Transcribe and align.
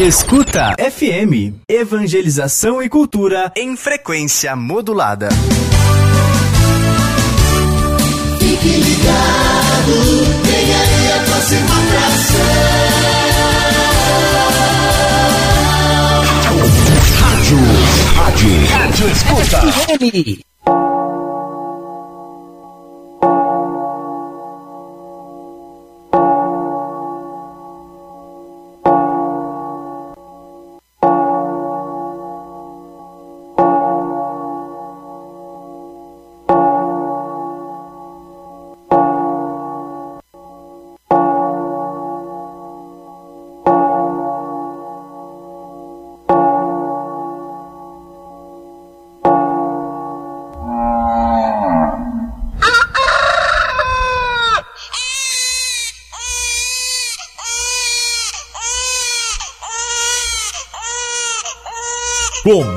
Escuta 0.00 0.74
FM. 0.76 1.54
Evangelização 1.68 2.82
e 2.82 2.88
cultura 2.88 3.52
em 3.56 3.76
frequência 3.76 4.56
modulada. 4.56 5.28
Fique 8.40 8.68
ligado, 8.68 9.94
vem 10.42 10.74
aí 10.74 11.12
a 11.12 11.22
próxima 11.22 11.74
atração. 11.78 12.44
Rádio, 17.20 17.58
rádio, 18.16 18.66
rádio 18.66 19.08
escuta. 19.08 19.60
FM. 19.96 20.53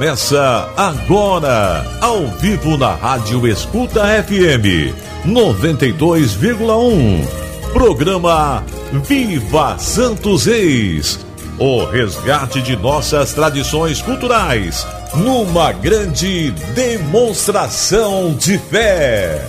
Começa 0.08 0.72
agora, 0.78 1.86
ao 2.00 2.28
vivo 2.28 2.78
na 2.78 2.96
Rádio 2.96 3.46
Escuta 3.46 4.06
FM 4.24 4.96
92,1. 5.26 7.28
Programa 7.74 8.64
Viva 9.04 9.78
Santos 9.78 10.46
Reis. 10.46 11.20
O 11.60 11.84
resgate 11.84 12.62
de 12.62 12.78
nossas 12.78 13.34
tradições 13.34 14.02
culturais 14.02 14.88
numa 15.14 15.74
grande 15.74 16.52
demonstração 16.74 18.34
de 18.34 18.58
fé. 18.58 19.46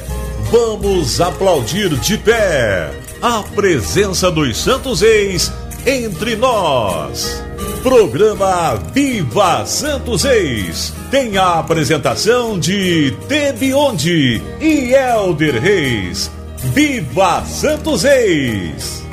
Vamos 0.50 1.20
aplaudir 1.20 1.90
de 1.90 2.18
pé 2.18 2.90
a 3.22 3.44
presença 3.54 4.28
dos 4.28 4.56
Santos 4.56 5.02
Reis 5.02 5.52
entre 5.86 6.34
nós. 6.34 7.46
Programa 7.88 8.74
Viva 8.92 9.64
Santos 9.64 10.22
Reis 10.22 10.92
tem 11.10 11.38
a 11.38 11.58
apresentação 11.58 12.58
de 12.58 13.16
Tebionde 13.26 14.42
e 14.60 14.92
Elder 14.92 15.58
Reis. 15.58 16.30
Viva 16.74 17.42
Santos 17.46 18.02
Reis! 18.02 19.07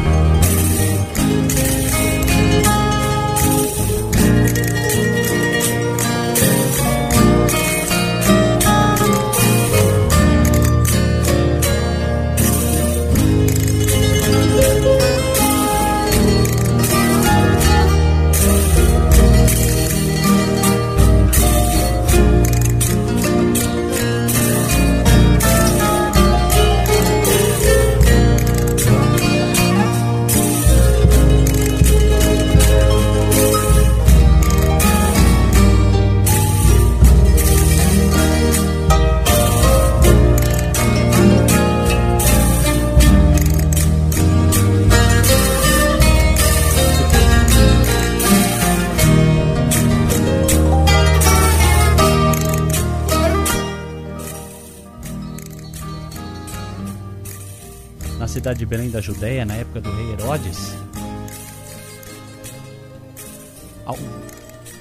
Judéia, 59.05 59.45
na 59.45 59.53
época 59.53 59.79
do 59.79 59.91
rei 59.91 60.13
Herodes, 60.13 60.75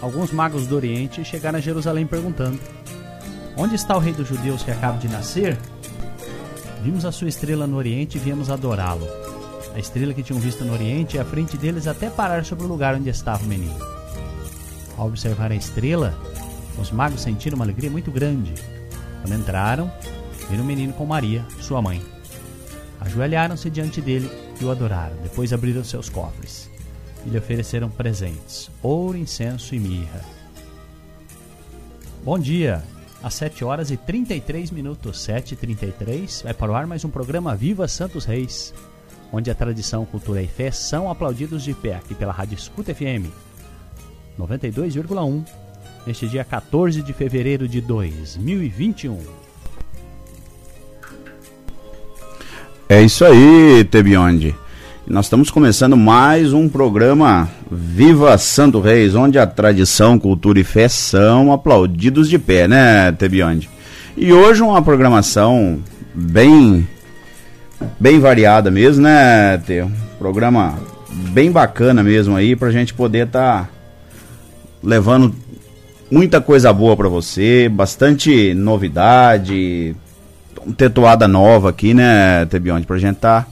alguns 0.00 0.32
magos 0.32 0.66
do 0.66 0.76
Oriente 0.76 1.22
chegaram 1.22 1.58
a 1.58 1.60
Jerusalém 1.60 2.06
perguntando: 2.06 2.58
Onde 3.54 3.74
está 3.74 3.94
o 3.94 4.00
rei 4.00 4.14
dos 4.14 4.26
judeus 4.26 4.62
que 4.62 4.70
acaba 4.70 4.96
de 4.96 5.08
nascer? 5.08 5.58
Vimos 6.82 7.04
a 7.04 7.12
sua 7.12 7.28
estrela 7.28 7.66
no 7.66 7.76
Oriente 7.76 8.16
e 8.16 8.20
viemos 8.20 8.48
adorá-lo. 8.48 9.06
A 9.74 9.78
estrela 9.78 10.14
que 10.14 10.22
tinham 10.22 10.40
visto 10.40 10.64
no 10.64 10.72
Oriente 10.72 11.18
e 11.18 11.20
à 11.20 11.24
frente 11.24 11.58
deles 11.58 11.86
até 11.86 12.08
parar 12.08 12.46
sobre 12.46 12.64
o 12.64 12.68
lugar 12.68 12.94
onde 12.94 13.10
estava 13.10 13.44
o 13.44 13.46
menino. 13.46 13.76
Ao 14.96 15.06
observar 15.06 15.52
a 15.52 15.56
estrela, 15.56 16.18
os 16.78 16.90
magos 16.90 17.20
sentiram 17.20 17.56
uma 17.56 17.66
alegria 17.66 17.90
muito 17.90 18.10
grande. 18.10 18.54
Quando 19.20 19.38
entraram, 19.38 19.92
viram 20.48 20.64
o 20.64 20.66
menino 20.66 20.94
com 20.94 21.04
Maria, 21.04 21.44
sua 21.60 21.82
mãe. 21.82 22.13
Ajoelharam-se 23.14 23.70
diante 23.70 24.00
dele 24.00 24.28
e 24.60 24.64
o 24.64 24.72
adoraram. 24.72 25.16
Depois 25.22 25.52
abriram 25.52 25.84
seus 25.84 26.08
cofres 26.08 26.68
e 27.24 27.30
lhe 27.30 27.38
ofereceram 27.38 27.88
presentes: 27.88 28.68
ouro, 28.82 29.16
incenso 29.16 29.72
e 29.72 29.78
mirra. 29.78 30.20
Bom 32.24 32.36
dia! 32.36 32.82
Às 33.22 33.34
7 33.34 33.64
horas 33.64 33.92
e 33.92 33.96
33 33.96 34.72
minutos, 34.72 35.24
7h33, 35.28 36.42
vai 36.42 36.52
para 36.52 36.72
o 36.72 36.74
ar 36.74 36.88
mais 36.88 37.04
um 37.04 37.08
programa 37.08 37.54
Viva 37.54 37.86
Santos 37.86 38.24
Reis, 38.24 38.74
onde 39.32 39.48
a 39.48 39.54
tradição, 39.54 40.04
cultura 40.04 40.42
e 40.42 40.48
fé 40.48 40.72
são 40.72 41.08
aplaudidos 41.08 41.62
de 41.62 41.72
pé 41.72 41.94
aqui 41.94 42.16
pela 42.16 42.32
Rádio 42.32 42.56
Escuta 42.56 42.92
FM 42.92 43.30
92,1, 44.36 45.46
neste 46.04 46.28
dia 46.28 46.44
14 46.44 47.00
de 47.00 47.12
fevereiro 47.12 47.68
de 47.68 47.80
2021. 47.80 49.43
É 52.86 53.00
isso 53.00 53.24
aí, 53.24 53.82
Tebionde. 53.90 54.54
Nós 55.06 55.24
estamos 55.24 55.50
começando 55.50 55.96
mais 55.96 56.52
um 56.52 56.68
programa 56.68 57.48
Viva 57.70 58.36
Santo 58.36 58.78
Reis, 58.78 59.14
onde 59.14 59.38
a 59.38 59.46
tradição, 59.46 60.18
cultura 60.18 60.60
e 60.60 60.64
fé 60.64 60.86
são 60.86 61.50
aplaudidos 61.50 62.28
de 62.28 62.38
pé, 62.38 62.68
né, 62.68 63.10
Tebionde? 63.12 63.70
E 64.14 64.30
hoje 64.34 64.62
uma 64.62 64.82
programação 64.82 65.78
bem 66.14 66.86
bem 67.98 68.20
variada 68.20 68.70
mesmo, 68.70 69.02
né, 69.02 69.56
Tê? 69.66 69.82
Um 69.82 69.92
programa 70.18 70.78
bem 71.10 71.50
bacana 71.50 72.02
mesmo 72.02 72.36
aí 72.36 72.54
pra 72.54 72.70
gente 72.70 72.92
poder 72.92 73.26
estar 73.26 73.62
tá 73.62 73.68
levando 74.82 75.34
muita 76.10 76.38
coisa 76.38 76.70
boa 76.70 76.94
para 76.94 77.08
você, 77.08 77.66
bastante 77.66 78.52
novidade, 78.52 79.96
tetuada 80.72 81.28
nova 81.28 81.70
aqui, 81.70 81.94
né, 81.94 82.44
Tebionde, 82.46 82.86
pra 82.86 82.98
gente 82.98 83.16
tá 83.16 83.46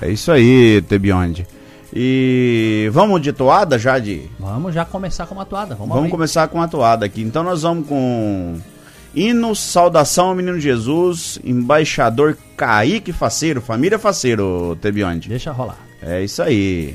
É 0.00 0.08
isso 0.08 0.30
aí, 0.30 0.80
Tebionde. 0.82 1.46
E 1.92 2.88
vamos 2.92 3.20
de 3.20 3.32
toada 3.32 3.78
já 3.78 3.98
de. 3.98 4.30
Vamos 4.38 4.72
já 4.72 4.84
começar 4.84 5.26
com 5.26 5.34
uma 5.34 5.44
toada. 5.44 5.74
Vamos, 5.74 5.94
vamos 5.94 6.10
começar 6.10 6.48
com 6.48 6.58
uma 6.58 6.68
toada 6.68 7.04
aqui. 7.04 7.20
Então 7.20 7.42
nós 7.42 7.62
vamos 7.62 7.86
com 7.86 8.58
Hino, 9.14 9.54
saudação 9.54 10.28
ao 10.28 10.34
menino 10.34 10.58
Jesus, 10.58 11.38
embaixador 11.44 12.36
Kaique 12.56 13.12
Faceiro, 13.12 13.60
família 13.60 13.98
Faceiro, 13.98 14.76
Tebionde. 14.80 15.28
Deixa 15.28 15.52
rolar. 15.52 15.78
É 16.00 16.22
isso 16.22 16.42
aí. 16.42 16.94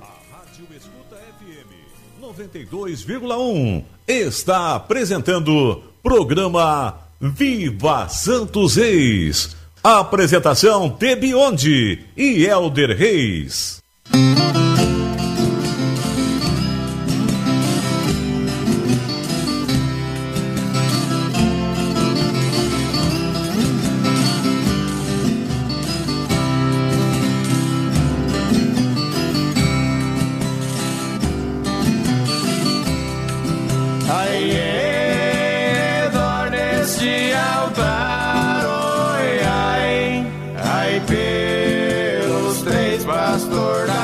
A 0.00 0.06
Rádio 0.36 0.66
Escuta 0.76 1.16
FM 1.38 2.20
92,1 2.20 3.84
está 4.06 4.74
apresentando 4.74 5.82
programa 6.02 6.98
Viva 7.20 8.08
Santos 8.08 8.76
Reis. 8.76 9.56
Apresentação 9.82 10.90
Tebionde 10.90 12.04
e 12.16 12.44
Elder 12.44 12.96
Reis. 12.96 13.82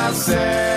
Você 0.09 0.68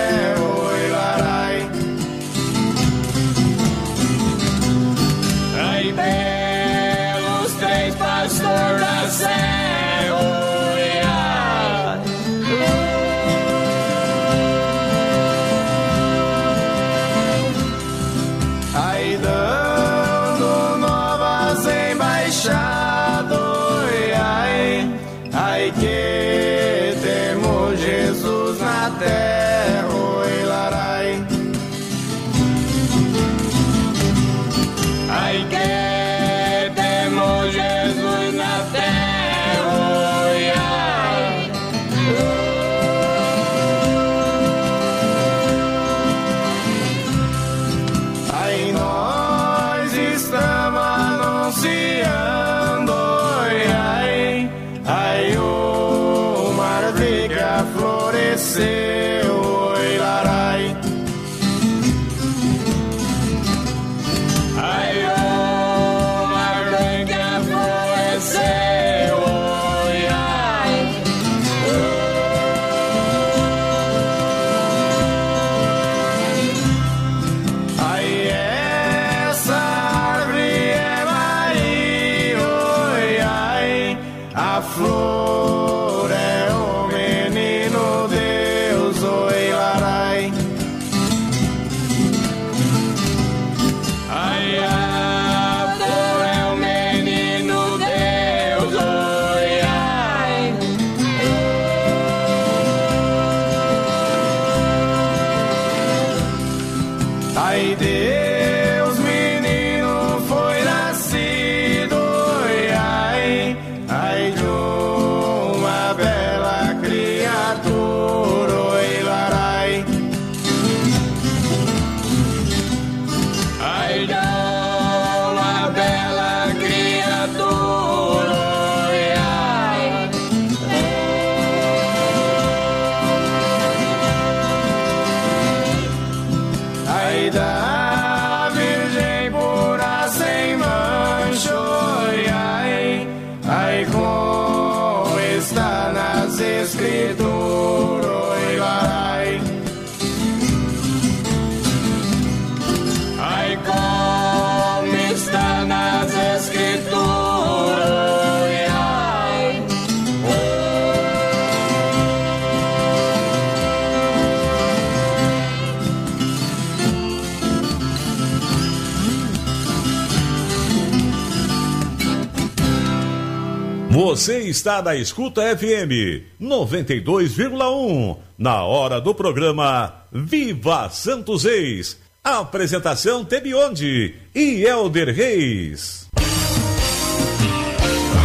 está 174.51 174.81
na 174.81 174.95
Escuta 174.95 175.41
FM 175.57 176.23
92,1. 176.39 178.17
Na 178.37 178.63
hora 178.63 178.99
do 178.99 179.15
programa 179.15 180.03
Viva 180.11 180.89
Santos 180.89 181.45
Reis. 181.45 181.97
Apresentação 182.23 183.25
Tebionde 183.25 184.13
e 184.35 184.63
Elder 184.63 185.15
Reis. 185.15 186.07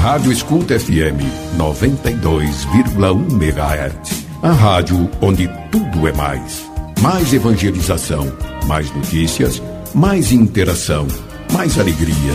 Rádio 0.02 0.32
Escuta 0.32 0.78
FM 0.78 1.22
92,1 1.56 3.30
MHz. 3.32 4.26
A 4.42 4.50
rádio 4.50 5.08
onde 5.22 5.48
tudo 5.70 6.06
é 6.08 6.12
mais. 6.12 6.68
Mais 7.00 7.32
evangelização, 7.32 8.36
mais 8.66 8.90
notícias, 8.94 9.62
mais 9.94 10.32
interação, 10.32 11.06
mais 11.52 11.78
alegria, 11.78 12.34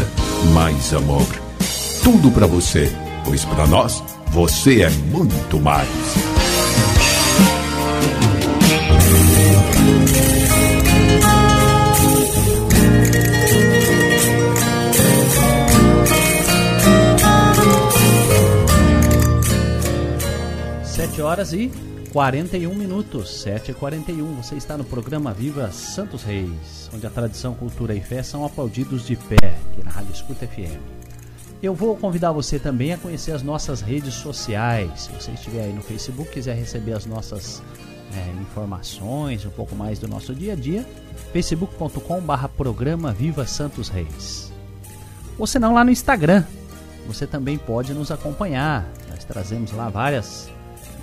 mais 0.54 0.94
amor. 0.94 1.28
Tudo 2.04 2.32
para 2.32 2.48
você, 2.48 2.92
pois 3.26 3.46
para 3.46 3.68
nós 3.68 4.04
você 4.28 4.84
é 4.84 4.90
muito 4.90 5.60
mais. 5.60 5.88
Sete 20.86 21.22
horas 21.22 21.54
e 21.54 21.72
41 22.12 22.76
minutos, 22.76 23.42
7 23.42 23.72
e 23.72 23.74
41 23.74 24.36
Você 24.36 24.56
está 24.56 24.78
no 24.78 24.84
programa 24.84 25.34
Viva 25.34 25.72
Santos 25.72 26.24
Reis, 26.24 26.90
onde 26.94 27.08
a 27.08 27.10
tradição, 27.10 27.54
cultura 27.54 27.96
e 27.96 28.02
fé 28.02 28.22
são 28.22 28.46
aplaudidos 28.46 29.06
de 29.06 29.16
pé, 29.16 29.56
aqui 29.72 29.84
na 29.84 29.92
Rádio 29.92 30.12
Escuta 30.14 30.46
FM. 30.46 31.02
Eu 31.62 31.76
vou 31.76 31.96
convidar 31.96 32.32
você 32.32 32.58
também 32.58 32.92
a 32.92 32.98
conhecer 32.98 33.34
as 33.34 33.44
nossas 33.44 33.82
redes 33.82 34.16
sociais. 34.16 35.02
Se 35.02 35.12
você 35.12 35.32
estiver 35.32 35.66
aí 35.66 35.74
no 35.74 35.82
Facebook, 35.84 36.32
quiser 36.32 36.56
receber 36.56 36.94
as 36.94 37.06
nossas 37.06 37.62
é, 38.16 38.42
informações, 38.42 39.46
um 39.46 39.52
pouco 39.52 39.76
mais 39.76 40.00
do 40.00 40.08
nosso 40.08 40.34
dia 40.34 40.54
a 40.54 40.56
dia, 40.56 40.84
facebook.com/barra 41.32 42.50
programa 42.50 43.14
Viva 43.14 43.46
Santos 43.46 43.90
Reis. 43.90 44.52
Ou 45.38 45.46
se 45.46 45.60
não, 45.60 45.76
lá 45.76 45.84
no 45.84 45.92
Instagram, 45.92 46.44
você 47.06 47.28
também 47.28 47.60
pode 47.60 47.94
nos 47.94 48.10
acompanhar. 48.10 48.90
Nós 49.08 49.24
trazemos 49.24 49.72
lá 49.72 49.88
várias 49.88 50.50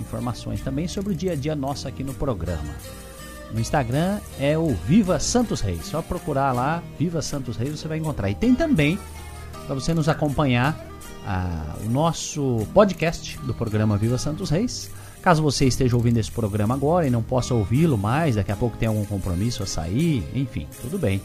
informações 0.01 0.59
também 0.59 0.89
sobre 0.89 1.13
o 1.13 1.15
dia 1.15 1.31
a 1.31 1.35
dia 1.35 1.55
nosso 1.55 1.87
aqui 1.87 2.03
no 2.03 2.13
programa. 2.13 2.73
No 3.53 3.61
Instagram 3.61 4.19
é 4.37 4.57
o 4.57 4.75
Viva 4.85 5.19
Santos 5.21 5.61
Reis. 5.61 5.85
Só 5.85 6.01
procurar 6.01 6.51
lá 6.51 6.83
Viva 6.99 7.21
Santos 7.21 7.55
Reis 7.55 7.79
você 7.79 7.87
vai 7.87 7.97
encontrar. 7.97 8.29
E 8.29 8.35
tem 8.35 8.53
também 8.53 8.99
para 9.69 9.75
você 9.75 9.93
nos 9.93 10.09
acompanhar 10.09 10.83
ah, 11.27 11.75
o 11.85 11.89
nosso 11.91 12.67
podcast 12.73 13.37
do 13.43 13.53
programa 13.53 13.97
Viva 13.97 14.17
Santos 14.17 14.49
Reis. 14.49 14.89
Caso 15.21 15.43
você 15.43 15.65
esteja 15.65 15.95
ouvindo 15.95 16.17
esse 16.17 16.31
programa 16.31 16.73
agora 16.73 17.05
e 17.05 17.11
não 17.11 17.21
possa 17.21 17.53
ouvi-lo 17.53 17.95
mais, 17.95 18.35
daqui 18.35 18.51
a 18.51 18.55
pouco 18.55 18.75
tem 18.77 18.87
algum 18.87 19.05
compromisso 19.05 19.61
a 19.61 19.67
sair, 19.67 20.27
enfim, 20.33 20.67
tudo 20.81 20.97
bem. 20.97 21.21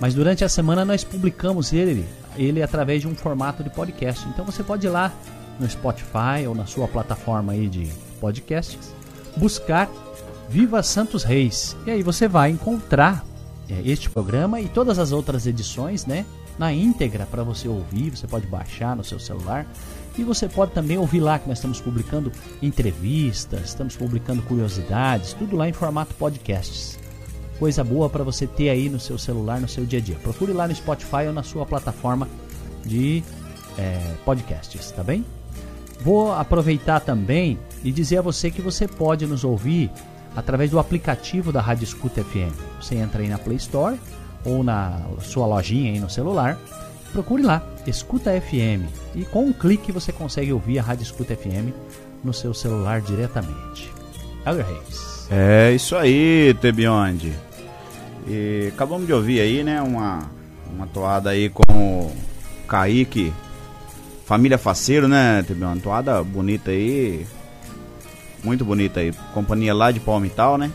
Mas 0.00 0.14
durante 0.14 0.44
a 0.44 0.48
semana 0.48 0.84
nós 0.84 1.04
publicamos 1.04 1.72
ele, 1.72 2.04
ele 2.34 2.60
através 2.60 3.02
de 3.02 3.06
um 3.06 3.14
formato 3.14 3.62
de 3.62 3.70
podcast. 3.70 4.26
Então 4.30 4.44
você 4.44 4.64
pode 4.64 4.84
ir 4.84 4.90
lá 4.90 5.12
no 5.60 5.70
Spotify 5.70 6.44
ou 6.48 6.56
na 6.56 6.66
sua 6.66 6.88
plataforma 6.88 7.52
aí 7.52 7.68
de 7.68 7.88
podcasts, 8.20 8.92
buscar 9.36 9.88
Viva 10.48 10.82
Santos 10.82 11.22
Reis. 11.22 11.76
E 11.86 11.92
aí 11.92 12.02
você 12.02 12.26
vai 12.26 12.50
encontrar 12.50 13.24
é, 13.70 13.80
este 13.84 14.10
programa 14.10 14.60
e 14.60 14.68
todas 14.68 14.98
as 14.98 15.12
outras 15.12 15.46
edições, 15.46 16.04
né? 16.04 16.26
Na 16.58 16.72
íntegra 16.72 17.26
para 17.26 17.42
você 17.42 17.68
ouvir, 17.68 18.16
você 18.16 18.26
pode 18.26 18.46
baixar 18.46 18.96
no 18.96 19.04
seu 19.04 19.18
celular. 19.18 19.66
E 20.16 20.24
você 20.24 20.48
pode 20.48 20.72
também 20.72 20.96
ouvir 20.96 21.20
lá 21.20 21.38
que 21.38 21.46
nós 21.46 21.58
estamos 21.58 21.80
publicando 21.80 22.32
entrevistas, 22.62 23.66
estamos 23.66 23.96
publicando 23.96 24.40
curiosidades, 24.42 25.34
tudo 25.34 25.56
lá 25.56 25.68
em 25.68 25.72
formato 25.72 26.14
podcasts. 26.14 26.98
Coisa 27.58 27.84
boa 27.84 28.08
para 28.08 28.24
você 28.24 28.46
ter 28.46 28.70
aí 28.70 28.88
no 28.88 28.98
seu 28.98 29.18
celular, 29.18 29.60
no 29.60 29.68
seu 29.68 29.84
dia 29.84 29.98
a 29.98 30.02
dia. 30.02 30.16
Procure 30.16 30.52
lá 30.52 30.66
no 30.66 30.74
Spotify 30.74 31.26
ou 31.26 31.32
na 31.34 31.42
sua 31.42 31.66
plataforma 31.66 32.28
de 32.84 33.22
é, 33.76 34.14
podcasts, 34.24 34.90
tá 34.90 35.02
bem? 35.02 35.24
Vou 36.00 36.32
aproveitar 36.32 37.00
também 37.00 37.58
e 37.84 37.90
dizer 37.90 38.18
a 38.18 38.22
você 38.22 38.50
que 38.50 38.62
você 38.62 38.88
pode 38.88 39.26
nos 39.26 39.44
ouvir 39.44 39.90
através 40.34 40.70
do 40.70 40.78
aplicativo 40.78 41.52
da 41.52 41.60
Rádio 41.60 41.84
Escuta 41.84 42.22
FM. 42.22 42.54
Você 42.80 42.96
entra 42.96 43.22
aí 43.22 43.28
na 43.28 43.38
Play 43.38 43.56
Store 43.56 43.98
ou 44.46 44.62
na 44.62 45.00
sua 45.20 45.46
lojinha 45.46 45.92
aí 45.92 46.00
no 46.00 46.08
celular, 46.08 46.58
procure 47.12 47.42
lá, 47.42 47.62
Escuta 47.86 48.30
FM, 48.40 48.86
e 49.14 49.24
com 49.24 49.44
um 49.44 49.52
clique 49.52 49.92
você 49.92 50.12
consegue 50.12 50.52
ouvir 50.52 50.78
a 50.78 50.82
Rádio 50.82 51.02
Escuta 51.02 51.36
FM 51.36 51.72
no 52.22 52.32
seu 52.32 52.54
celular 52.54 53.00
diretamente. 53.00 53.90
Elder 54.44 54.66
Reis. 54.66 55.26
É 55.30 55.72
isso 55.72 55.96
aí, 55.96 56.54
Tebionde. 56.60 57.32
E 58.26 58.70
acabamos 58.74 59.06
de 59.06 59.12
ouvir 59.12 59.40
aí, 59.40 59.62
né, 59.62 59.80
uma, 59.82 60.30
uma 60.72 60.86
toada 60.86 61.30
aí 61.30 61.48
com 61.48 61.62
o 61.72 62.12
Kaique, 62.66 63.32
família 64.24 64.58
Faceiro, 64.58 65.06
né, 65.08 65.44
Tebionde? 65.46 65.80
Toada 65.80 66.22
bonita 66.22 66.70
aí, 66.70 67.26
muito 68.42 68.64
bonita 68.64 69.00
aí. 69.00 69.12
Companhia 69.32 69.74
lá 69.74 69.90
de 69.90 70.00
Palmital, 70.00 70.58
né? 70.58 70.70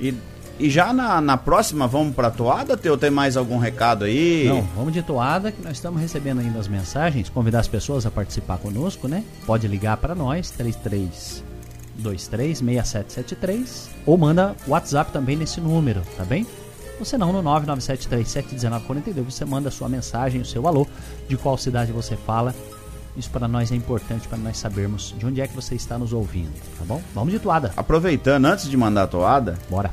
E, 0.00 0.14
e 0.58 0.70
já 0.70 0.92
na, 0.92 1.20
na 1.20 1.36
próxima 1.36 1.86
vamos 1.86 2.14
pra 2.14 2.30
toada, 2.30 2.76
Teu? 2.76 2.96
Tem 2.96 3.10
mais 3.10 3.36
algum 3.36 3.58
recado 3.58 4.04
aí? 4.04 4.46
Não, 4.48 4.62
vamos 4.76 4.92
de 4.92 5.02
toada 5.02 5.50
que 5.50 5.62
nós 5.62 5.72
estamos 5.72 6.00
recebendo 6.00 6.40
ainda 6.40 6.58
as 6.58 6.68
mensagens, 6.68 7.28
convidar 7.28 7.60
as 7.60 7.68
pessoas 7.68 8.06
a 8.06 8.10
participar 8.10 8.58
conosco, 8.58 9.08
né? 9.08 9.24
Pode 9.46 9.66
ligar 9.66 9.96
para 9.96 10.14
nós, 10.14 10.50
33 10.50 11.42
236773 12.02 13.88
ou 14.06 14.16
manda 14.16 14.56
WhatsApp 14.66 15.12
também 15.12 15.36
nesse 15.36 15.60
número, 15.60 16.02
tá 16.16 16.24
bem? 16.24 16.46
Ou 16.98 17.04
se 17.04 17.18
não, 17.18 17.32
no 17.32 17.42
997371942 17.42 19.24
você 19.24 19.44
manda 19.44 19.68
a 19.68 19.72
sua 19.72 19.88
mensagem, 19.88 20.40
o 20.40 20.44
seu 20.44 20.66
alô, 20.66 20.86
de 21.28 21.36
qual 21.36 21.58
cidade 21.58 21.92
você 21.92 22.16
fala. 22.16 22.54
Isso 23.16 23.28
para 23.28 23.46
nós 23.46 23.70
é 23.70 23.74
importante 23.74 24.26
para 24.26 24.38
nós 24.38 24.56
sabermos 24.56 25.14
de 25.18 25.26
onde 25.26 25.40
é 25.40 25.46
que 25.46 25.54
você 25.54 25.74
está 25.74 25.98
nos 25.98 26.12
ouvindo, 26.12 26.52
tá 26.78 26.84
bom? 26.84 27.02
Vamos 27.14 27.32
de 27.32 27.38
toada. 27.38 27.72
Aproveitando, 27.76 28.46
antes 28.46 28.70
de 28.70 28.76
mandar 28.76 29.02
a 29.02 29.06
toada, 29.06 29.58
Bora. 29.68 29.90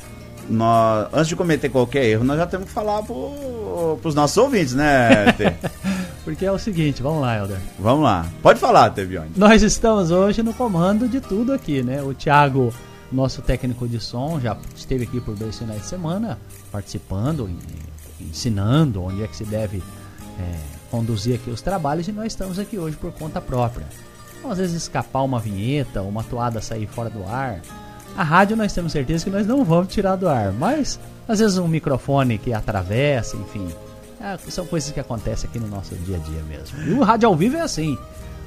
Nós, 0.50 1.08
antes 1.14 1.28
de 1.28 1.36
cometer 1.36 1.70
qualquer 1.70 2.06
erro, 2.06 2.24
nós 2.24 2.38
já 2.38 2.48
temos 2.48 2.68
que 2.68 2.74
falar 2.74 3.04
pro, 3.04 3.98
pros 4.02 4.16
nossos 4.16 4.36
ouvintes, 4.38 4.74
né, 4.74 5.32
Tê? 5.34 5.54
Porque 6.26 6.46
é 6.46 6.52
o 6.52 6.60
seguinte, 6.60 7.02
vamos 7.02 7.22
lá, 7.22 7.38
Helder. 7.38 7.58
Vamos 7.80 8.04
lá. 8.04 8.26
Pode 8.42 8.60
falar, 8.60 8.90
Tebione. 8.92 9.32
Nós 9.36 9.64
estamos 9.64 10.12
hoje 10.12 10.44
no 10.44 10.54
comando 10.54 11.08
de 11.08 11.20
tudo 11.22 11.54
aqui, 11.54 11.82
né? 11.82 12.02
O 12.04 12.14
Thiago, 12.14 12.74
nosso 13.12 13.42
técnico 13.42 13.88
de 13.88 14.00
som, 14.00 14.40
já 14.40 14.56
esteve 14.76 15.06
aqui 15.06 15.20
por 15.22 15.36
dois 15.36 15.58
finais 15.58 15.82
de 15.82 15.88
semana, 15.88 16.38
participando, 16.72 17.50
en- 17.50 17.58
ensinando 18.30 19.02
onde 19.04 19.24
é 19.24 19.28
que 19.28 19.36
se 19.36 19.44
deve 19.46 19.82
é, 20.40 20.56
conduzir 20.92 21.36
aqui 21.36 21.50
os 21.50 21.62
trabalhos 21.62 22.08
e 22.08 22.12
nós 22.12 22.28
estamos 22.28 22.60
aqui 22.60 22.78
hoje 22.78 22.96
por 22.98 23.12
conta 23.14 23.42
própria. 23.42 23.86
Então, 24.38 24.52
às 24.52 24.58
vezes 24.58 24.76
escapar 24.76 25.24
uma 25.24 25.40
vinheta, 25.40 26.02
uma 26.02 26.24
toada 26.24 26.62
sair 26.62 26.88
fora 26.88 27.10
do 27.10 27.24
ar. 27.28 27.62
A 28.18 28.24
rádio 28.24 28.58
nós 28.58 28.74
temos 28.74 28.92
certeza 28.92 29.24
que 29.24 29.30
nós 29.30 29.48
não 29.48 29.64
vamos 29.64 29.94
tirar 29.94 30.16
do 30.16 30.28
ar, 30.28 30.52
mas 30.52 31.00
às 31.28 31.40
vezes 31.40 31.58
um 31.58 31.68
microfone 31.68 32.38
que 32.38 32.54
atravessa, 32.54 33.38
enfim. 33.38 33.68
é, 34.22 34.38
são 34.50 34.66
coisas 34.66 34.92
que 34.92 35.00
acontecem 35.00 35.50
aqui 35.50 35.60
no 35.60 35.68
nosso 35.68 35.96
dia 35.96 36.18
a 36.18 36.20
dia 36.20 36.42
mesmo. 36.50 36.82
E 36.84 36.94
o 36.94 37.04
rádio 37.04 37.30
ao 37.30 37.36
vivo 37.36 37.56
é 37.58 37.62
assim. 37.62 37.98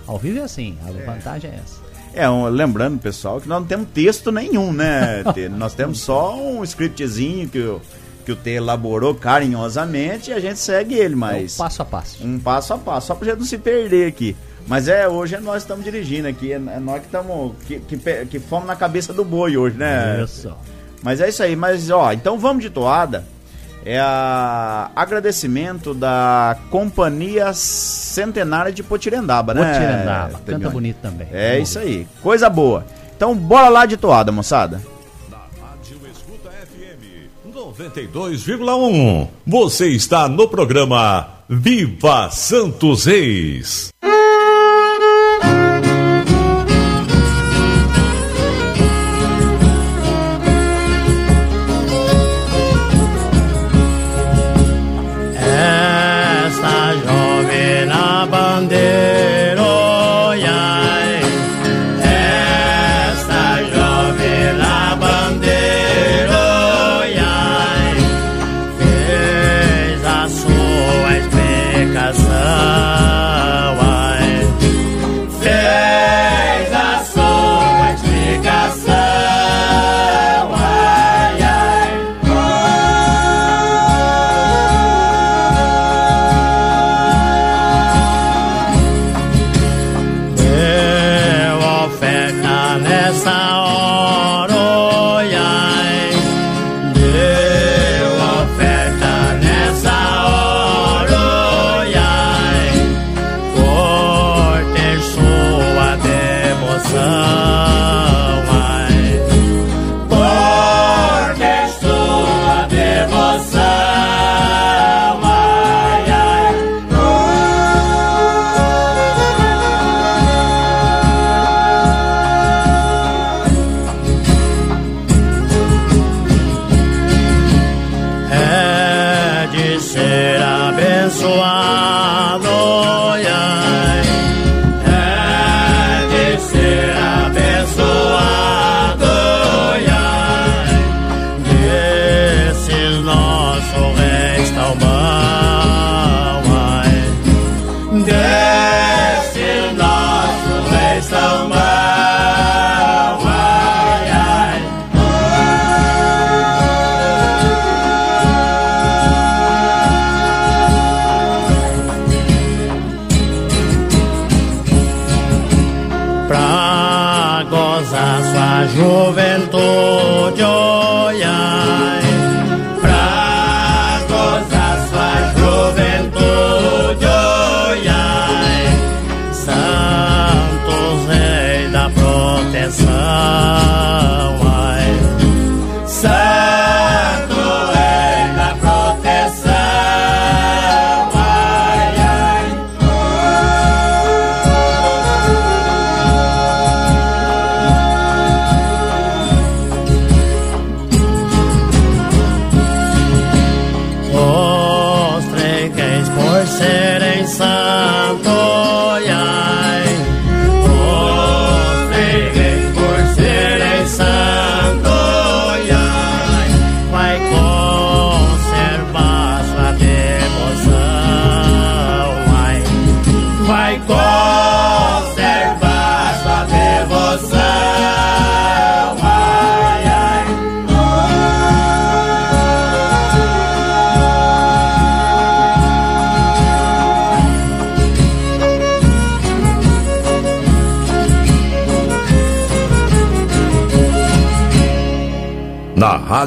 Ao 0.06 0.18
vivo 0.18 0.40
é 0.40 0.42
assim, 0.42 0.76
a 0.86 0.90
vantagem 1.10 1.50
é 1.50 1.54
essa. 1.54 1.80
É, 2.14 2.28
um, 2.28 2.46
lembrando, 2.48 2.98
pessoal, 2.98 3.40
que 3.40 3.48
nós 3.48 3.60
não 3.60 3.66
temos 3.66 3.88
texto 3.94 4.30
nenhum, 4.30 4.70
né? 4.72 5.22
Nós 5.56 5.72
temos 5.72 6.00
só 6.00 6.36
um 6.36 6.62
scriptzinho 6.62 7.48
que 7.48 7.58
o, 7.58 7.80
que 8.26 8.32
o 8.32 8.36
T 8.36 8.50
elaborou 8.50 9.14
carinhosamente 9.14 10.30
e 10.30 10.34
a 10.34 10.38
gente 10.38 10.58
segue 10.58 10.94
ele, 10.94 11.14
É 11.14 11.16
mas... 11.16 11.54
o 11.54 11.58
passo 11.58 11.80
a 11.80 11.84
passo. 11.86 12.26
Um 12.26 12.38
passo 12.38 12.74
a 12.74 12.78
passo, 12.78 13.06
só 13.06 13.14
pra 13.14 13.28
gente 13.30 13.38
não 13.38 13.46
se 13.46 13.56
perder 13.56 14.08
aqui. 14.08 14.36
Mas 14.66 14.88
é, 14.88 15.08
hoje 15.08 15.34
é 15.34 15.40
nós 15.40 15.54
que 15.54 15.58
estamos 15.62 15.84
dirigindo 15.84 16.28
aqui, 16.28 16.52
é, 16.52 16.56
é 16.56 16.80
nós 16.80 17.00
que 17.00 17.06
estamos. 17.06 17.52
Que, 17.66 17.78
que, 17.80 18.26
que 18.26 18.38
fomos 18.38 18.66
na 18.66 18.76
cabeça 18.76 19.12
do 19.12 19.24
boi 19.24 19.56
hoje, 19.56 19.76
né? 19.76 20.22
Isso. 20.22 20.52
Mas 21.02 21.20
é 21.20 21.28
isso 21.28 21.42
aí, 21.42 21.56
mas 21.56 21.90
ó, 21.90 22.12
então 22.12 22.38
vamos 22.38 22.62
de 22.62 22.70
toada. 22.70 23.24
É 23.84 23.98
a 23.98 24.90
agradecimento 24.94 25.92
da 25.92 26.56
Companhia 26.70 27.52
Centenária 27.52 28.70
de 28.72 28.80
Potirendaba, 28.80 29.52
né? 29.52 29.72
Potirendaba, 29.72 30.32
canta 30.34 30.44
Temione? 30.52 30.72
bonito 30.72 30.96
também. 31.02 31.26
É 31.32 31.54
Vamos 31.54 31.68
isso 31.68 31.78
aí, 31.80 32.06
coisa 32.22 32.48
boa. 32.48 32.86
Então 33.16 33.34
bora 33.34 33.68
lá 33.68 33.84
de 33.84 33.96
toada, 33.96 34.30
moçada. 34.30 34.80
Da 35.28 35.38
Rádio 35.60 35.98
Escuta 36.12 36.48
FM 36.50 37.28
92,1. 37.52 39.28
Você 39.44 39.88
está 39.88 40.28
no 40.28 40.46
programa 40.46 41.26
Viva 41.48 42.30
Santos 42.30 43.06
Reis. 43.06 43.92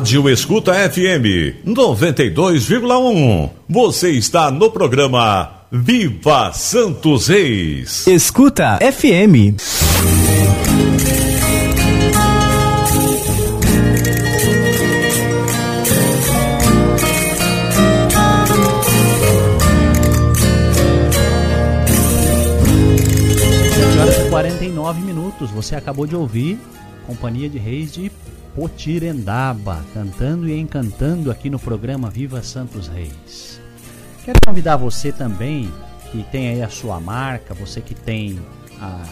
Rádio 0.05 0.29
Escuta 0.29 0.71
FM 0.87 1.65
92,1. 1.65 3.49
Você 3.67 4.11
está 4.11 4.51
no 4.51 4.69
programa 4.69 5.65
Viva 5.71 6.53
Santos 6.53 7.27
Reis. 7.27 8.05
Escuta 8.05 8.77
FM. 8.77 9.57
horas 23.99 24.17
e 24.19 24.29
49 24.29 25.01
minutos. 25.01 25.49
Você 25.49 25.75
acabou 25.75 26.05
de 26.05 26.15
ouvir 26.15 26.59
Companhia 27.07 27.49
de 27.49 27.57
Reis 27.57 27.91
de 27.91 28.11
Potirendaba, 28.55 29.83
cantando 29.93 30.47
e 30.47 30.57
encantando 30.57 31.29
aqui 31.29 31.49
no 31.49 31.59
programa 31.59 32.09
Viva 32.09 32.41
Santos 32.41 32.87
Reis. 32.87 33.59
Quero 34.23 34.39
convidar 34.45 34.77
você 34.77 35.11
também, 35.11 35.69
que 36.09 36.23
tem 36.31 36.47
aí 36.47 36.63
a 36.63 36.69
sua 36.69 36.99
marca, 37.01 37.53
você 37.53 37.81
que 37.81 37.93
tem 37.93 38.39
a, 38.79 39.03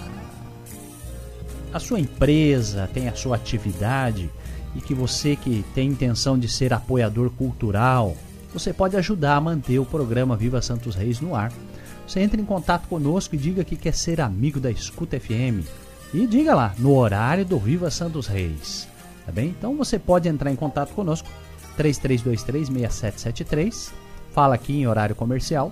a 1.74 1.80
sua 1.80 2.00
empresa, 2.00 2.90
tem 2.94 3.10
a 3.10 3.16
sua 3.16 3.36
atividade 3.36 4.30
e 4.76 4.80
que 4.80 4.94
você 4.94 5.36
que 5.36 5.66
tem 5.76 5.90
intenção 5.90 6.40
de 6.40 6.48
ser 6.48 6.74
apoiador 6.74 7.30
cultural, 7.32 8.16
você 8.54 8.72
pode 8.72 8.96
ajudar 8.96 9.36
a 9.36 9.42
manter 9.42 9.78
o 9.78 9.86
programa 9.86 10.38
Viva 10.38 10.62
Santos 10.62 10.96
Reis 10.96 11.20
no 11.20 11.36
ar. 11.36 11.52
Você 12.08 12.22
entra 12.22 12.40
em 12.40 12.46
contato 12.46 12.88
conosco 12.88 13.36
e 13.36 13.38
diga 13.38 13.64
que 13.64 13.76
quer 13.76 13.94
ser 13.94 14.22
amigo 14.22 14.60
da 14.60 14.72
Escuta 14.72 15.20
FM. 15.20 15.68
E 16.14 16.28
diga 16.28 16.56
lá, 16.56 16.74
no 16.78 16.96
horário 16.96 17.44
do 17.44 17.60
Viva 17.60 17.92
Santos 17.92 18.28
Reis. 18.28 18.88
Tá 19.26 19.32
bem? 19.32 19.50
Então 19.50 19.78
você 19.78 19.98
pode 19.98 20.28
entrar 20.28 20.52
em 20.52 20.56
contato 20.56 20.94
conosco, 20.94 21.30
3323-6773. 21.78 23.92
Fala 24.32 24.56
aqui 24.56 24.74
em 24.74 24.88
horário 24.88 25.16
comercial 25.16 25.72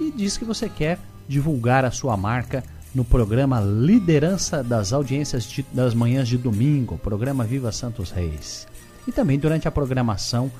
e 0.00 0.10
diz 0.10 0.36
que 0.36 0.44
você 0.44 0.68
quer 0.68 0.98
divulgar 1.26 1.84
a 1.84 1.90
sua 1.90 2.16
marca 2.16 2.62
no 2.94 3.04
programa 3.04 3.60
Liderança 3.60 4.62
das 4.62 4.92
Audiências 4.92 5.44
de, 5.44 5.64
das 5.72 5.94
Manhãs 5.94 6.28
de 6.28 6.38
Domingo, 6.38 6.98
programa 6.98 7.44
Viva 7.44 7.72
Santos 7.72 8.10
Reis. 8.10 8.66
E 9.06 9.12
também 9.12 9.38
durante 9.38 9.66
a 9.66 9.70
programação 9.70 10.50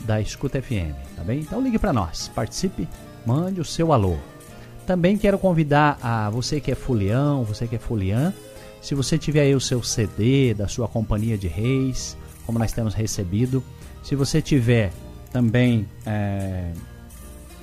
da 0.00 0.20
Escuta 0.20 0.60
FM, 0.60 0.94
tá 1.16 1.24
bem? 1.24 1.40
Então 1.40 1.60
ligue 1.60 1.78
para 1.78 1.92
nós, 1.92 2.28
participe, 2.28 2.88
mande 3.24 3.60
o 3.60 3.64
seu 3.64 3.92
alô. 3.92 4.16
Também 4.86 5.16
quero 5.16 5.38
convidar 5.38 5.98
a 6.02 6.30
você 6.30 6.60
que 6.60 6.70
é 6.70 6.74
folião, 6.74 7.44
você 7.44 7.66
que 7.66 7.76
é 7.76 7.78
foliã, 7.78 8.32
se 8.80 8.94
você 8.94 9.18
tiver 9.18 9.42
aí 9.42 9.54
o 9.54 9.60
seu 9.60 9.82
CD 9.82 10.54
da 10.54 10.68
sua 10.68 10.88
companhia 10.88 11.36
de 11.36 11.48
reis, 11.48 12.16
como 12.46 12.58
nós 12.58 12.72
temos 12.72 12.94
recebido, 12.94 13.62
se 14.02 14.14
você 14.14 14.40
tiver 14.40 14.92
também 15.32 15.86
é, 16.06 16.72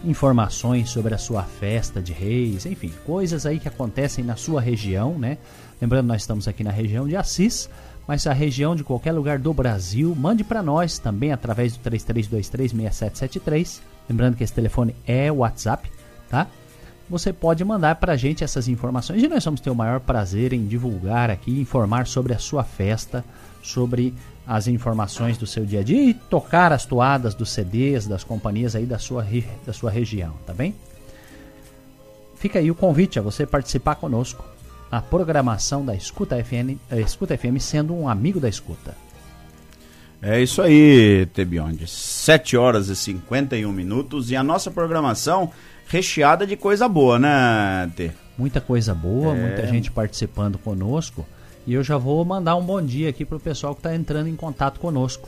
informações 0.04 0.90
sobre 0.90 1.14
a 1.14 1.18
sua 1.18 1.44
festa 1.44 2.02
de 2.02 2.14
reis, 2.14 2.66
enfim, 2.66 2.92
coisas 3.06 3.46
aí 3.46 3.60
que 3.60 3.68
acontecem 3.68 4.24
na 4.24 4.36
sua 4.36 4.62
região, 4.62 5.18
né? 5.18 5.38
Lembrando, 5.82 6.08
nós 6.08 6.22
estamos 6.22 6.48
aqui 6.48 6.64
na 6.64 6.72
região 6.72 7.08
de 7.08 7.16
Assis, 7.16 7.70
mas 8.08 8.28
a 8.28 8.34
região 8.34 8.76
de 8.76 8.84
qualquer 8.84 9.12
lugar 9.12 9.40
do 9.40 9.54
Brasil, 9.54 10.16
mande 10.16 10.44
para 10.44 10.62
nós 10.62 11.00
também 11.00 11.32
através 11.32 11.76
do 11.76 11.90
33236773. 11.90 13.80
Lembrando 14.08 14.36
que 14.38 14.44
esse 14.44 14.54
telefone 14.54 14.96
é 15.08 15.32
WhatsApp, 15.32 15.92
tá? 16.30 16.48
Você 17.10 17.32
pode 17.32 17.64
mandar 17.64 17.96
para 17.96 18.14
a 18.14 18.18
gente 18.18 18.44
essas 18.44 18.68
informações 18.68 19.22
e 19.22 19.28
nós 19.28 19.46
vamos 19.46 19.62
ter 19.62 19.70
o 19.70 19.76
maior 19.76 20.00
prazer 20.00 20.54
em 20.54 20.66
divulgar 20.66 21.30
aqui, 21.30 21.60
informar 21.60 22.08
sobre 22.08 22.34
a 22.34 22.40
sua 22.40 22.64
festa, 22.64 23.24
sobre 23.62 24.14
as 24.48 24.68
informações 24.68 25.38
do 25.38 25.46
seu 25.46 25.66
dia 25.66 25.82
a 25.82 25.84
dia 25.84 26.04
e 26.04 26.14
tocar 26.14 26.72
as 26.72 26.86
toadas 26.86 27.36
dos 27.36 27.52
CDs 27.52 28.08
das 28.08 28.24
companhias 28.24 28.76
aí 28.76 28.86
da 28.86 28.98
sua, 28.98 29.26
da 29.66 29.74
sua 29.74 29.92
região, 29.92 30.34
tá 30.46 30.54
bem? 30.54 30.74
Fica 32.36 32.60
aí 32.60 32.70
o 32.70 32.76
convite 32.76 33.20
a 33.20 33.22
você 33.22 33.46
participar 33.46 33.96
conosco 33.96 34.44
na 34.92 35.02
programação 35.02 35.86
da 35.86 35.96
Escuta 35.96 36.44
FM, 36.44 36.78
eh, 36.92 37.02
Escuta 37.02 37.38
FM 37.38 37.60
sendo 37.60 37.94
um 37.96 38.08
amigo 38.08 38.40
da 38.40 38.50
escuta. 38.50 38.96
É 40.22 40.42
isso 40.42 40.62
aí, 40.62 41.28
Tebionde. 41.34 41.88
7 41.88 42.58
horas 42.58 42.88
e 42.88 42.96
51 42.96 43.72
minutos 43.72 44.32
e 44.32 44.36
a 44.36 44.44
nossa 44.44 44.72
programação 44.72 45.52
recheada 45.88 46.46
de 46.46 46.56
coisa 46.56 46.88
boa, 46.88 47.20
né, 47.20 47.92
Tê? 47.96 48.12
Muita 48.38 48.60
coisa 48.60 48.94
boa, 48.94 49.36
é... 49.36 49.42
muita 49.42 49.68
gente 49.68 49.92
participando 49.92 50.58
conosco. 50.58 51.26
E 51.66 51.74
eu 51.74 51.84
já 51.84 51.98
vou 51.98 52.24
mandar 52.24 52.56
um 52.56 52.64
bom 52.64 52.82
dia 52.82 53.10
aqui 53.10 53.26
pro 53.26 53.40
pessoal 53.40 53.74
que 53.74 53.80
está 53.80 53.96
entrando 53.96 54.28
em 54.28 54.36
contato 54.36 54.80
conosco. 54.80 55.28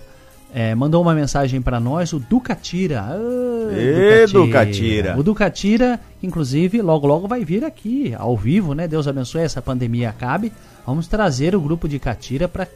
É, 0.54 0.74
mandou 0.74 1.02
uma 1.02 1.14
mensagem 1.14 1.62
para 1.62 1.80
nós 1.80 2.14
o 2.14 2.20
Ducatira. 2.20 3.02
Ah, 3.02 3.18
Ê, 3.74 4.26
Ducatira. 4.28 5.18
O 5.18 5.24
Ducatira, 5.24 6.00
inclusive, 6.24 6.82
logo 6.82 7.06
logo 7.06 7.28
vai 7.28 7.44
vir 7.44 7.66
aqui 7.66 8.14
ao 8.18 8.38
vivo, 8.38 8.74
né? 8.74 8.88
Deus 8.88 9.08
abençoe 9.08 9.42
essa 9.42 9.62
pandemia 9.62 10.10
acabe. 10.10 10.54
Vamos 10.86 11.08
trazer 11.08 11.54
o 11.56 11.60
grupo 11.60 11.88
de 11.88 12.00
Catira 12.00 12.48
para 12.48 12.68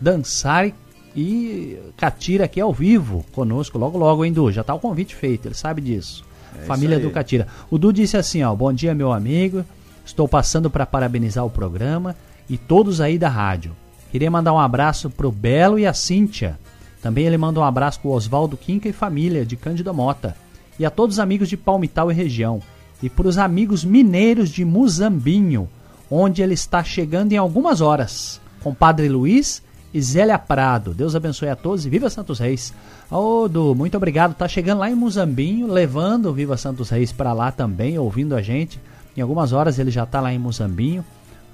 dançar 0.00 0.70
e 1.16 1.78
Catira 1.96 2.44
aqui 2.44 2.60
ao 2.60 2.72
vivo 2.72 3.24
conosco 3.32 3.78
logo 3.78 3.96
logo, 3.96 4.24
hein, 4.24 4.32
Du? 4.32 4.52
Já 4.52 4.62
tá 4.62 4.74
o 4.74 4.80
convite 4.80 5.14
feito, 5.14 5.48
ele 5.48 5.54
sabe 5.54 5.80
disso. 5.80 6.24
É 6.62 6.64
Família 6.64 6.98
do 6.98 7.10
Catira. 7.10 7.46
O 7.70 7.78
Du 7.78 7.92
disse 7.92 8.16
assim, 8.16 8.42
ó: 8.42 8.54
"Bom 8.54 8.72
dia, 8.72 8.94
meu 8.94 9.12
amigo. 9.12 9.64
Estou 10.04 10.28
passando 10.28 10.68
para 10.70 10.84
parabenizar 10.84 11.44
o 11.44 11.50
programa 11.50 12.14
e 12.48 12.58
todos 12.58 13.00
aí 13.00 13.18
da 13.18 13.28
rádio. 13.28 13.74
Queria 14.10 14.30
mandar 14.30 14.52
um 14.52 14.58
abraço 14.58 15.08
pro 15.08 15.32
Belo 15.32 15.78
e 15.78 15.86
a 15.86 15.94
Cíntia. 15.94 16.58
Também 17.02 17.26
ele 17.26 17.36
manda 17.36 17.60
um 17.60 17.64
abraço 17.64 18.00
pro 18.00 18.10
Oswaldo 18.10 18.56
Quinca 18.56 18.88
e 18.88 18.92
família 18.92 19.44
de 19.44 19.56
Cândido 19.56 19.92
Mota. 19.92 20.36
E 20.78 20.84
a 20.84 20.90
todos 20.90 21.16
os 21.16 21.20
amigos 21.20 21.48
de 21.48 21.56
Palmital 21.56 22.10
e 22.10 22.14
região. 22.14 22.60
E 23.02 23.08
para 23.08 23.28
os 23.28 23.38
amigos 23.38 23.84
mineiros 23.84 24.50
de 24.50 24.64
Muzambinho, 24.64 25.68
onde 26.10 26.42
ele 26.42 26.54
está 26.54 26.84
chegando 26.84 27.32
em 27.32 27.36
algumas 27.36 27.80
horas. 27.80 28.40
Com 28.62 28.74
Padre 28.74 29.08
Luiz 29.08 29.62
e 29.94 30.02
Zélia 30.02 30.38
Prado. 30.38 30.92
Deus 30.92 31.14
abençoe 31.14 31.48
a 31.48 31.56
todos 31.56 31.86
e 31.86 31.88
viva 31.88 32.10
Santos 32.10 32.38
Reis. 32.38 32.74
Ô, 33.10 33.48
Du, 33.48 33.74
muito 33.74 33.96
obrigado. 33.96 34.34
Tá 34.34 34.46
chegando 34.46 34.80
lá 34.80 34.90
em 34.90 34.94
Muzambinho, 34.94 35.68
levando 35.68 36.26
o 36.26 36.32
Viva 36.34 36.56
Santos 36.56 36.90
Reis 36.90 37.12
para 37.12 37.32
lá 37.32 37.50
também, 37.50 37.98
ouvindo 37.98 38.34
a 38.34 38.42
gente. 38.42 38.80
Em 39.16 39.20
algumas 39.20 39.52
horas 39.52 39.78
ele 39.78 39.90
já 39.90 40.04
tá 40.04 40.20
lá 40.20 40.34
em 40.34 40.38
Muzambinho 40.38 41.04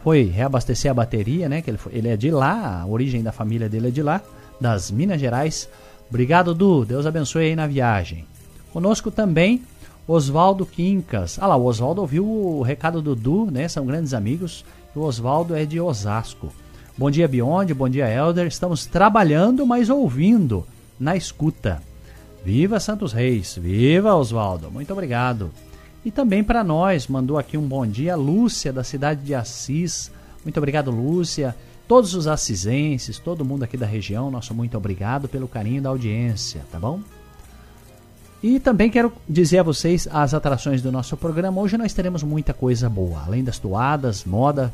foi 0.02 0.24
reabastecer 0.24 0.90
a 0.90 0.94
bateria, 0.94 1.48
né? 1.48 1.62
Que 1.62 1.70
ele, 1.70 1.78
foi, 1.78 1.94
ele 1.94 2.08
é 2.08 2.16
de 2.16 2.30
lá, 2.30 2.80
a 2.82 2.86
origem 2.86 3.22
da 3.22 3.32
família 3.32 3.68
dele 3.68 3.88
é 3.88 3.90
de 3.90 4.02
lá, 4.02 4.20
das 4.60 4.90
Minas 4.90 5.20
Gerais. 5.20 5.68
Obrigado, 6.08 6.54
Du. 6.54 6.84
Deus 6.84 7.06
abençoe 7.06 7.46
aí 7.46 7.56
na 7.56 7.66
viagem. 7.66 8.24
Conosco 8.72 9.10
também 9.10 9.62
Oswaldo 10.08 10.64
Quincas. 10.64 11.38
Ah 11.40 11.46
lá, 11.46 11.56
o 11.56 11.64
Oswaldo 11.64 12.00
ouviu 12.00 12.26
o 12.26 12.62
recado 12.62 13.02
do 13.02 13.14
Du, 13.14 13.50
né? 13.50 13.68
São 13.68 13.86
grandes 13.86 14.14
amigos. 14.14 14.64
O 14.94 15.00
Oswaldo 15.00 15.54
é 15.54 15.64
de 15.64 15.80
Osasco. 15.80 16.52
Bom 17.00 17.10
dia, 17.10 17.26
Beyond. 17.26 17.72
Bom 17.72 17.88
dia, 17.88 18.10
Elder. 18.10 18.46
Estamos 18.46 18.84
trabalhando, 18.84 19.66
mas 19.66 19.88
ouvindo, 19.88 20.66
na 20.98 21.16
escuta. 21.16 21.80
Viva 22.44 22.78
Santos 22.78 23.14
Reis. 23.14 23.56
Viva 23.56 24.14
Oswaldo. 24.14 24.70
Muito 24.70 24.92
obrigado. 24.92 25.50
E 26.04 26.10
também 26.10 26.44
para 26.44 26.62
nós, 26.62 27.08
mandou 27.08 27.38
aqui 27.38 27.56
um 27.56 27.66
bom 27.66 27.86
dia, 27.86 28.14
Lúcia, 28.16 28.70
da 28.70 28.84
cidade 28.84 29.22
de 29.22 29.34
Assis. 29.34 30.12
Muito 30.44 30.58
obrigado, 30.58 30.90
Lúcia. 30.90 31.56
Todos 31.88 32.12
os 32.12 32.26
assisenses, 32.26 33.18
todo 33.18 33.46
mundo 33.46 33.62
aqui 33.62 33.78
da 33.78 33.86
região, 33.86 34.30
nosso 34.30 34.52
muito 34.52 34.76
obrigado 34.76 35.26
pelo 35.26 35.48
carinho 35.48 35.80
da 35.80 35.88
audiência, 35.88 36.60
tá 36.70 36.78
bom? 36.78 37.00
E 38.42 38.60
também 38.60 38.90
quero 38.90 39.10
dizer 39.26 39.60
a 39.60 39.62
vocês 39.62 40.06
as 40.12 40.34
atrações 40.34 40.82
do 40.82 40.92
nosso 40.92 41.16
programa. 41.16 41.62
Hoje 41.62 41.78
nós 41.78 41.94
teremos 41.94 42.22
muita 42.22 42.52
coisa 42.52 42.90
boa, 42.90 43.22
além 43.24 43.42
das 43.42 43.58
toadas, 43.58 44.22
moda, 44.26 44.70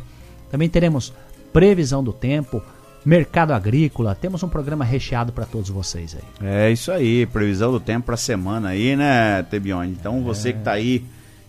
também 0.51 0.69
teremos 0.69 1.12
previsão 1.57 2.05
do 2.05 2.12
tempo, 2.12 2.62
mercado 3.03 3.55
agrícola. 3.55 4.14
Temos 4.14 4.42
um 4.42 4.49
programa 4.49 4.85
recheado 4.85 5.33
para 5.33 5.47
todos 5.47 5.71
vocês 5.71 6.14
aí. 6.14 6.47
É 6.47 6.71
isso 6.71 6.92
aí, 6.92 7.25
previsão 7.25 7.73
do 7.73 7.81
tempo 7.81 8.05
para 8.05 8.16
semana 8.19 8.69
aí, 8.69 8.95
né, 8.95 9.42
Tebion? 9.45 9.85
Então 9.85 10.23
você 10.23 10.51
é. 10.51 10.53
que 10.53 10.59
tá 10.59 10.73
aí 10.73 11.03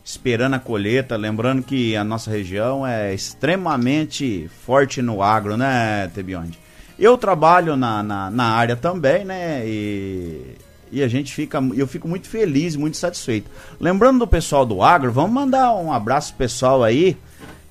esperando 0.05 0.53
a 0.53 0.59
colheita. 0.59 1.17
Lembrando 1.17 1.61
que 1.61 1.93
a 1.97 2.05
nossa 2.05 2.31
região 2.31 2.87
é 2.87 3.13
extremamente 3.13 4.49
forte 4.65 5.01
no 5.01 5.21
agro, 5.21 5.57
né, 5.57 6.09
Tebionde? 6.15 6.57
Eu 6.97 7.17
trabalho 7.17 7.75
na, 7.75 8.01
na, 8.01 8.31
na, 8.31 8.45
área 8.45 8.77
também, 8.77 9.25
né? 9.25 9.61
E, 9.67 10.55
e 10.89 11.03
a 11.03 11.07
gente 11.09 11.33
fica. 11.33 11.59
Eu 11.75 11.85
fico 11.85 12.07
muito 12.07 12.29
feliz, 12.29 12.77
muito 12.77 12.95
satisfeito. 12.95 13.51
Lembrando 13.77 14.19
do 14.19 14.27
pessoal 14.27 14.65
do 14.65 14.81
agro, 14.81 15.11
vamos 15.11 15.33
mandar 15.33 15.75
um 15.75 15.91
abraço 15.91 16.33
pessoal 16.35 16.81
aí 16.81 17.17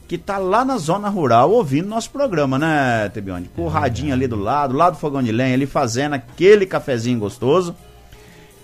que 0.08 0.16
tá 0.16 0.38
lá 0.38 0.64
na 0.64 0.78
zona 0.78 1.08
rural 1.08 1.50
ouvindo 1.50 1.88
nosso 1.88 2.10
programa, 2.10 2.58
né, 2.58 3.08
Tebionde? 3.12 3.50
Com 3.54 3.62
o 3.62 3.68
radinho 3.68 4.12
ali 4.12 4.26
do 4.26 4.36
lado, 4.36 4.76
lá 4.76 4.90
do 4.90 4.96
fogão 4.96 5.22
de 5.22 5.32
lenha, 5.32 5.54
ali 5.54 5.66
fazendo 5.66 6.14
aquele 6.14 6.64
cafezinho 6.64 7.18
gostoso. 7.18 7.74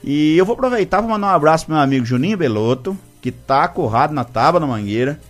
E 0.05 0.37
eu 0.37 0.45
vou 0.45 0.55
aproveitar 0.55 0.99
para 0.99 1.11
mandar 1.11 1.29
um 1.29 1.31
abraço 1.31 1.67
pro 1.67 1.75
meu 1.75 1.83
amigo 1.83 2.05
Juninho 2.05 2.37
Beloto, 2.37 2.97
que 3.21 3.31
tá 3.31 3.65
acurrado 3.65 4.13
na 4.15 4.25
tábua 4.25 4.61
da 4.61 4.67
mangueira. 4.67 5.21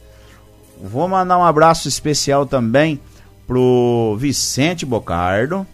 Vou 0.83 1.07
mandar 1.09 1.39
um 1.39 1.45
abraço 1.45 1.89
especial 1.89 2.45
também 2.47 3.01
pro 3.47 4.17
Vicente 4.19 4.85
Bocardo. 4.85 5.67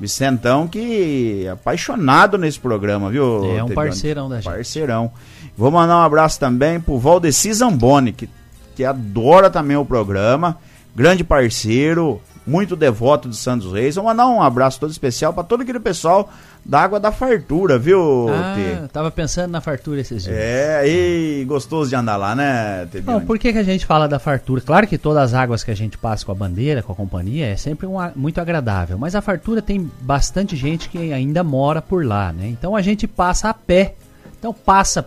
Vicentão 0.00 0.66
que 0.66 1.44
é 1.46 1.50
apaixonado 1.50 2.36
nesse 2.36 2.58
programa, 2.58 3.10
viu? 3.10 3.24
É 3.24 3.62
um 3.62 3.68
Tebione? 3.68 3.74
parceirão 3.74 4.28
da 4.28 4.36
gente. 4.36 4.52
Parceirão. 4.52 5.12
Vou 5.56 5.70
mandar 5.70 5.98
um 5.98 6.02
abraço 6.02 6.38
também 6.38 6.80
pro 6.80 6.98
Valdeci 6.98 7.52
Zamboni, 7.52 8.12
que, 8.12 8.28
que 8.74 8.84
adora 8.84 9.48
também 9.50 9.76
o 9.76 9.84
programa. 9.84 10.58
Grande 10.94 11.24
parceiro, 11.24 12.20
muito 12.46 12.76
devoto 12.76 13.28
de 13.28 13.36
Santos 13.36 13.72
Reis. 13.72 13.96
Vou 13.96 14.04
mandar 14.04 14.26
um 14.26 14.42
abraço 14.42 14.78
todo 14.78 14.90
especial 14.90 15.32
para 15.32 15.42
todo 15.42 15.62
aquele 15.62 15.80
pessoal 15.80 16.30
da 16.64 16.80
Água 16.80 16.98
da 16.98 17.12
Fartura, 17.12 17.78
viu, 17.78 18.26
Tê? 18.54 18.84
Ah, 18.84 18.88
tava 18.90 19.10
pensando 19.10 19.50
na 19.50 19.60
fartura 19.60 20.00
esses 20.00 20.24
dias. 20.24 20.34
É, 20.34 20.82
e 20.86 21.44
gostoso 21.44 21.90
de 21.90 21.96
andar 21.96 22.16
lá, 22.16 22.34
né, 22.34 22.86
Tebione? 22.90 23.18
Não, 23.18 23.26
por 23.26 23.38
que, 23.38 23.52
que 23.52 23.58
a 23.58 23.62
gente 23.62 23.84
fala 23.84 24.08
da 24.08 24.18
fartura? 24.18 24.62
Claro 24.62 24.86
que 24.86 24.96
todas 24.96 25.24
as 25.24 25.34
águas 25.34 25.62
que 25.62 25.70
a 25.70 25.76
gente 25.76 25.98
passa 25.98 26.24
com 26.24 26.32
a 26.32 26.34
bandeira, 26.34 26.82
com 26.82 26.92
a 26.92 26.96
companhia, 26.96 27.46
é 27.46 27.56
sempre 27.56 27.86
uma, 27.86 28.12
muito 28.16 28.40
agradável. 28.40 28.96
Mas 28.96 29.14
a 29.14 29.20
fartura 29.20 29.60
tem 29.60 29.90
bastante 30.00 30.56
gente 30.56 30.88
que 30.88 31.12
ainda 31.12 31.44
mora 31.44 31.82
por 31.82 32.04
lá, 32.04 32.32
né? 32.32 32.46
Então 32.48 32.74
a 32.74 32.80
gente 32.80 33.06
passa 33.06 33.50
a 33.50 33.54
pé. 33.54 33.94
Então 34.38 34.52
passa 34.52 35.02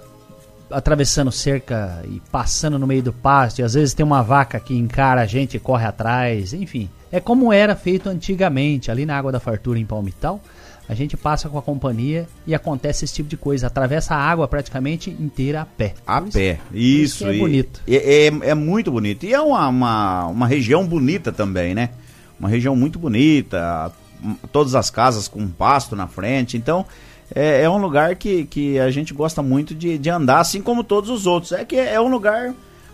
atravessando 0.69 1.31
cerca 1.31 2.01
e 2.09 2.21
passando 2.31 2.77
no 2.79 2.87
meio 2.87 3.01
do 3.03 3.13
pasto. 3.13 3.59
E 3.59 3.63
às 3.63 3.73
vezes 3.73 3.93
tem 3.93 4.05
uma 4.05 4.21
vaca 4.21 4.59
que 4.59 4.75
encara 4.75 5.21
a 5.21 5.25
gente 5.25 5.57
e 5.57 5.59
corre 5.59 5.85
atrás. 5.85 6.53
Enfim, 6.53 6.89
é 7.11 7.19
como 7.19 7.51
era 7.53 7.75
feito 7.75 8.09
antigamente, 8.09 8.91
ali 8.91 9.05
na 9.05 9.17
Água 9.17 9.31
da 9.31 9.39
Fartura, 9.39 9.79
em 9.79 9.85
Palmital. 9.85 10.41
A 10.89 10.93
gente 10.95 11.17
passa 11.17 11.49
com 11.49 11.57
a 11.57 11.61
companhia 11.61 12.27
e 12.45 12.55
acontece 12.55 13.03
esse 13.03 13.13
tipo 13.13 13.27
de 13.27 13.35
coisa. 13.35 13.67
Atravessa 13.67 14.15
a 14.15 14.17
água 14.19 14.47
praticamente 14.47 15.09
inteira 15.09 15.61
a 15.61 15.65
pé. 15.65 15.93
A 16.07 16.21
Por 16.21 16.31
pé, 16.31 16.59
isso. 16.73 17.25
que 17.25 17.29
é 17.29 17.35
e- 17.35 17.39
bonito. 17.39 17.81
e- 17.85 17.97
É, 17.97 18.27
é 18.51 18.53
muito 18.55 18.89
bonito. 18.89 19.25
E 19.25 19.33
é 19.33 19.39
uma, 19.41 19.67
uma, 19.67 20.27
uma 20.27 20.47
região 20.47 20.87
bonita 20.87 21.29
também, 21.31 21.75
né? 21.75 21.89
Uma 22.39 22.47
região 22.47 22.73
muito 22.73 22.97
bonita. 22.97 23.91
Todas 24.51 24.75
as 24.75 24.89
casas 24.89 25.27
com 25.27 25.45
pasto 25.49 25.93
na 25.93 26.07
frente. 26.07 26.55
Então, 26.55 26.85
é, 27.33 27.61
é 27.63 27.69
um 27.69 27.77
lugar 27.77 28.15
que, 28.15 28.45
que 28.45 28.79
a 28.79 28.89
gente 28.91 29.13
gosta 29.13 29.41
muito 29.41 29.73
de, 29.75 29.97
de 29.97 30.09
andar, 30.09 30.39
assim 30.39 30.61
como 30.61 30.83
todos 30.83 31.09
os 31.09 31.25
outros. 31.27 31.51
É 31.51 31.63
que 31.65 31.75
é 31.75 31.99
um 31.99 32.07
lugar 32.09 32.53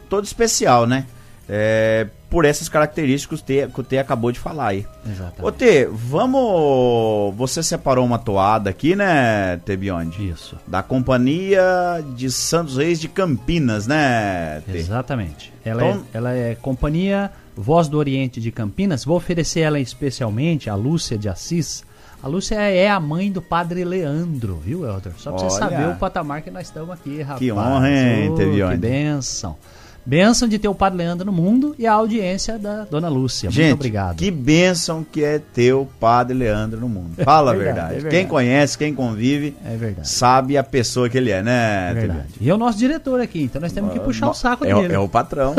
todo 0.10 0.24
especial, 0.26 0.86
né? 0.88 1.06
É, 1.50 2.08
por 2.30 2.46
essas 2.46 2.70
características 2.70 3.42
que 3.42 3.80
o 3.80 3.84
T- 3.84 3.98
acabou 3.98 4.32
de 4.32 4.40
falar 4.40 4.68
aí. 4.68 4.88
Exatamente. 5.06 5.42
Ô 5.44 5.52
T, 5.52 5.90
vamos. 5.92 7.36
Você 7.36 7.62
separou 7.62 8.06
uma 8.06 8.18
toada 8.18 8.70
aqui, 8.70 8.96
né, 8.96 9.58
T 9.66 9.76
Beyond? 9.76 10.30
Isso. 10.30 10.56
Da 10.66 10.82
Companhia 10.82 11.62
de 12.16 12.32
Santos 12.32 12.78
Reis 12.78 13.00
de 13.00 13.08
Campinas, 13.08 13.88
né, 13.88 14.62
T? 14.66 14.78
Exatamente. 14.78 15.54
Ela, 15.66 15.84
Então- 15.90 16.04
é, 16.14 16.18
ela 16.18 16.34
é 16.34 16.56
companhia 16.56 17.32
Voz 17.56 17.88
do 17.88 17.98
Oriente 17.98 18.42
de 18.42 18.52
Campinas. 18.52 19.06
Vou 19.06 19.16
oferecer 19.18 19.60
ela 19.60 19.80
especialmente 19.80 20.70
a 20.70 20.76
Lúcia 20.76 21.18
de 21.18 21.30
Assis. 21.30 21.84
A 22.24 22.28
Lúcia 22.28 22.56
é 22.56 22.90
a 22.90 23.02
mãe 23.02 23.30
do 23.30 23.42
padre 23.42 23.84
Leandro, 23.84 24.56
viu, 24.56 24.86
Helder? 24.88 25.12
Só 25.18 25.32
pra 25.32 25.40
você 25.40 25.62
Olha. 25.62 25.70
saber 25.70 25.90
o 25.90 25.96
patamar 25.96 26.42
que 26.42 26.50
nós 26.50 26.68
estamos 26.68 26.90
aqui, 26.92 27.22
rapaz. 27.22 27.40
Que 27.40 27.52
honra, 27.52 27.90
hein, 27.92 28.34
Tevione? 28.34 28.76
Que 28.76 28.78
benção. 28.82 29.58
Benção 30.06 30.48
de 30.50 30.58
ter 30.60 30.68
o 30.68 30.76
padre 30.76 30.98
Leandro 31.00 31.26
no 31.26 31.32
mundo 31.32 31.76
e 31.80 31.86
a 31.88 31.94
audiência 31.94 32.58
da 32.60 32.84
dona 32.84 33.08
Lúcia. 33.10 33.50
Gente, 33.50 33.64
Muito 33.68 33.76
obrigado. 33.76 34.16
que 34.18 34.30
bênção 34.32 35.06
que 35.10 35.24
é 35.24 35.40
ter 35.40 35.72
o 35.74 35.86
Padre 35.86 36.38
Leandro 36.38 36.78
no 36.82 36.90
mundo. 36.90 37.24
Fala 37.24 37.52
a 37.52 37.56
Verdade, 37.56 37.74
verdade. 37.76 37.92
é 37.92 37.94
verdade. 38.02 38.16
Quem 38.18 38.28
conhece, 38.28 38.78
quem 38.78 38.94
convive, 38.94 39.56
É 39.66 39.78
verdade. 39.78 40.10
sabe 40.10 40.58
a 40.58 40.64
pessoa 40.64 41.08
que 41.10 41.18
ele 41.18 41.32
é, 41.32 41.42
né, 41.42 41.92
É 41.92 41.94
verdade. 41.94 42.28
E 42.42 42.50
é 42.50 42.54
o 42.54 42.58
nosso 42.58 42.78
diretor 42.78 43.22
aqui, 43.22 43.44
então 43.44 43.62
nós 43.62 43.72
temos 43.72 43.94
que 43.94 44.00
puxar 44.02 44.30
o 44.30 44.34
saco 44.34 44.66
é, 44.66 44.74
dele. 44.74 44.94
É 44.94 45.00
o 45.00 45.08
patrão. 45.08 45.56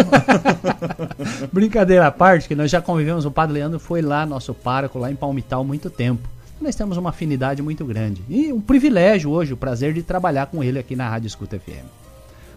Brincadeira 1.51 2.07
à 2.07 2.11
parte, 2.11 2.47
que 2.47 2.55
nós 2.55 2.71
já 2.71 2.83
convivemos, 2.83 3.25
o 3.25 3.31
Padre 3.31 3.55
Leandro 3.55 3.79
foi 3.79 4.03
lá, 4.03 4.27
nosso 4.27 4.53
pároco, 4.53 4.99
lá 4.99 5.11
em 5.11 5.17
Palmital, 5.17 5.65
muito 5.65 5.89
tempo. 5.89 6.29
Nós 6.61 6.75
temos 6.75 6.97
uma 6.97 7.11
afinidade 7.11 7.63
muito 7.63 7.85
grande. 7.85 8.23
E 8.29 8.53
um 8.53 8.61
privilégio 8.61 9.31
hoje, 9.31 9.53
o 9.53 9.57
prazer 9.57 9.93
de 9.93 10.03
trabalhar 10.03 10.47
com 10.47 10.63
ele 10.63 10.79
aqui 10.79 10.97
na 10.97 11.09
Rádio 11.09 11.27
Escuta 11.27 11.59
FM. 11.59 11.85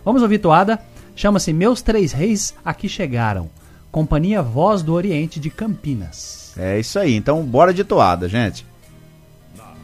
Vamos 0.06 0.22
ouvir 0.22 0.40
toada? 0.40 0.80
Chama-se 1.16 1.52
Meus 1.52 1.82
Três 1.82 2.12
Reis 2.12 2.54
Aqui 2.64 2.88
Chegaram. 2.88 3.50
Companhia 3.92 4.42
Voz 4.42 4.82
do 4.84 4.94
Oriente 4.94 5.40
de 5.40 5.50
Campinas. 5.50 6.54
é 6.58 6.80
isso 6.80 7.00
aí. 7.00 7.16
Então, 7.16 7.44
bora 7.44 7.74
de 7.74 7.84
toada, 7.84 8.30
gente. 8.30 8.66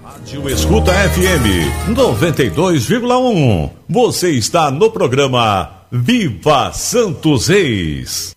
Rádio 0.04 0.50
Escuta 0.50 0.92
FM 0.92 1.90
92,1. 1.96 3.70
Você 3.90 4.32
está 4.32 4.70
no 4.70 4.92
programa 4.92 5.72
Viva 5.92 6.72
Santos 6.74 7.48
Reis. 7.48 8.36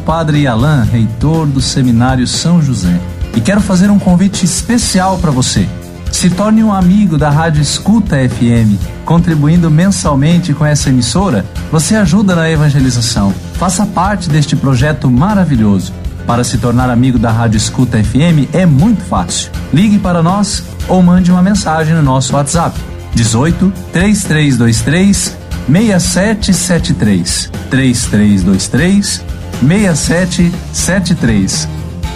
Padre 0.00 0.46
Alain, 0.46 0.84
reitor 0.84 1.46
do 1.46 1.60
Seminário 1.60 2.26
São 2.26 2.60
José, 2.60 2.98
e 3.36 3.40
quero 3.40 3.60
fazer 3.60 3.90
um 3.90 3.98
convite 3.98 4.44
especial 4.44 5.18
para 5.18 5.30
você. 5.30 5.68
Se 6.10 6.28
torne 6.28 6.62
um 6.62 6.72
amigo 6.72 7.16
da 7.16 7.30
Rádio 7.30 7.62
Escuta 7.62 8.16
FM. 8.16 8.78
Contribuindo 9.04 9.70
mensalmente 9.70 10.52
com 10.52 10.66
essa 10.66 10.88
emissora, 10.88 11.44
você 11.70 11.94
ajuda 11.94 12.34
na 12.34 12.50
evangelização. 12.50 13.32
Faça 13.54 13.86
parte 13.86 14.28
deste 14.28 14.56
projeto 14.56 15.10
maravilhoso. 15.10 15.92
Para 16.26 16.44
se 16.44 16.58
tornar 16.58 16.90
amigo 16.90 17.18
da 17.18 17.30
Rádio 17.30 17.56
Escuta 17.58 18.02
FM 18.02 18.52
é 18.52 18.66
muito 18.66 19.02
fácil. 19.04 19.50
Ligue 19.72 19.98
para 19.98 20.22
nós 20.22 20.64
ou 20.88 21.02
mande 21.02 21.30
uma 21.30 21.42
mensagem 21.42 21.94
no 21.94 22.02
nosso 22.02 22.34
WhatsApp 22.34 22.78
18 23.14 23.72
3323 23.92 25.36
6773 25.68 27.50
3323 27.70 29.29
6773 29.66 31.68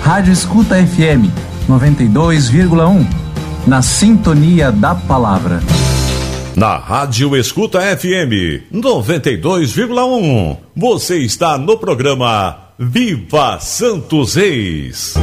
Rádio 0.02 0.32
Escuta 0.32 0.76
FM 0.76 1.30
92,1 1.68 3.04
Na 3.66 3.82
sintonia 3.82 4.70
da 4.70 4.94
palavra. 4.94 5.60
Na 6.56 6.76
Rádio 6.76 7.36
Escuta 7.36 7.80
FM 7.80 8.62
92,1. 8.72 10.56
Você 10.76 11.18
está 11.18 11.58
no 11.58 11.76
programa 11.76 12.58
Viva 12.78 13.58
Santos 13.60 14.36
Reis. 14.36 15.14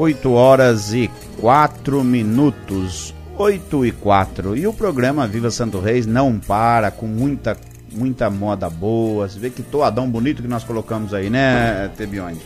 Oito 0.00 0.32
horas 0.32 0.94
e 0.94 1.10
quatro 1.38 2.02
minutos. 2.02 3.14
8 3.36 3.84
e 3.84 3.92
4. 3.92 4.56
E 4.56 4.66
o 4.66 4.72
programa 4.72 5.26
Viva 5.26 5.50
Santo 5.50 5.78
Reis 5.78 6.06
não 6.06 6.38
para 6.38 6.90
com 6.90 7.06
muita 7.06 7.54
muita 7.92 8.30
moda 8.30 8.70
boa. 8.70 9.28
Você 9.28 9.38
vê 9.38 9.50
que 9.50 9.62
toadão 9.62 10.10
bonito 10.10 10.40
que 10.40 10.48
nós 10.48 10.64
colocamos 10.64 11.12
aí, 11.12 11.28
né, 11.28 11.90
Tebione? 11.98 12.40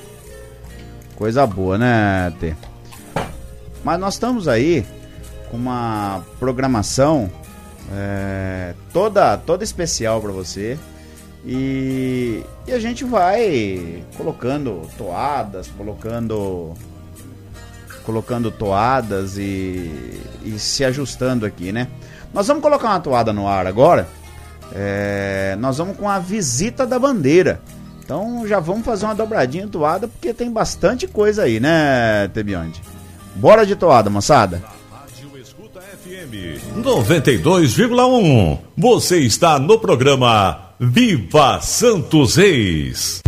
Coisa 1.14 1.46
boa, 1.46 1.78
né, 1.78 2.32
T? 2.40 2.56
Mas 3.84 4.00
nós 4.00 4.14
estamos 4.14 4.48
aí 4.48 4.84
com 5.48 5.56
uma 5.56 6.24
programação 6.40 7.30
é, 7.92 8.74
toda 8.92 9.36
toda 9.36 9.62
especial 9.62 10.20
para 10.20 10.32
você. 10.32 10.76
E, 11.46 12.42
e 12.66 12.72
a 12.72 12.80
gente 12.80 13.04
vai 13.04 14.02
colocando 14.16 14.82
toadas, 14.98 15.68
colocando 15.68 16.74
colocando 18.04 18.50
toadas 18.50 19.36
e, 19.38 20.20
e 20.44 20.58
se 20.58 20.84
ajustando 20.84 21.44
aqui, 21.44 21.72
né? 21.72 21.88
Nós 22.32 22.46
vamos 22.46 22.62
colocar 22.62 22.88
uma 22.88 23.00
toada 23.00 23.32
no 23.32 23.46
ar 23.46 23.66
agora. 23.66 24.08
É, 24.72 25.56
nós 25.58 25.78
vamos 25.78 25.96
com 25.96 26.08
a 26.08 26.18
visita 26.18 26.86
da 26.86 26.98
bandeira. 26.98 27.60
Então 28.04 28.46
já 28.46 28.60
vamos 28.60 28.84
fazer 28.84 29.06
uma 29.06 29.14
dobradinha 29.14 29.66
toada 29.66 30.06
porque 30.08 30.34
tem 30.34 30.50
bastante 30.50 31.06
coisa 31.06 31.44
aí, 31.44 31.58
né, 31.58 32.28
Tebionde? 32.34 32.82
Bora 33.34 33.64
de 33.64 33.74
toada, 33.74 34.10
moçada. 34.10 34.62
Escuta 35.42 35.80
FM 35.80 36.82
92,1. 36.82 38.58
Você 38.76 39.18
está 39.20 39.58
no 39.58 39.78
programa 39.78 40.70
Viva 40.78 41.60
Santos 41.60 42.36
Reis. 42.36 43.20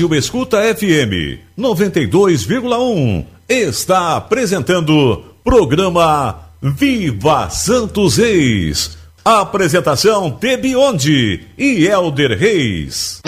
Rádio 0.00 0.14
Escuta 0.14 0.62
FM 0.74 1.40
92,1 1.58 3.26
está 3.46 4.16
apresentando 4.16 5.22
programa 5.44 6.38
Viva 6.62 7.50
Santos 7.50 8.16
Reis. 8.16 8.96
Apresentação 9.22 10.30
Tebionde 10.30 11.42
e 11.58 11.86
Elder 11.86 12.38
Reis. 12.38 13.20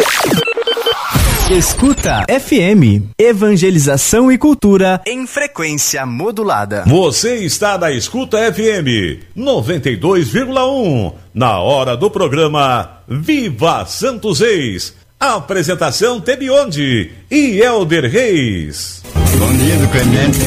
Escuta 1.51 2.25
FM, 2.31 3.13
evangelização 3.19 4.33
e 4.33 4.39
cultura 4.39 5.03
em 5.07 5.27
frequência 5.27 6.07
modulada. 6.07 6.85
Você 6.87 7.45
está 7.45 7.77
na 7.77 7.91
Escuta 7.91 8.39
FM 8.51 9.21
92,1 9.37 11.13
na 11.35 11.59
hora 11.59 11.99
do 11.99 12.11
programa 12.11 13.03
Viva 13.07 13.85
Santos 13.85 14.41
Reis. 14.41 15.02
Apresentação 15.25 16.21
Tebionde 16.21 17.13
e 17.31 17.61
Elder 17.61 18.11
Reis. 18.11 19.05
Bom 19.39 19.53
dia 19.53 19.77
do 19.77 19.87
Clemente. 19.87 20.39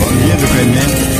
Bom 0.00 0.12
dia 0.24 0.34
do 0.34 0.46
Clemente. 0.50 1.12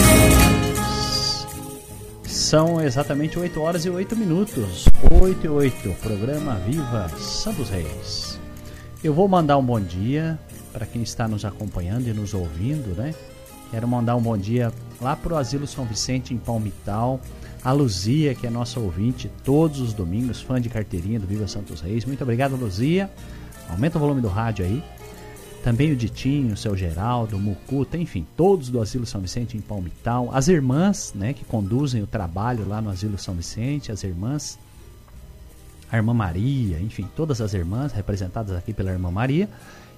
São 2.24 2.80
exatamente 2.80 3.38
8 3.38 3.60
horas 3.60 3.84
e 3.84 3.90
8 3.90 4.16
minutos. 4.16 4.86
8 5.20 5.44
e 5.44 5.48
8, 5.50 5.94
programa 6.00 6.54
Viva 6.66 7.10
Santos 7.18 7.68
Reis. 7.68 8.40
Eu 9.04 9.12
vou 9.12 9.28
mandar 9.28 9.58
um 9.58 9.64
bom 9.64 9.78
dia 9.78 10.38
para 10.72 10.86
quem 10.86 11.02
está 11.02 11.28
nos 11.28 11.44
acompanhando 11.44 12.08
e 12.08 12.14
nos 12.14 12.32
ouvindo, 12.32 12.96
né? 12.96 13.14
Quero 13.70 13.86
mandar 13.86 14.16
um 14.16 14.22
bom 14.22 14.38
dia 14.38 14.72
lá 14.98 15.14
pro 15.14 15.36
Asilo 15.36 15.66
São 15.66 15.84
Vicente 15.84 16.32
em 16.32 16.38
Palmital. 16.38 17.20
A 17.68 17.72
Luzia, 17.72 18.34
que 18.34 18.46
é 18.46 18.50
nossa 18.50 18.80
ouvinte 18.80 19.30
todos 19.44 19.78
os 19.78 19.92
domingos, 19.92 20.40
fã 20.40 20.58
de 20.58 20.70
carteirinha 20.70 21.20
do 21.20 21.26
Viva 21.26 21.46
Santos 21.46 21.82
Reis. 21.82 22.06
Muito 22.06 22.22
obrigado, 22.22 22.56
Luzia. 22.56 23.10
Aumenta 23.68 23.98
o 23.98 24.00
volume 24.00 24.22
do 24.22 24.28
rádio 24.28 24.64
aí. 24.64 24.82
Também 25.62 25.92
o 25.92 25.96
Ditinho, 25.96 26.54
o 26.54 26.56
seu 26.56 26.74
Geraldo, 26.74 27.36
o 27.36 27.38
Mucuta, 27.38 27.98
enfim, 27.98 28.26
todos 28.34 28.70
do 28.70 28.80
Asilo 28.80 29.04
São 29.04 29.20
Vicente 29.20 29.54
em 29.54 29.60
Palmital. 29.60 30.30
As 30.32 30.48
irmãs, 30.48 31.12
né, 31.14 31.34
que 31.34 31.44
conduzem 31.44 32.02
o 32.02 32.06
trabalho 32.06 32.66
lá 32.66 32.80
no 32.80 32.88
Asilo 32.88 33.18
São 33.18 33.34
Vicente, 33.34 33.92
as 33.92 34.02
irmãs. 34.02 34.58
A 35.92 35.96
irmã 35.98 36.14
Maria, 36.14 36.80
enfim, 36.80 37.06
todas 37.14 37.38
as 37.42 37.52
irmãs 37.52 37.92
representadas 37.92 38.56
aqui 38.56 38.72
pela 38.72 38.92
irmã 38.92 39.10
Maria. 39.10 39.46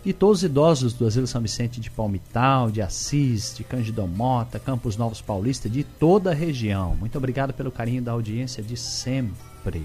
E 0.05 0.15
todos 0.15 0.39
os 0.39 0.45
idosos 0.45 0.95
do 0.95 1.07
Asilo 1.07 1.27
São 1.27 1.43
Vicente 1.43 1.79
de 1.79 1.91
Palmital, 1.91 2.71
de 2.71 2.81
Assis, 2.81 3.55
de 3.55 3.63
Cândido 3.63 4.07
Mota, 4.07 4.59
Campos 4.59 4.97
Novos 4.97 5.21
Paulista, 5.21 5.69
de 5.69 5.85
toda 5.85 6.31
a 6.31 6.35
região. 6.35 6.97
Muito 6.97 7.19
obrigado 7.19 7.53
pelo 7.53 7.71
carinho 7.71 8.01
da 8.01 8.13
audiência 8.13 8.63
de 8.63 8.79
sempre. 8.79 9.85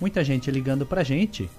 Muita 0.00 0.22
gente 0.22 0.48
ligando 0.48 0.86
pra 0.86 1.02
gente 1.02 1.50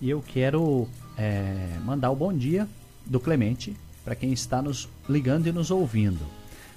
e 0.00 0.10
eu 0.10 0.20
quero 0.20 0.88
é, 1.16 1.78
mandar 1.84 2.10
o 2.10 2.16
bom 2.16 2.32
dia 2.32 2.68
do 3.06 3.20
Clemente 3.20 3.76
para 4.04 4.16
quem 4.16 4.32
está 4.32 4.60
nos 4.60 4.88
ligando 5.08 5.46
e 5.46 5.52
nos 5.52 5.70
ouvindo. 5.70 6.26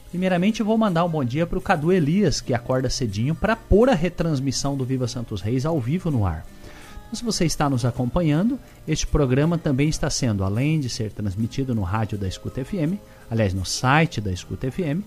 Primeiramente, 0.10 0.60
eu 0.60 0.66
vou 0.66 0.78
mandar 0.78 1.06
um 1.06 1.10
bom 1.10 1.24
dia 1.24 1.46
para 1.46 1.58
o 1.58 1.62
Cadu 1.62 1.92
Elias, 1.92 2.40
que 2.40 2.54
acorda 2.54 2.90
cedinho 2.90 3.36
para 3.36 3.56
pôr 3.56 3.90
a 3.90 3.94
retransmissão 3.94 4.76
do 4.78 4.86
Viva 4.86 5.08
Santos 5.08 5.42
Reis 5.42 5.66
ao 5.66 5.80
vivo 5.80 6.10
no 6.10 6.26
ar. 6.26 6.46
Se 7.14 7.24
você 7.24 7.46
está 7.46 7.70
nos 7.70 7.86
acompanhando, 7.86 8.60
este 8.88 9.08
programa 9.08 9.58
também 9.58 9.90
está 9.90 10.10
sendo, 10.10 10.44
além 10.44 10.80
de 10.80 10.90
ser 10.90 11.12
transmitido 11.12 11.74
no 11.74 11.82
rádio 11.82 12.18
da 12.18 12.28
Escuta 12.28 12.64
FM, 12.64 13.00
aliás, 13.30 13.54
no 13.54 13.66
site 13.66 14.22
da 14.22 14.32
Escuta 14.32 14.72
FM, 14.72 15.02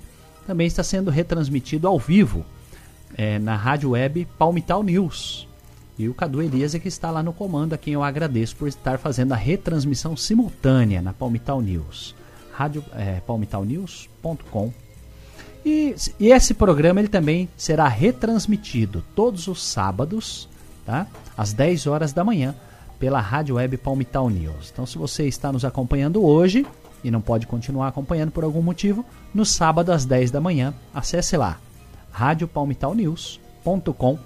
também 0.46 0.66
está 0.66 0.82
sendo 0.82 1.11
retransmitido 1.11 1.86
ao 1.86 1.98
vivo 1.98 2.44
é, 3.16 3.38
na 3.38 3.57
rádio 3.57 3.90
web 3.90 4.26
Palmital 4.36 4.82
News. 4.82 5.46
E 5.98 6.09
o 6.09 6.14
Cadu 6.14 6.42
Elias 6.42 6.74
é 6.74 6.78
que 6.78 6.88
está 6.88 7.11
lá 7.11 7.22
no 7.22 7.32
comando, 7.32 7.74
a 7.74 7.78
quem 7.78 7.94
eu 7.94 8.03
agradeço 8.03 8.57
por 8.57 8.66
estar 8.66 8.98
fazendo 8.98 9.32
a 9.32 9.36
retransmissão 9.36 10.16
simultânea 10.16 11.00
na 11.00 11.12
Palmital 11.12 11.61
News. 11.61 12.14
Rádio, 12.53 12.84
é, 12.94 13.20
palmitalnews.com 13.20 14.72
e, 15.64 15.94
e 16.18 16.32
esse 16.32 16.55
programa 16.55 17.00
ele 17.00 17.09
também 17.09 17.48
será 17.57 17.86
retransmitido 17.86 19.03
todos 19.14 19.46
os 19.46 19.62
sábados, 19.62 20.48
tá? 20.84 21.07
Às 21.37 21.53
10 21.53 21.87
horas 21.87 22.12
da 22.12 22.24
manhã, 22.24 22.55
pela 22.99 23.20
Rádio 23.20 23.57
Web 23.57 23.76
Palmital 23.78 24.30
News. 24.30 24.70
Então, 24.72 24.87
se 24.87 24.97
você 24.97 25.26
está 25.26 25.51
nos 25.51 25.64
acompanhando 25.64 26.24
hoje 26.24 26.64
e 27.03 27.11
não 27.11 27.20
pode 27.20 27.47
continuar 27.47 27.89
acompanhando 27.89 28.30
por 28.30 28.45
algum 28.45 28.62
motivo, 28.62 29.05
no 29.35 29.45
sábado 29.45 29.91
às 29.91 30.05
10 30.05 30.30
da 30.30 30.41
manhã, 30.41 30.72
acesse 30.95 31.37
lá 31.37 31.59
radiopalmitalnews.com. 32.12 34.18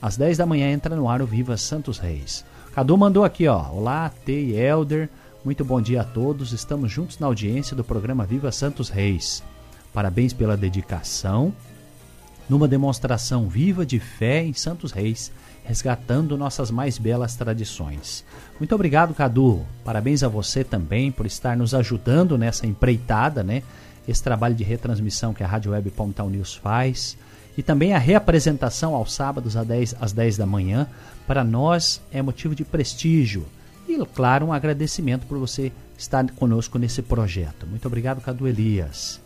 Às 0.00 0.16
10 0.16 0.38
da 0.38 0.46
manhã 0.46 0.72
entra 0.72 0.96
no 0.96 1.08
ar 1.08 1.20
o 1.20 1.26
Viva 1.26 1.56
Santos 1.56 1.98
Reis. 1.98 2.44
Cadu 2.74 2.96
mandou 2.96 3.24
aqui, 3.24 3.46
ó. 3.46 3.70
Olá, 3.70 4.10
T 4.24 4.32
e 4.32 4.56
Elder. 4.56 5.08
Muito 5.44 5.64
bom 5.64 5.80
dia 5.80 6.00
a 6.00 6.04
todos. 6.04 6.52
Estamos 6.52 6.90
juntos 6.90 7.18
na 7.18 7.26
audiência 7.26 7.76
do 7.76 7.84
programa 7.84 8.24
Viva 8.24 8.50
Santos 8.50 8.88
Reis. 8.88 9.42
Parabéns 9.92 10.32
pela 10.32 10.56
dedicação 10.56 11.52
numa 12.48 12.68
demonstração 12.68 13.48
viva 13.48 13.86
de 13.86 13.98
fé 13.98 14.44
em 14.44 14.52
Santos 14.52 14.92
Reis, 14.92 15.32
resgatando 15.64 16.36
nossas 16.36 16.70
mais 16.70 16.98
belas 16.98 17.34
tradições. 17.36 18.24
Muito 18.58 18.74
obrigado, 18.74 19.14
Cadu. 19.14 19.64
Parabéns 19.84 20.22
a 20.22 20.28
você 20.28 20.64
também 20.64 21.10
por 21.10 21.26
estar 21.26 21.56
nos 21.56 21.74
ajudando 21.74 22.36
nessa 22.36 22.66
empreitada, 22.66 23.42
né? 23.42 23.62
Esse 24.06 24.22
trabalho 24.22 24.54
de 24.54 24.64
retransmissão 24.64 25.32
que 25.32 25.44
a 25.44 25.46
Rádio 25.46 25.72
Web 25.72 25.90
Palmital 25.90 26.28
News 26.28 26.54
faz. 26.54 27.16
E 27.56 27.62
também 27.62 27.92
a 27.92 27.98
reapresentação 27.98 28.94
aos 28.94 29.12
sábados 29.12 29.56
às 29.56 29.66
10, 29.66 29.96
às 30.00 30.12
10 30.12 30.36
da 30.36 30.46
manhã. 30.46 30.86
Para 31.26 31.44
nós 31.44 32.00
é 32.12 32.20
motivo 32.20 32.54
de 32.54 32.64
prestígio. 32.64 33.46
E, 33.88 33.96
claro, 34.06 34.46
um 34.46 34.52
agradecimento 34.52 35.26
por 35.26 35.38
você 35.38 35.70
estar 35.96 36.28
conosco 36.32 36.78
nesse 36.78 37.02
projeto. 37.02 37.66
Muito 37.66 37.86
obrigado, 37.86 38.20
Cadu 38.20 38.48
Elias. 38.48 39.20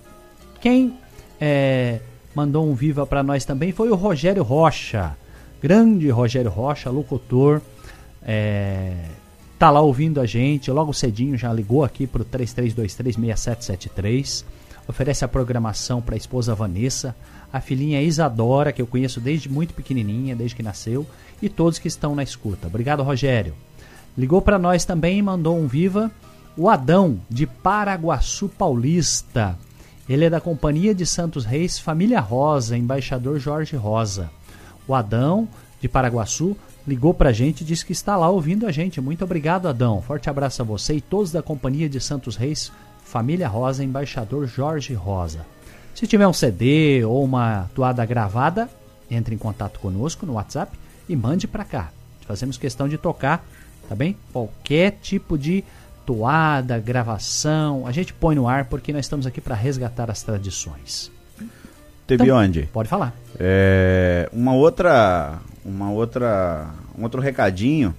Quem 0.60 0.98
é, 1.40 2.00
mandou 2.34 2.68
um 2.68 2.74
viva 2.74 3.06
para 3.06 3.22
nós 3.22 3.44
também 3.44 3.72
foi 3.72 3.90
o 3.90 3.94
Rogério 3.94 4.42
Rocha. 4.42 5.16
Grande 5.66 6.08
Rogério 6.10 6.48
Rocha, 6.48 6.88
locutor. 6.90 7.60
É, 8.22 8.92
tá 9.58 9.68
lá 9.68 9.80
ouvindo 9.80 10.20
a 10.20 10.26
gente, 10.26 10.70
logo 10.70 10.92
cedinho 10.92 11.36
já 11.36 11.52
ligou 11.52 11.82
aqui 11.82 12.06
pro 12.06 12.24
33236773. 12.24 14.44
Oferece 14.86 15.24
a 15.24 15.28
programação 15.28 16.00
para 16.00 16.14
a 16.14 16.16
esposa 16.16 16.54
Vanessa, 16.54 17.16
a 17.52 17.60
filhinha 17.60 18.00
Isadora, 18.00 18.70
que 18.70 18.80
eu 18.80 18.86
conheço 18.86 19.20
desde 19.20 19.48
muito 19.48 19.74
pequenininha, 19.74 20.36
desde 20.36 20.54
que 20.54 20.62
nasceu, 20.62 21.04
e 21.42 21.48
todos 21.48 21.80
que 21.80 21.88
estão 21.88 22.14
na 22.14 22.22
escuta. 22.22 22.68
Obrigado, 22.68 23.02
Rogério. 23.02 23.52
Ligou 24.16 24.40
para 24.40 24.60
nós 24.60 24.84
também 24.84 25.20
mandou 25.20 25.58
um 25.58 25.66
viva 25.66 26.12
o 26.56 26.70
Adão 26.70 27.18
de 27.28 27.44
Paraguaçu 27.44 28.48
Paulista. 28.48 29.58
Ele 30.08 30.26
é 30.26 30.30
da 30.30 30.40
Companhia 30.40 30.94
de 30.94 31.04
Santos 31.04 31.44
Reis 31.44 31.76
Família 31.76 32.20
Rosa, 32.20 32.78
embaixador 32.78 33.40
Jorge 33.40 33.74
Rosa. 33.74 34.30
O 34.86 34.94
Adão 34.94 35.48
de 35.80 35.88
Paraguaçu 35.88 36.56
ligou 36.86 37.12
pra 37.12 37.32
gente 37.32 37.62
e 37.62 37.64
disse 37.64 37.84
que 37.84 37.92
está 37.92 38.16
lá 38.16 38.28
ouvindo 38.28 38.66
a 38.66 38.72
gente. 38.72 39.00
Muito 39.00 39.24
obrigado, 39.24 39.68
Adão. 39.68 40.00
Forte 40.00 40.30
abraço 40.30 40.62
a 40.62 40.64
você 40.64 40.94
e 40.94 41.00
todos 41.00 41.32
da 41.32 41.42
Companhia 41.42 41.88
de 41.88 42.00
Santos 42.00 42.36
Reis 42.36 42.70
Família 43.04 43.48
Rosa, 43.48 43.84
embaixador 43.84 44.46
Jorge 44.46 44.94
Rosa. 44.94 45.46
Se 45.94 46.06
tiver 46.06 46.26
um 46.26 46.32
CD 46.32 47.04
ou 47.04 47.24
uma 47.24 47.70
toada 47.74 48.04
gravada, 48.04 48.68
entre 49.10 49.34
em 49.34 49.38
contato 49.38 49.80
conosco 49.80 50.26
no 50.26 50.34
WhatsApp 50.34 50.76
e 51.08 51.16
mande 51.16 51.48
para 51.48 51.64
cá. 51.64 51.90
Fazemos 52.26 52.58
questão 52.58 52.88
de 52.88 52.98
tocar, 52.98 53.44
tá 53.88 53.94
bem? 53.94 54.16
Qualquer 54.32 54.98
tipo 55.00 55.38
de 55.38 55.64
toada, 56.04 56.78
gravação, 56.78 57.86
a 57.86 57.92
gente 57.92 58.12
põe 58.12 58.34
no 58.34 58.48
ar 58.48 58.66
porque 58.66 58.92
nós 58.92 59.04
estamos 59.04 59.26
aqui 59.26 59.40
para 59.40 59.54
resgatar 59.54 60.10
as 60.10 60.22
tradições. 60.22 61.10
Teve 62.06 62.24
Então, 62.24 62.36
onde? 62.36 62.62
Pode 62.72 62.88
falar. 62.88 63.14
É, 63.38 64.28
uma 64.32 64.54
outra, 64.54 65.38
uma 65.64 65.90
outra, 65.90 66.68
um 66.96 67.02
outro 67.02 67.20
recadinho. 67.20 67.94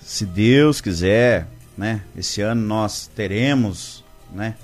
Se 0.00 0.26
Deus 0.26 0.80
quiser, 0.80 1.46
né? 1.76 2.02
Esse 2.16 2.40
ano 2.42 2.60
nós 2.60 3.10
teremos, 3.14 4.04
né? 4.34 4.54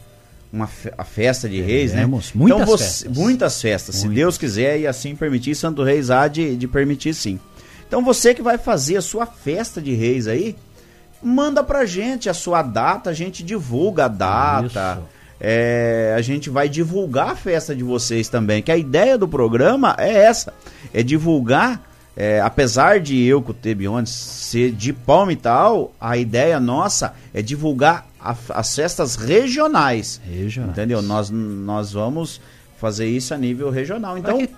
Uma 0.53 0.69
a 0.97 1.05
festa 1.05 1.49
de 1.49 1.61
Reis, 1.61 1.91
né? 1.91 1.97
Teremos 1.99 2.33
muitas 2.35 2.61
então 2.63 2.67
você- 2.77 2.85
festas. 2.85 3.17
muitas 3.17 3.61
festas. 3.63 3.95
Se 3.97 4.07
Muitas. 4.07 4.17
Deus 4.17 4.39
quiser 4.39 4.81
e 4.81 4.87
assim 4.87 5.15
permitir, 5.15 5.55
Santo 5.55 5.83
Reis 5.83 6.11
há 6.11 6.27
de, 6.29 6.57
de 6.57 6.67
permitir 6.69 7.15
sim. 7.15 7.39
Então 7.87 8.03
você 8.05 8.35
que 8.35 8.43
vai 8.43 8.59
fazer 8.59 8.97
a 8.97 9.03
sua 9.03 9.27
festa 9.27 9.81
de 9.81 9.95
Reis 9.95 10.27
aí, 10.27 10.57
manda 11.23 11.63
pra 11.65 11.85
gente 11.87 12.29
a 12.31 12.35
sua 12.35 12.63
data, 12.63 13.11
a 13.11 13.15
gente 13.15 13.43
divulga 13.43 14.07
a 14.07 14.09
data. 14.09 14.99
Isso. 15.01 15.18
É, 15.41 16.15
a 16.17 16.21
gente 16.21 16.51
vai 16.51 16.69
divulgar 16.69 17.31
a 17.31 17.37
festa 17.37 17.75
de 17.75 17.85
vocês 17.85 18.29
também. 18.29 18.63
Que 18.63 18.73
a 18.73 18.77
ideia 18.77 19.17
do 19.17 19.29
programa 19.29 19.95
é 19.99 20.13
essa: 20.25 20.53
é 20.93 21.03
divulgar. 21.03 21.87
é, 22.21 22.41
apesar 22.41 22.99
de 22.99 23.23
eu, 23.23 23.41
com 23.41 23.53
o 23.53 23.55
Tebiondes, 23.55 24.13
ser 24.13 24.73
de 24.73 24.93
Palmital, 24.93 25.93
a 26.01 26.17
ideia 26.17 26.59
nossa 26.59 27.15
é 27.33 27.41
divulgar 27.41 28.09
a- 28.21 28.35
as 28.51 28.75
festas 28.75 29.15
regionais. 29.15 30.21
Regionais. 30.29 30.73
Entendeu? 30.73 31.01
Nós, 31.01 31.31
nós 31.31 31.93
vamos 31.93 32.41
fazer 32.77 33.07
isso 33.07 33.33
a 33.33 33.39
nível 33.39 33.71
regional. 33.71 34.19
Então, 34.19 34.37
que 34.39 34.51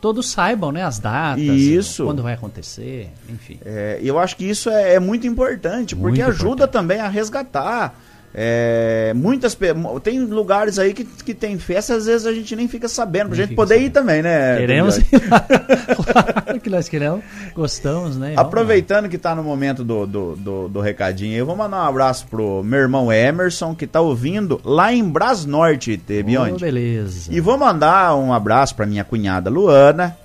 todos 0.00 0.30
saibam, 0.30 0.72
né, 0.72 0.82
as 0.82 0.98
datas, 0.98 1.44
Isso. 1.44 2.04
quando 2.04 2.22
vai 2.22 2.32
acontecer, 2.34 3.10
enfim. 3.28 3.58
É, 3.64 4.00
eu 4.02 4.18
acho 4.18 4.34
que 4.36 4.44
isso 4.48 4.70
é, 4.70 4.94
é 4.94 4.98
muito 5.00 5.26
importante, 5.26 5.94
Muito 5.94 6.08
porque 6.16 6.22
ajuda 6.22 6.66
também 6.66 6.98
a 7.00 7.08
resgatar. 7.08 7.94
É, 8.34 9.12
muitas 9.14 9.56
tem 10.02 10.20
lugares 10.20 10.78
aí 10.78 10.94
que, 10.94 11.04
que 11.04 11.34
tem 11.34 11.58
festa, 11.58 11.94
às 11.94 12.06
vezes 12.06 12.26
a 12.26 12.32
gente 12.32 12.56
nem 12.56 12.66
fica 12.66 12.88
sabendo, 12.88 13.28
pra 13.28 13.36
Nem 13.36 13.46
gente 13.46 13.54
poder 13.54 13.78
ir 13.78 13.90
também, 13.90 14.22
né? 14.22 14.56
Queremos 14.56 14.98
claro 16.12 16.60
que 16.60 16.70
nós 16.70 16.88
queremos, 16.88 17.22
gostamos, 17.54 18.16
né? 18.16 18.34
Aproveitando 18.36 19.08
que 19.08 19.18
tá 19.18 19.34
no 19.34 19.42
momento 19.42 19.84
do, 19.84 20.06
do, 20.06 20.36
do, 20.36 20.68
do 20.68 20.80
recadinho, 20.80 21.36
eu 21.36 21.44
vou 21.44 21.56
mandar 21.56 21.84
um 21.84 21.88
abraço 21.88 22.26
pro 22.26 22.62
meu 22.62 22.80
irmão 22.80 23.12
Emerson, 23.12 23.74
que 23.74 23.86
tá 23.86 24.00
ouvindo 24.00 24.60
lá 24.64 24.92
em 24.92 25.04
Bras 25.04 25.44
Norte, 25.44 25.98
teve 25.98 26.32
Oh, 26.38 26.58
beleza. 26.58 27.30
E 27.30 27.40
vou 27.40 27.58
mandar 27.58 28.16
um 28.16 28.32
abraço 28.32 28.74
pra 28.74 28.86
minha 28.86 29.04
cunhada 29.04 29.50
Luana 29.50 30.16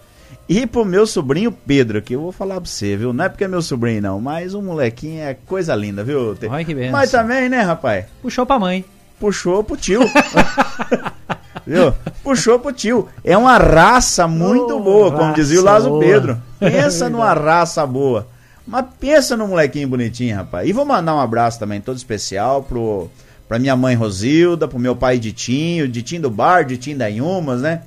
e 0.50 0.66
pro 0.66 0.86
meu 0.86 1.06
sobrinho 1.06 1.52
Pedro, 1.52 2.02
que 2.02 2.16
eu 2.16 2.22
vou 2.22 2.32
falar 2.32 2.56
pra 2.62 2.70
você, 2.70 2.96
viu? 2.96 3.12
Não 3.12 3.26
é 3.26 3.30
porque 3.30 3.44
é 3.44 3.48
meu 3.48 3.62
sobrinho, 3.62 4.02
não, 4.02 4.22
mas 4.22 4.54
o 4.54 4.62
molequinho 4.62 5.22
é 5.22 5.34
coisa 5.46 5.76
linda, 5.76 6.04
viu? 6.04 6.38
Olha 6.50 6.64
que 6.66 6.74
benção. 6.74 6.92
Mas 6.92 7.12
também, 7.12 7.50
né, 7.50 7.62
rapaz? 7.62 8.06
Puxou 8.22 8.46
pra 8.46 8.58
mãe. 8.58 8.86
Puxou 9.20 9.64
pro 9.64 9.76
tio. 9.76 10.02
viu? 11.66 11.94
Puxou 12.24 12.60
pro 12.60 12.72
tio. 12.72 13.08
É 13.24 13.38
uma 13.38 13.58
raça 13.58 14.28
muito 14.28 14.76
Oh, 14.76 14.80
boa, 14.80 15.12
como 15.12 15.34
dizia 15.34 15.60
o 15.60 15.64
Lázaro 15.64 15.94
boa. 15.96 16.04
Pedro. 16.04 16.38
Pensa 16.60 17.10
numa 17.10 17.34
raça 17.34 17.86
boa. 17.86 18.28
Mas 18.66 18.86
pensa 19.00 19.36
no 19.36 19.48
molequinho 19.48 19.88
bonitinho, 19.88 20.36
rapaz. 20.36 20.68
E 20.68 20.74
vou 20.74 20.86
mandar 20.86 21.16
um 21.16 21.20
abraço 21.20 21.58
também 21.60 21.80
todo 21.82 21.98
especial 21.98 22.64
pro, 22.64 23.10
pra 23.48 23.58
minha 23.58 23.76
mãe 23.76 23.96
Rosilda, 23.96 24.68
pro 24.68 24.78
meu 24.78 24.96
pai 24.96 25.18
Ditinho, 25.18 25.88
Ditinho 25.88 26.24
do 26.24 26.30
Bar, 26.30 26.66
Ditinho 26.66 26.98
da 26.98 27.10
Inhumas, 27.10 27.62
né? 27.62 27.82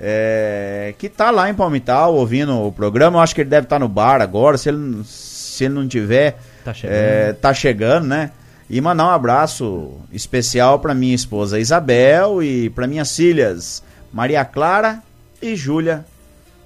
É, 0.00 0.94
que 0.98 1.08
tá 1.08 1.30
lá 1.30 1.50
em 1.50 1.54
Palmital 1.54 2.14
ouvindo 2.14 2.58
o 2.66 2.72
programa. 2.72 3.18
Eu 3.18 3.22
acho 3.22 3.34
que 3.34 3.42
ele 3.42 3.50
deve 3.50 3.66
estar 3.66 3.78
no 3.78 3.88
bar 3.88 4.20
agora. 4.22 4.56
Se 4.56 4.68
ele, 4.70 5.02
se 5.04 5.64
ele 5.64 5.74
não 5.74 5.86
tiver, 5.86 6.38
Tá 6.64 6.72
chegando. 6.72 6.96
é, 6.96 7.32
tá 7.34 7.52
chegando, 7.52 8.06
né? 8.06 8.30
E 8.68 8.80
mandar 8.80 9.06
um 9.06 9.10
abraço 9.10 9.92
especial 10.12 10.78
pra 10.78 10.94
minha 10.94 11.14
esposa 11.14 11.58
Isabel 11.58 12.42
e 12.42 12.70
pra 12.70 12.86
minhas 12.86 13.14
filhas 13.14 13.82
Maria 14.12 14.44
Clara 14.44 15.02
e 15.42 15.56
Júlia, 15.56 16.04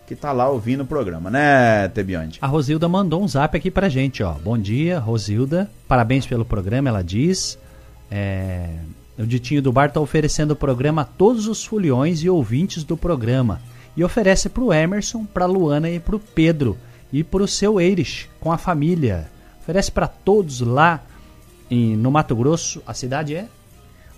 que 0.06 0.14
tá 0.14 0.30
lá 0.30 0.48
ouvindo 0.48 0.82
o 0.82 0.86
programa, 0.86 1.30
né, 1.30 1.88
Tebionde? 1.88 2.38
A 2.42 2.46
Rosilda 2.46 2.86
mandou 2.88 3.22
um 3.22 3.26
zap 3.28 3.56
aqui 3.56 3.70
pra 3.70 3.88
gente, 3.88 4.22
ó. 4.22 4.32
Bom 4.32 4.58
dia, 4.58 4.98
Rosilda. 4.98 5.70
Parabéns 5.88 6.26
pelo 6.26 6.44
programa, 6.44 6.90
ela 6.90 7.02
diz. 7.02 7.58
É, 8.10 8.68
O 9.18 9.26
Ditinho 9.26 9.62
do 9.62 9.72
Bar 9.72 9.92
tá 9.92 10.00
oferecendo 10.00 10.52
o 10.52 10.56
programa 10.56 11.02
a 11.02 11.04
todos 11.04 11.46
os 11.46 11.64
foliões 11.64 12.22
e 12.22 12.28
ouvintes 12.28 12.82
do 12.82 12.96
programa. 12.96 13.60
E 13.96 14.02
oferece 14.02 14.48
pro 14.48 14.72
Emerson, 14.72 15.24
pra 15.24 15.46
Luana 15.46 15.88
e 15.88 16.00
pro 16.00 16.18
Pedro. 16.18 16.76
E 17.12 17.22
pro 17.22 17.46
seu 17.46 17.80
Eires, 17.80 18.28
com 18.40 18.50
a 18.50 18.58
família. 18.58 19.30
Oferece 19.60 19.92
pra 19.92 20.08
todos 20.08 20.60
lá 20.60 21.00
em, 21.70 21.96
no 21.96 22.10
Mato 22.10 22.34
Grosso. 22.34 22.82
A 22.84 22.92
cidade 22.92 23.36
é? 23.36 23.46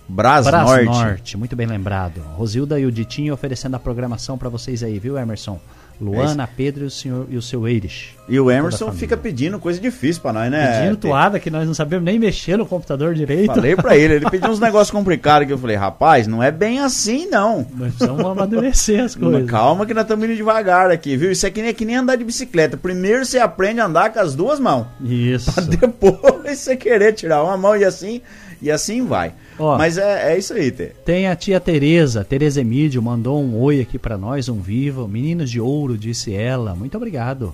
Bras, 0.09 0.45
Norte. 0.85 1.37
Muito 1.37 1.55
bem 1.55 1.67
lembrado. 1.67 2.21
Rosilda 2.35 2.79
e 2.79 2.85
o 2.85 2.91
Ditinho 2.91 3.33
oferecendo 3.33 3.75
a 3.75 3.79
programação 3.79 4.37
pra 4.37 4.49
vocês 4.49 4.81
aí, 4.81 4.97
viu, 4.97 5.17
Emerson? 5.17 5.59
Luana, 5.99 6.47
Pedro 6.47 6.83
e 6.83 6.87
o, 6.87 6.91
senhor, 6.91 7.25
e 7.29 7.37
o 7.37 7.41
seu 7.41 7.67
Eires. 7.67 8.09
E 8.29 8.39
o 8.39 8.51
Emerson 8.51 8.91
fica 8.91 9.15
pedindo 9.15 9.57
coisa 9.57 9.79
difícil 9.79 10.21
pra 10.21 10.33
nós, 10.33 10.51
né? 10.51 10.81
Pedindo 10.81 10.97
toada 10.97 11.39
que 11.39 11.49
nós 11.49 11.65
não 11.65 11.73
sabemos 11.73 12.05
nem 12.05 12.19
mexer 12.19 12.57
no 12.57 12.65
computador 12.65 13.15
direito. 13.15 13.53
Falei 13.53 13.75
pra 13.75 13.97
ele, 13.97 14.15
ele 14.15 14.29
pediu 14.29 14.49
uns 14.49 14.59
negócios 14.61 14.91
complicados 14.91 15.47
que 15.47 15.53
eu 15.53 15.57
falei, 15.57 15.75
rapaz, 15.75 16.27
não 16.27 16.43
é 16.43 16.51
bem 16.51 16.79
assim 16.79 17.27
não. 17.27 17.65
Nós 17.75 17.93
precisamos 17.93 18.25
amadurecer 18.25 19.03
as 19.03 19.15
coisas. 19.15 19.49
Calma 19.49 19.85
que 19.85 19.93
nós 19.93 20.03
estamos 20.03 20.25
indo 20.25 20.35
devagar 20.35 20.91
aqui, 20.91 21.15
viu? 21.17 21.31
Isso 21.31 21.47
aqui 21.47 21.61
nem 21.61 21.69
é 21.69 21.73
que 21.73 21.85
nem 21.85 21.95
andar 21.95 22.15
de 22.15 22.23
bicicleta. 22.23 22.77
Primeiro 22.77 23.25
você 23.25 23.39
aprende 23.39 23.79
a 23.79 23.85
andar 23.85 24.11
com 24.11 24.19
as 24.19 24.35
duas 24.35 24.59
mãos. 24.59 24.87
Isso. 25.01 25.59
Depois 25.65 26.59
você 26.59 26.75
querer 26.75 27.13
tirar 27.13 27.43
uma 27.43 27.57
mão 27.57 27.75
e 27.75 27.85
assim, 27.85 28.21
e 28.61 28.69
assim 28.71 29.05
vai. 29.05 29.33
Ó. 29.59 29.77
Mas 29.77 29.97
é, 29.97 30.33
é 30.33 30.37
isso 30.37 30.53
aí, 30.53 30.71
Tê. 30.71 30.91
Tem 31.05 31.27
a 31.27 31.35
tia 31.35 31.59
Tereza, 31.59 32.23
Tereza 32.23 32.61
Emídio, 32.61 33.01
mandou 33.01 33.41
um 33.41 33.59
oi 33.59 33.81
aqui 33.81 33.97
pra 33.97 34.17
nós, 34.17 34.49
um 34.49 34.59
viva. 34.59 35.07
Meninos 35.07 35.49
de 35.49 35.59
ouro, 35.59 35.97
disse 35.97 36.33
ela. 36.33 36.75
Muito 36.75 36.95
obrigado. 36.97 37.53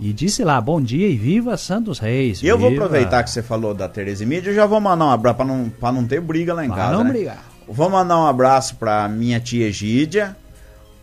E 0.00 0.14
disse 0.14 0.42
lá, 0.42 0.58
bom 0.58 0.80
dia 0.80 1.08
e 1.08 1.16
viva 1.16 1.56
Santos 1.58 1.98
Reis. 1.98 2.42
E 2.42 2.46
eu 2.46 2.58
vou 2.58 2.70
aproveitar 2.70 3.22
que 3.22 3.30
você 3.30 3.42
falou 3.42 3.74
da 3.74 3.86
Tereza 3.86 4.24
eu 4.24 4.54
já 4.54 4.64
vou 4.64 4.80
mandar 4.80 5.04
um 5.04 5.10
abraço 5.10 5.36
pra 5.36 5.44
não, 5.44 5.68
pra 5.68 5.92
não 5.92 6.06
ter 6.06 6.22
briga 6.22 6.54
lá 6.54 6.64
em 6.64 6.68
Pra 6.68 6.76
casa. 6.76 6.92
não 6.96 7.04
né? 7.04 7.10
brigar. 7.10 7.44
Vou 7.68 7.90
mandar 7.90 8.18
um 8.18 8.26
abraço 8.26 8.76
pra 8.76 9.06
minha 9.08 9.38
tia 9.38 9.66
Egídia, 9.68 10.34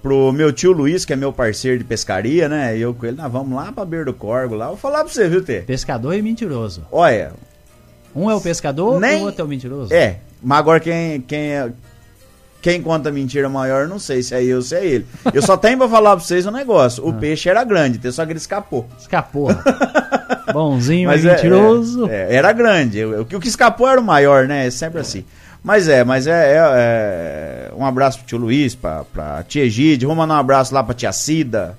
pro 0.02 0.32
meu 0.32 0.52
tio 0.52 0.72
Luiz, 0.72 1.06
que 1.06 1.14
é 1.14 1.16
meu 1.16 1.32
parceiro 1.32 1.78
de 1.78 1.84
pescaria, 1.84 2.50
né? 2.50 2.76
Eu 2.78 2.94
com 2.94 3.06
ele, 3.06 3.18
nós 3.18 3.32
vamos 3.32 3.56
lá 3.56 3.72
pra 3.72 3.86
beira 3.86 4.06
do 4.06 4.14
Corgo 4.14 4.56
lá. 4.56 4.68
Vou 4.68 4.78
falar 4.78 5.04
pra 5.04 5.14
você, 5.14 5.30
viu, 5.30 5.44
Tê? 5.44 5.62
Pescador 5.62 6.14
e 6.14 6.22
mentiroso. 6.22 6.84
Olha, 6.92 7.34
Um 8.18 8.30
é 8.32 8.36
o 8.36 8.42
pescador 8.42 9.00
Nem- 9.00 9.20
e 9.20 9.22
o 9.22 9.26
outro 9.26 9.42
é 9.42 9.44
o 9.46 9.48
mentiroso. 9.48 9.94
é, 9.94 10.18
mas 10.42 10.58
agora 10.60 10.80
quem, 10.80 11.22
quem, 11.22 11.40
é- 11.52 11.72
quem 12.62 12.82
conta 12.82 13.12
mentira 13.12 13.48
maior, 13.48 13.88
não 13.88 14.00
sei 14.00 14.24
se 14.24 14.34
é 14.34 14.44
eu 14.44 14.58
ou 14.58 14.62
se 14.62 14.76
é 14.76 14.86
ele. 14.86 15.06
Eu 15.34 15.42
só 15.42 15.56
tenho 15.56 15.78
pra 15.78 15.88
falar 15.88 16.16
pra 16.16 16.26
vocês 16.26 16.46
um 16.46 16.52
negócio. 16.52 17.04
Ah. 17.06 17.10
O 17.10 17.14
peixe 17.14 17.48
era 17.50 17.64
grande, 17.64 18.12
só 18.12 18.26
que 18.26 18.32
ele 18.32 18.40
escapou. 18.40 18.88
Escapou. 19.00 19.50
Bonzinho 20.52 21.08
Mas 21.10 21.24
é- 21.26 21.32
mentiroso. 21.36 22.08
é, 22.10 22.34
é, 22.34 22.36
era 22.36 22.52
grande. 22.52 23.04
O, 23.06 23.26
que 23.26 23.36
o 23.36 23.40
que 23.40 23.48
escapou 23.48 23.88
era 23.88 24.00
o 24.00 24.04
maior, 24.04 24.48
né? 24.48 24.68
É 24.68 24.72
sempre 24.72 25.00
assim. 25.02 25.24
Mas 25.64 25.88
é, 25.88 26.04
mas 26.04 26.28
é, 26.28 26.56
é- 26.58 27.72
Um 27.76 27.86
abraço 27.86 28.20
pro 28.20 28.28
tio 28.28 28.38
Luiz, 28.38 28.74
pra, 28.74 29.04
pra 29.06 29.44
tia 29.44 29.64
Egide. 29.64 30.06
Vou 30.06 30.16
mandar 30.16 30.36
um 30.36 30.40
abraço 30.40 30.74
lá 30.74 30.84
pra 30.84 30.94
tia 30.96 31.12
Cida, 31.12 31.78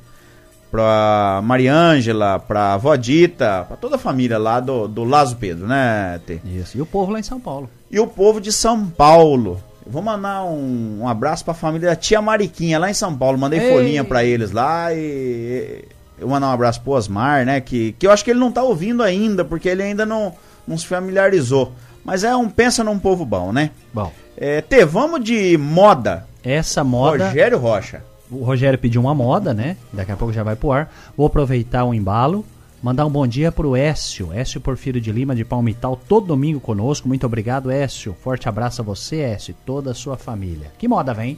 pra 0.70 1.40
Mariângela, 1.44 2.38
pra 2.38 2.74
avó 2.74 2.94
Dita, 2.96 3.64
pra 3.66 3.76
toda 3.76 3.96
a 3.96 3.98
família 3.98 4.38
lá 4.38 4.60
do, 4.60 4.86
do 4.88 5.04
Lazo 5.04 5.36
Pedro, 5.36 5.66
né, 5.66 6.20
Tê? 6.26 6.40
Isso. 6.44 6.76
E 6.76 6.80
o 6.80 6.86
povo 6.86 7.12
lá 7.12 7.18
em 7.18 7.22
São 7.22 7.40
Paulo. 7.40 7.68
E 7.90 7.98
o 7.98 8.06
povo 8.06 8.40
de 8.40 8.52
São 8.52 8.86
Paulo. 8.86 9.60
Eu 9.84 9.92
vou 9.92 10.02
mandar 10.02 10.44
um, 10.44 10.98
um 11.02 11.08
abraço 11.08 11.44
pra 11.44 11.54
família 11.54 11.88
da 11.90 11.96
tia 11.96 12.20
Mariquinha 12.20 12.78
lá 12.78 12.90
em 12.90 12.94
São 12.94 13.16
Paulo. 13.16 13.38
Mandei 13.38 13.58
Ei. 13.60 13.72
folhinha 13.72 14.04
pra 14.04 14.22
eles 14.24 14.50
lá 14.52 14.92
e. 14.92 15.84
Eu 16.20 16.28
mandar 16.28 16.48
um 16.48 16.52
abraço 16.52 16.80
pro 16.82 16.92
Osmar, 16.92 17.46
né? 17.46 17.60
Que, 17.60 17.92
que 17.92 18.06
eu 18.06 18.10
acho 18.10 18.24
que 18.24 18.30
ele 18.30 18.40
não 18.40 18.50
tá 18.52 18.62
ouvindo 18.62 19.02
ainda, 19.02 19.44
porque 19.44 19.68
ele 19.68 19.82
ainda 19.82 20.04
não, 20.04 20.34
não 20.66 20.76
se 20.76 20.86
familiarizou. 20.86 21.72
Mas 22.04 22.24
é 22.24 22.34
um 22.36 22.48
pensa 22.50 22.82
num 22.84 22.98
povo 22.98 23.24
bom, 23.24 23.52
né? 23.52 23.70
Bom, 23.94 24.12
É, 24.36 24.60
Tê, 24.60 24.84
vamos 24.84 25.22
de 25.24 25.56
moda. 25.56 26.26
essa 26.42 26.82
moda. 26.84 27.26
Rogério 27.28 27.58
Rocha. 27.58 28.02
O 28.30 28.44
Rogério 28.44 28.78
pediu 28.78 29.00
uma 29.00 29.14
moda, 29.14 29.54
né? 29.54 29.76
Daqui 29.92 30.12
a 30.12 30.16
pouco 30.16 30.32
já 30.32 30.42
vai 30.42 30.56
pro 30.56 30.72
ar. 30.72 30.92
Vou 31.16 31.26
aproveitar 31.26 31.84
o 31.84 31.94
embalo. 31.94 32.44
Mandar 32.82 33.06
um 33.06 33.10
bom 33.10 33.26
dia 33.26 33.50
pro 33.50 33.74
Écio. 33.74 34.32
Écio 34.32 34.60
Porfírio 34.60 35.00
de 35.00 35.10
Lima, 35.10 35.34
de 35.34 35.44
Palmital, 35.44 36.00
todo 36.08 36.28
domingo 36.28 36.60
conosco. 36.60 37.08
Muito 37.08 37.26
obrigado, 37.26 37.70
Écio. 37.70 38.16
Forte 38.22 38.48
abraço 38.48 38.80
a 38.80 38.84
você, 38.84 39.16
Écio, 39.16 39.50
e 39.50 39.66
toda 39.66 39.90
a 39.90 39.94
sua 39.94 40.16
família. 40.16 40.70
Que 40.78 40.86
moda 40.86 41.12
vem? 41.12 41.36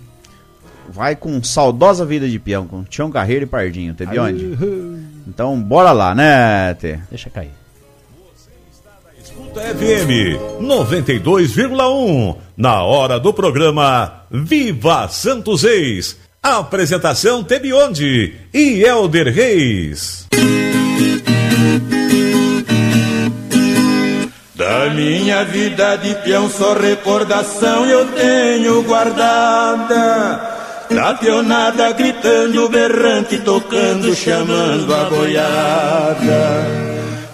Vai 0.89 1.17
com 1.17 1.43
saudosa 1.43 2.05
vida 2.05 2.29
de 2.29 2.39
peão, 2.39 2.67
com 2.67 2.85
Tião 2.85 3.11
Carreiro 3.11 3.45
e 3.45 3.47
Pardinho, 3.47 3.95
teve 3.95 4.19
onde? 4.19 4.59
Então 5.27 5.61
bora 5.61 5.93
lá, 5.93 6.15
né, 6.15 6.75
Tê? 6.75 6.99
Deixa 7.09 7.31
cair. 7.31 7.53
Escuta 9.23 9.61
FM 9.61 10.61
92,1. 10.61 12.37
Na 12.57 12.83
hora 12.83 13.19
do 13.19 13.33
programa 13.33 14.25
Viva 14.31 15.09
Santos 15.09 15.63
Reis. 15.63 16.19
Apresentação 16.43 17.45
Tebionde 17.45 18.35
e 18.55 18.83
Elder 18.83 19.31
Reis. 19.31 20.27
Da 24.55 24.89
minha 24.89 25.45
vida 25.45 25.97
de 25.97 26.15
peão 26.25 26.49
só 26.49 26.73
recordação 26.73 27.85
eu 27.85 28.07
tenho 28.13 28.83
guardada. 28.85 30.41
Da 30.91 31.13
peonada 31.13 31.93
gritando, 31.93 32.71
berrante, 32.71 33.37
tocando, 33.41 34.15
chamando 34.15 34.95
a 34.95 35.05
boiada. 35.11 36.81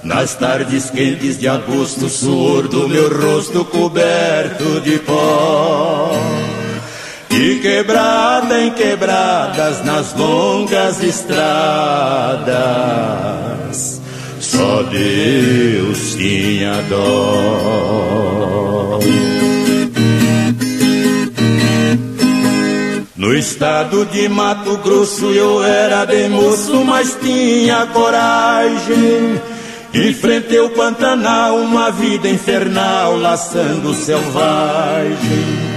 Nas 0.02 0.34
tardes 0.34 0.90
quentes 0.90 1.38
de 1.38 1.46
agosto, 1.46 2.08
suor 2.08 2.66
do 2.66 2.88
meu 2.88 3.08
rosto 3.08 3.64
coberto 3.64 4.80
de 4.80 4.98
pó. 4.98 6.05
E 7.30 7.58
quebrada 7.60 8.60
em 8.60 8.70
quebradas 8.70 9.84
nas 9.84 10.14
longas 10.14 11.02
estradas. 11.02 12.46
Só 14.40 14.82
Deus 14.84 16.14
tinha 16.14 16.82
dó. 16.88 18.16
No 23.16 23.34
estado 23.34 24.06
de 24.06 24.28
Mato 24.28 24.76
Grosso 24.78 25.26
eu 25.32 25.64
era 25.64 26.06
bem 26.06 26.28
moço, 26.28 26.84
mas 26.84 27.18
tinha 27.20 27.86
coragem. 27.86 29.40
Enfrentei 29.92 30.60
o 30.60 30.70
Pantanal, 30.70 31.56
uma 31.56 31.90
vida 31.90 32.28
infernal, 32.28 33.16
laçando 33.18 33.94
selvagem. 33.94 35.75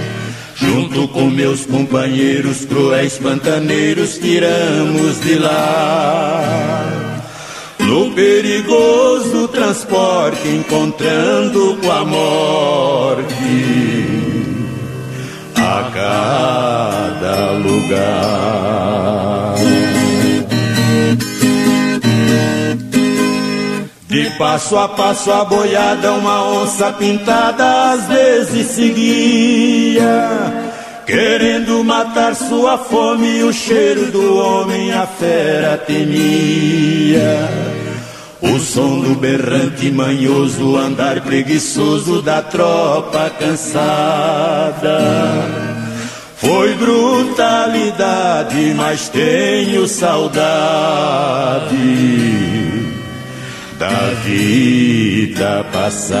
Junto 0.60 1.08
com 1.08 1.30
meus 1.30 1.64
companheiros 1.64 2.66
cruéis 2.66 3.16
pantaneiros 3.18 4.18
tiramos 4.18 5.20
de 5.22 5.36
lá. 5.36 7.00
No 7.78 8.10
perigoso 8.12 9.48
transporte 9.48 10.46
encontrando 10.46 11.78
com 11.82 11.90
a 11.90 12.04
morte 12.04 13.34
a 15.56 15.90
cada 15.94 17.52
lugar. 17.52 19.29
De 24.10 24.28
passo 24.30 24.76
a 24.76 24.88
passo 24.88 25.30
a 25.30 25.44
boiada, 25.44 26.12
uma 26.14 26.42
onça 26.42 26.90
pintada 26.90 27.92
às 27.92 28.08
vezes 28.08 28.66
seguia, 28.66 30.28
querendo 31.06 31.84
matar 31.84 32.34
sua 32.34 32.76
fome 32.76 33.44
o 33.44 33.52
cheiro 33.52 34.10
do 34.10 34.36
homem 34.36 34.92
a 34.92 35.06
fera 35.06 35.78
temia. 35.78 37.48
O 38.40 38.58
som 38.58 38.98
do 38.98 39.14
berrante 39.14 39.92
manhoso, 39.92 40.76
andar 40.76 41.20
preguiçoso 41.20 42.20
da 42.20 42.42
tropa 42.42 43.30
cansada. 43.38 44.98
Foi 46.36 46.74
brutalidade, 46.74 48.74
mas 48.74 49.08
tenho 49.08 49.86
saudade 49.86 51.70
da 53.80 54.12
vida 54.26 55.64
passada. 55.72 56.20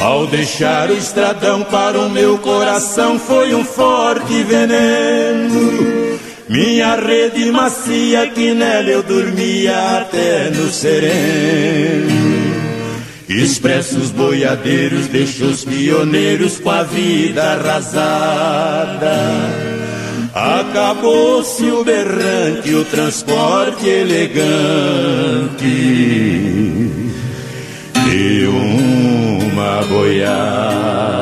Ao 0.00 0.26
deixar 0.26 0.90
o 0.90 0.94
estradão 0.94 1.62
para 1.62 2.00
o 2.00 2.10
meu 2.10 2.38
coração 2.38 3.16
foi 3.16 3.54
um 3.54 3.64
forte 3.64 4.42
veneno. 4.42 6.18
Minha 6.48 6.96
rede 6.96 7.52
macia 7.52 8.26
que 8.26 8.52
nela 8.52 8.88
eu 8.88 9.04
dormia 9.04 10.00
até 10.00 10.50
no 10.50 10.68
sereno. 10.68 12.10
Expressos 13.28 14.10
boiadeiros 14.10 15.06
deixou 15.06 15.50
os 15.50 15.64
pioneiros 15.64 16.58
com 16.58 16.70
a 16.70 16.82
vida 16.82 17.52
arrasada. 17.52 19.08
Acabou-se 20.34 21.64
o 21.70 21.82
berrante, 21.84 22.74
o 22.74 22.84
transporte 22.84 23.88
elegante 23.88 25.64
e 28.10 28.46
uma 28.46 29.82
boiada. 29.82 31.18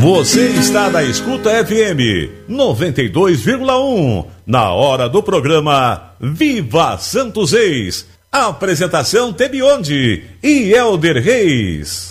Você 0.00 0.48
está 0.48 0.90
na 0.90 1.02
Escuta 1.02 1.50
FM 1.64 2.28
92,1 2.50 4.26
na 4.46 4.70
hora 4.72 5.08
do 5.08 5.22
programa 5.22 6.10
Viva 6.20 6.98
Santos 6.98 7.52
Reis. 7.52 8.06
Apresentação 8.30 9.32
Tebionde 9.32 10.24
e 10.42 10.72
Elder 10.72 11.22
Reis. 11.22 12.10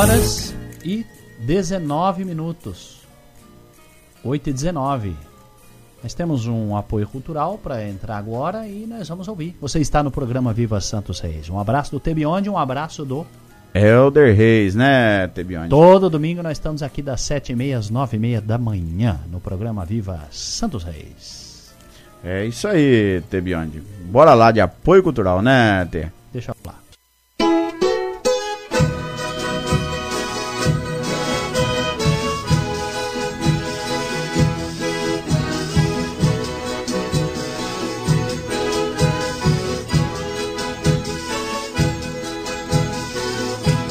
Horas 0.00 0.54
e 0.82 1.04
19 1.40 2.24
minutos. 2.24 3.02
8 4.24 4.48
e 4.48 4.52
19. 4.54 5.14
Nós 6.02 6.14
temos 6.14 6.46
um 6.46 6.74
apoio 6.74 7.06
cultural 7.06 7.58
para 7.58 7.86
entrar 7.86 8.16
agora 8.16 8.66
e 8.66 8.86
nós 8.86 9.06
vamos 9.10 9.28
ouvir. 9.28 9.54
Você 9.60 9.78
está 9.78 10.02
no 10.02 10.10
programa 10.10 10.54
Viva 10.54 10.80
Santos 10.80 11.20
Reis. 11.20 11.50
Um 11.50 11.58
abraço 11.58 11.90
do 11.90 12.00
Tebionde, 12.00 12.48
um 12.48 12.56
abraço 12.56 13.04
do 13.04 13.26
Elder 13.74 14.34
Reis, 14.34 14.74
né, 14.74 15.28
Tebionde? 15.28 15.68
Todo 15.68 16.08
domingo 16.08 16.42
nós 16.42 16.52
estamos 16.52 16.82
aqui 16.82 17.02
das 17.02 17.20
7h30 17.20 17.76
às 17.76 17.90
9h30 17.90 18.40
da 18.40 18.56
manhã 18.56 19.20
no 19.30 19.38
programa 19.38 19.84
Viva 19.84 20.26
Santos 20.30 20.82
Reis. 20.82 21.74
É 22.24 22.46
isso 22.46 22.66
aí, 22.66 23.22
Tebionde. 23.28 23.82
Bora 24.06 24.32
lá 24.32 24.50
de 24.50 24.62
apoio 24.62 25.02
cultural, 25.02 25.42
né, 25.42 25.86
T? 25.92 26.10
Deixa 26.32 26.52
eu 26.52 26.56
lá. 26.66 26.79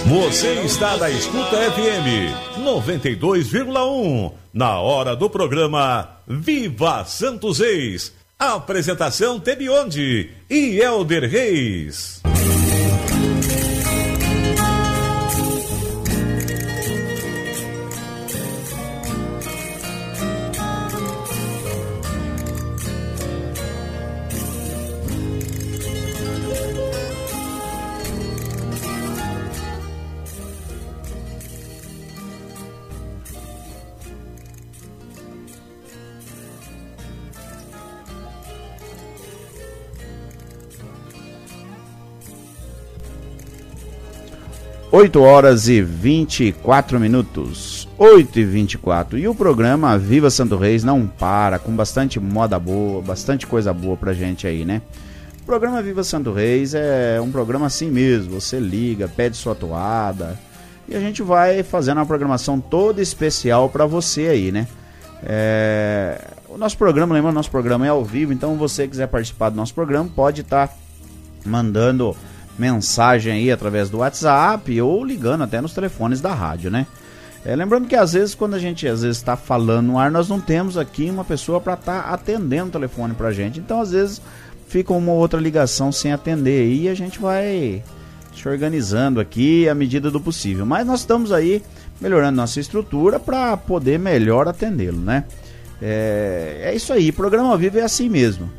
Você 0.09 0.53
está 0.63 0.97
na 0.97 1.07
Escuta 1.07 1.55
FM 1.71 2.57
92,1 2.57 4.31
na 4.51 4.79
hora 4.79 5.15
do 5.15 5.29
programa 5.29 6.17
Viva 6.27 7.05
Santos 7.05 7.59
Reis. 7.59 8.11
Apresentação 8.39 9.39
Tebionde 9.39 10.31
e 10.49 10.79
Elder 10.79 11.29
Reis. 11.29 12.23
Oito 44.99 45.21
horas 45.21 45.69
e 45.69 45.81
24 45.81 46.99
minutos. 46.99 47.87
8 47.97 48.37
e 48.37 48.43
24. 48.43 49.17
E 49.17 49.29
o 49.29 49.33
programa 49.33 49.97
Viva 49.97 50.29
Santo 50.29 50.57
Reis 50.57 50.83
não 50.83 51.07
para, 51.07 51.57
com 51.57 51.73
bastante 51.73 52.19
moda 52.19 52.59
boa, 52.59 53.01
bastante 53.01 53.47
coisa 53.47 53.71
boa 53.71 53.95
pra 53.95 54.11
gente 54.11 54.45
aí, 54.45 54.65
né? 54.65 54.81
O 55.41 55.45
programa 55.45 55.81
Viva 55.81 56.03
Santo 56.03 56.33
Reis 56.33 56.73
é 56.73 57.17
um 57.21 57.31
programa 57.31 57.67
assim 57.67 57.89
mesmo. 57.89 58.41
Você 58.41 58.59
liga, 58.59 59.07
pede 59.07 59.37
sua 59.37 59.55
toada. 59.55 60.37
E 60.85 60.93
a 60.93 60.99
gente 60.99 61.23
vai 61.23 61.63
fazendo 61.63 61.99
uma 61.99 62.05
programação 62.05 62.59
toda 62.59 63.01
especial 63.01 63.69
para 63.69 63.85
você 63.85 64.27
aí, 64.27 64.51
né? 64.51 64.67
É... 65.23 66.19
O 66.49 66.57
nosso 66.57 66.77
programa, 66.77 67.15
lembra, 67.15 67.31
nosso 67.31 67.49
programa 67.49 67.85
é 67.85 67.89
ao 67.89 68.03
vivo, 68.03 68.33
então 68.33 68.57
você 68.57 68.85
quiser 68.85 69.07
participar 69.07 69.49
do 69.49 69.55
nosso 69.55 69.73
programa, 69.73 70.09
pode 70.13 70.41
estar 70.41 70.67
tá 70.67 70.73
mandando 71.45 72.17
mensagem 72.59 73.33
aí 73.33 73.51
através 73.51 73.89
do 73.89 73.99
WhatsApp 73.99 74.81
ou 74.81 75.03
ligando 75.03 75.43
até 75.43 75.61
nos 75.61 75.73
telefones 75.73 76.21
da 76.21 76.33
rádio, 76.33 76.69
né? 76.69 76.85
É, 77.45 77.55
lembrando 77.55 77.87
que 77.87 77.95
às 77.95 78.13
vezes 78.13 78.35
quando 78.35 78.55
a 78.55 78.59
gente 78.59 78.85
às 78.87 79.01
vezes 79.01 79.17
está 79.17 79.37
falando 79.37 79.87
no 79.87 79.97
ar, 79.97 80.11
nós 80.11 80.27
não 80.27 80.41
temos 80.41 80.77
aqui 80.77 81.09
uma 81.09 81.23
pessoa 81.23 81.61
para 81.61 81.75
estar 81.75 82.03
tá 82.03 82.09
atendendo 82.09 82.67
o 82.67 82.71
telefone 82.71 83.13
para 83.13 83.29
a 83.29 83.33
gente. 83.33 83.59
Então 83.59 83.79
às 83.79 83.91
vezes 83.91 84.21
fica 84.67 84.93
uma 84.93 85.13
outra 85.13 85.39
ligação 85.39 85.91
sem 85.91 86.11
atender 86.11 86.67
e 86.71 86.89
a 86.89 86.93
gente 86.93 87.17
vai 87.17 87.81
se 88.35 88.47
organizando 88.47 89.19
aqui 89.19 89.67
à 89.69 89.73
medida 89.73 90.11
do 90.11 90.19
possível. 90.19 90.65
Mas 90.65 90.85
nós 90.85 90.99
estamos 90.99 91.31
aí 91.31 91.63
melhorando 91.99 92.35
nossa 92.35 92.59
estrutura 92.59 93.19
para 93.19 93.55
poder 93.57 93.97
melhor 93.97 94.47
atendê-lo, 94.47 94.99
né? 94.99 95.23
É, 95.81 96.61
é, 96.65 96.75
isso 96.75 96.91
aí, 96.91 97.11
programa 97.11 97.57
vivo 97.57 97.79
é 97.79 97.83
assim 97.83 98.09
mesmo. 98.09 98.49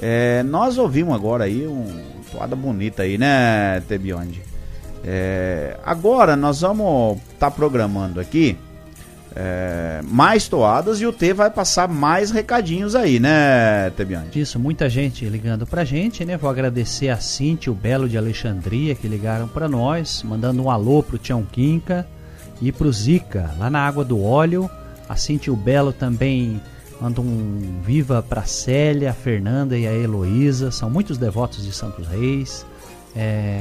É, 0.00 0.42
nós 0.42 0.78
ouvimos 0.78 1.14
agora 1.14 1.44
aí 1.44 1.66
um 1.66 2.11
toada 2.32 2.56
bonita 2.56 3.02
aí, 3.02 3.18
né, 3.18 3.80
Tebionde? 3.86 4.42
É, 5.04 5.76
agora 5.84 6.36
nós 6.36 6.60
vamos 6.60 7.18
estar 7.18 7.50
tá 7.50 7.50
programando 7.50 8.20
aqui 8.20 8.56
é, 9.34 10.00
mais 10.04 10.46
toadas 10.46 11.00
e 11.00 11.06
o 11.06 11.12
T 11.12 11.32
vai 11.32 11.50
passar 11.50 11.88
mais 11.88 12.30
recadinhos 12.30 12.94
aí, 12.94 13.18
né, 13.18 13.90
Tebiante? 13.90 14.38
Isso, 14.38 14.58
muita 14.58 14.88
gente 14.88 15.24
ligando 15.24 15.66
pra 15.66 15.84
gente, 15.84 16.24
né? 16.24 16.36
Vou 16.36 16.50
agradecer 16.50 17.08
a 17.08 17.16
Cintia 17.16 17.72
o 17.72 17.74
Belo 17.74 18.08
de 18.08 18.18
Alexandria 18.18 18.94
que 18.94 19.08
ligaram 19.08 19.48
para 19.48 19.68
nós, 19.68 20.22
mandando 20.22 20.62
um 20.62 20.70
alô 20.70 21.02
pro 21.02 21.18
Tião 21.18 21.44
Quinca 21.50 22.06
e 22.60 22.70
pro 22.70 22.92
Zica, 22.92 23.54
lá 23.58 23.70
na 23.70 23.80
Água 23.80 24.04
do 24.04 24.22
Óleo. 24.22 24.70
A 25.08 25.16
Cintia 25.16 25.52
o 25.52 25.56
Belo 25.56 25.92
também 25.92 26.60
mandam 27.02 27.24
um 27.24 27.80
viva 27.82 28.22
pra 28.22 28.44
Célia, 28.44 29.10
a 29.10 29.12
Fernanda 29.12 29.76
e 29.76 29.88
a 29.88 29.92
Heloísa, 29.92 30.70
são 30.70 30.88
muitos 30.88 31.18
devotos 31.18 31.64
de 31.64 31.72
Santos 31.72 32.06
Reis. 32.06 32.64
É, 33.16 33.60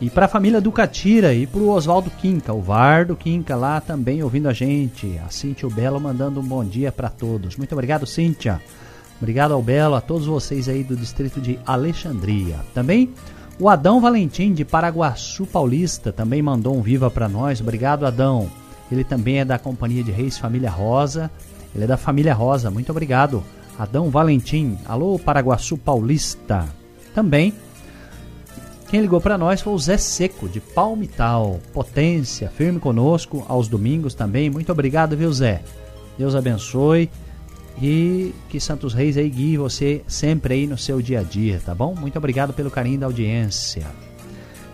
e 0.00 0.08
para 0.08 0.26
a 0.26 0.28
família 0.28 0.60
do 0.60 0.70
Catira 0.70 1.34
e 1.34 1.48
para 1.48 1.60
o 1.60 1.70
Oswaldo 1.70 2.08
Quinca, 2.10 2.52
o 2.52 2.62
Vardo 2.62 3.16
Quinca 3.16 3.56
lá 3.56 3.80
também 3.80 4.22
ouvindo 4.22 4.48
a 4.48 4.52
gente. 4.52 5.18
A 5.26 5.30
Cíntia 5.30 5.66
o 5.66 5.70
Belo 5.70 6.00
mandando 6.00 6.38
um 6.38 6.44
bom 6.44 6.64
dia 6.64 6.92
para 6.92 7.08
todos. 7.08 7.56
Muito 7.56 7.72
obrigado, 7.72 8.06
Cíntia. 8.06 8.62
Obrigado 9.20 9.52
ao 9.52 9.60
Belo, 9.60 9.96
a 9.96 10.00
todos 10.00 10.28
vocês 10.28 10.68
aí 10.68 10.84
do 10.84 10.94
distrito 10.94 11.40
de 11.40 11.58
Alexandria. 11.66 12.54
Também 12.72 13.12
o 13.58 13.68
Adão 13.68 14.00
Valentim 14.00 14.52
de 14.52 14.64
Paraguaçu 14.64 15.44
Paulista 15.44 16.12
também 16.12 16.40
mandou 16.40 16.76
um 16.76 16.82
viva 16.82 17.10
para 17.10 17.28
nós. 17.28 17.60
Obrigado, 17.60 18.06
Adão. 18.06 18.48
Ele 18.92 19.02
também 19.02 19.40
é 19.40 19.44
da 19.44 19.58
Companhia 19.58 20.04
de 20.04 20.12
Reis 20.12 20.38
Família 20.38 20.70
Rosa. 20.70 21.28
Ele 21.78 21.84
é 21.84 21.86
da 21.88 21.96
Família 21.96 22.34
Rosa. 22.34 22.72
Muito 22.72 22.90
obrigado. 22.90 23.44
Adão 23.78 24.10
Valentim. 24.10 24.76
Alô, 24.84 25.16
Paraguaçu 25.16 25.78
Paulista. 25.78 26.68
Também 27.14 27.54
quem 28.88 29.02
ligou 29.02 29.20
para 29.20 29.36
nós 29.36 29.60
foi 29.60 29.74
o 29.74 29.78
Zé 29.78 29.98
Seco, 29.98 30.48
de 30.48 30.60
Palmital. 30.60 31.60
Potência, 31.74 32.48
firme 32.48 32.80
conosco 32.80 33.44
aos 33.46 33.68
domingos 33.68 34.14
também. 34.14 34.48
Muito 34.48 34.72
obrigado, 34.72 35.14
viu, 35.14 35.30
Zé? 35.30 35.62
Deus 36.16 36.34
abençoe 36.34 37.10
e 37.80 38.34
que 38.48 38.58
Santos 38.58 38.94
Reis 38.94 39.18
aí 39.18 39.28
guie 39.28 39.58
você 39.58 40.02
sempre 40.08 40.54
aí 40.54 40.66
no 40.66 40.78
seu 40.78 41.02
dia 41.02 41.20
a 41.20 41.22
dia, 41.22 41.60
tá 41.64 41.74
bom? 41.74 41.94
Muito 41.94 42.16
obrigado 42.16 42.54
pelo 42.54 42.70
carinho 42.70 42.98
da 42.98 43.06
audiência. 43.06 43.86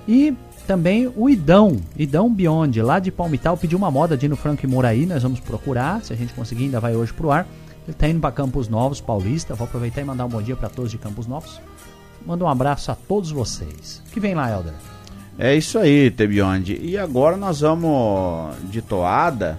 E 0.07 0.33
também 0.67 1.13
o 1.15 1.29
Idão, 1.29 1.81
Idão 1.97 2.33
Beyond, 2.33 2.83
lá 2.83 2.99
de 2.99 3.11
Palmital, 3.11 3.57
pediu 3.57 3.79
uma 3.79 3.91
moda 3.91 4.17
de 4.17 4.29
no 4.29 4.37
Franco 4.37 4.65
e 4.65 4.69
Moraí, 4.69 5.07
nós 5.07 5.23
vamos 5.23 5.41
procurar, 5.41 6.03
se 6.03 6.13
a 6.13 6.17
gente 6.17 6.35
conseguir 6.35 6.65
ainda 6.65 6.81
vai 6.81 6.97
hoje 6.97 7.13
pro 7.13 7.31
ar. 7.31 7.47
Ele 7.87 7.95
tá 7.95 8.09
indo 8.09 8.21
para 8.21 8.33
Campos 8.33 8.69
Novos, 8.69 9.01
Paulista, 9.01 9.55
vou 9.55 9.67
aproveitar 9.67 10.01
e 10.01 10.05
mandar 10.05 10.25
um 10.25 10.29
bom 10.29 10.41
dia 10.41 10.57
para 10.57 10.71
todos 10.71 10.91
de 10.91 10.99
Campos 10.99 11.27
Novos. 11.27 11.61
Manda 12.25 12.45
um 12.45 12.49
abraço 12.49 12.91
a 12.91 12.95
todos 12.95 13.31
vocês. 13.31 14.03
O 14.07 14.11
que 14.11 14.19
vem 14.19 14.35
lá, 14.35 14.51
Helder? 14.51 14.73
É 15.39 15.55
isso 15.55 15.79
aí, 15.79 16.11
Tebionde. 16.11 16.79
E 16.81 16.97
agora 16.97 17.37
nós 17.37 17.61
vamos 17.61 18.55
de 18.71 18.81
toada. 18.81 19.59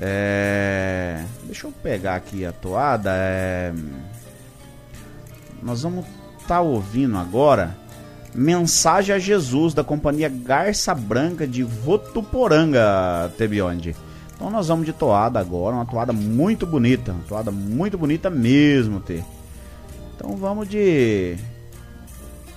É... 0.00 1.24
Deixa 1.44 1.66
eu 1.66 1.72
pegar 1.72 2.14
aqui 2.14 2.46
a 2.46 2.52
toada. 2.52 3.10
É... 3.14 3.74
Nós 5.62 5.82
vamos 5.82 6.06
estar 6.38 6.56
tá 6.56 6.60
ouvindo 6.60 7.18
agora 7.18 7.76
Mensagem 8.34 9.14
a 9.14 9.18
Jesus 9.18 9.74
da 9.74 9.84
companhia 9.84 10.28
Garça 10.28 10.94
Branca 10.94 11.46
de 11.46 11.62
Votuporanga, 11.62 13.32
Tebionde. 13.36 13.94
Então 14.34 14.50
nós 14.50 14.68
vamos 14.68 14.86
de 14.86 14.92
toada 14.92 15.38
agora, 15.38 15.76
uma 15.76 15.86
toada 15.86 16.12
muito 16.12 16.66
bonita, 16.66 17.12
uma 17.12 17.24
toada 17.24 17.50
muito 17.50 17.98
bonita 17.98 18.30
mesmo, 18.30 19.00
T. 19.00 19.22
Então 20.16 20.36
vamos 20.36 20.68
de 20.68 21.36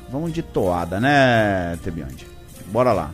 Vamos 0.09 0.32
de 0.34 0.43
toada, 0.43 0.99
né, 0.99 1.78
Tebiante? 1.84 2.28
Bora 2.67 2.93
lá. 2.93 3.13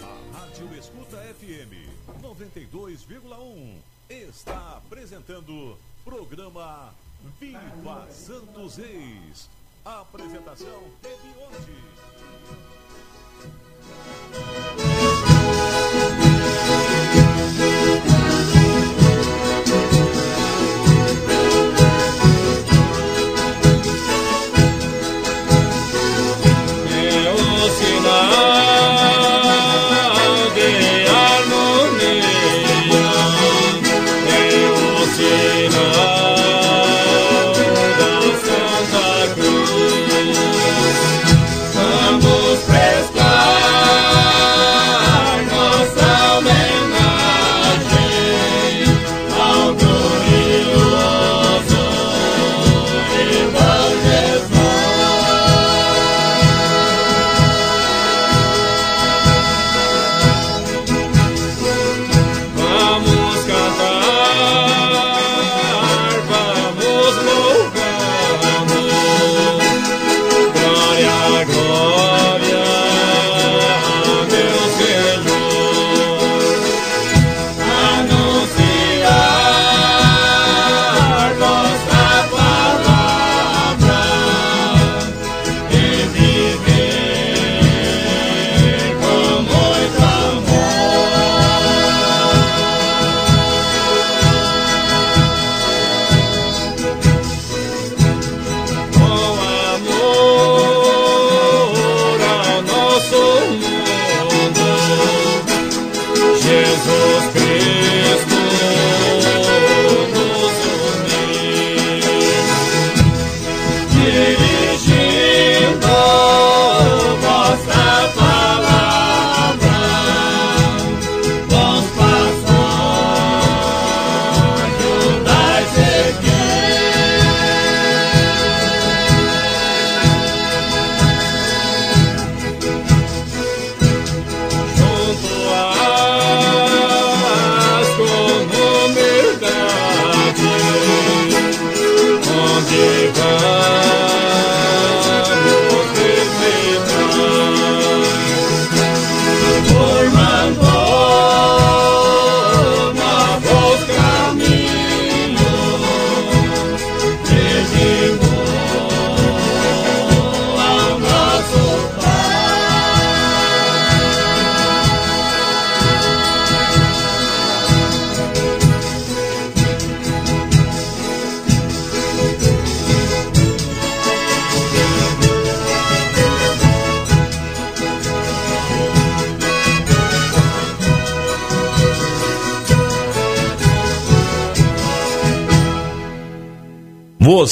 A 0.00 0.38
Rádio 0.38 0.68
Escuta 0.78 1.16
FM 1.16 1.74
92,1 2.22 3.74
está 4.08 4.78
apresentando 4.78 5.76
programa 6.04 6.94
Viva 7.40 8.06
Santos 8.10 8.76
Reis. 8.76 9.50
Apresentação 9.88 10.82
Tebionte. 11.00 11.88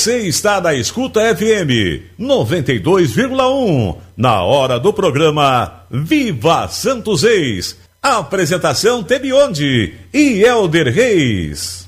Você 0.06 0.18
está 0.18 0.60
na 0.60 0.72
Escuta 0.72 1.20
FM 1.34 2.14
92,1. 2.16 3.96
Na 4.16 4.40
hora 4.40 4.78
do 4.78 4.92
programa 4.92 5.82
Viva 5.90 6.68
Santos 6.68 7.24
Reis. 7.24 7.76
Apresentação 8.00 9.02
Tebionde 9.02 9.94
e 10.14 10.44
Elder 10.44 10.94
Reis. 10.94 11.84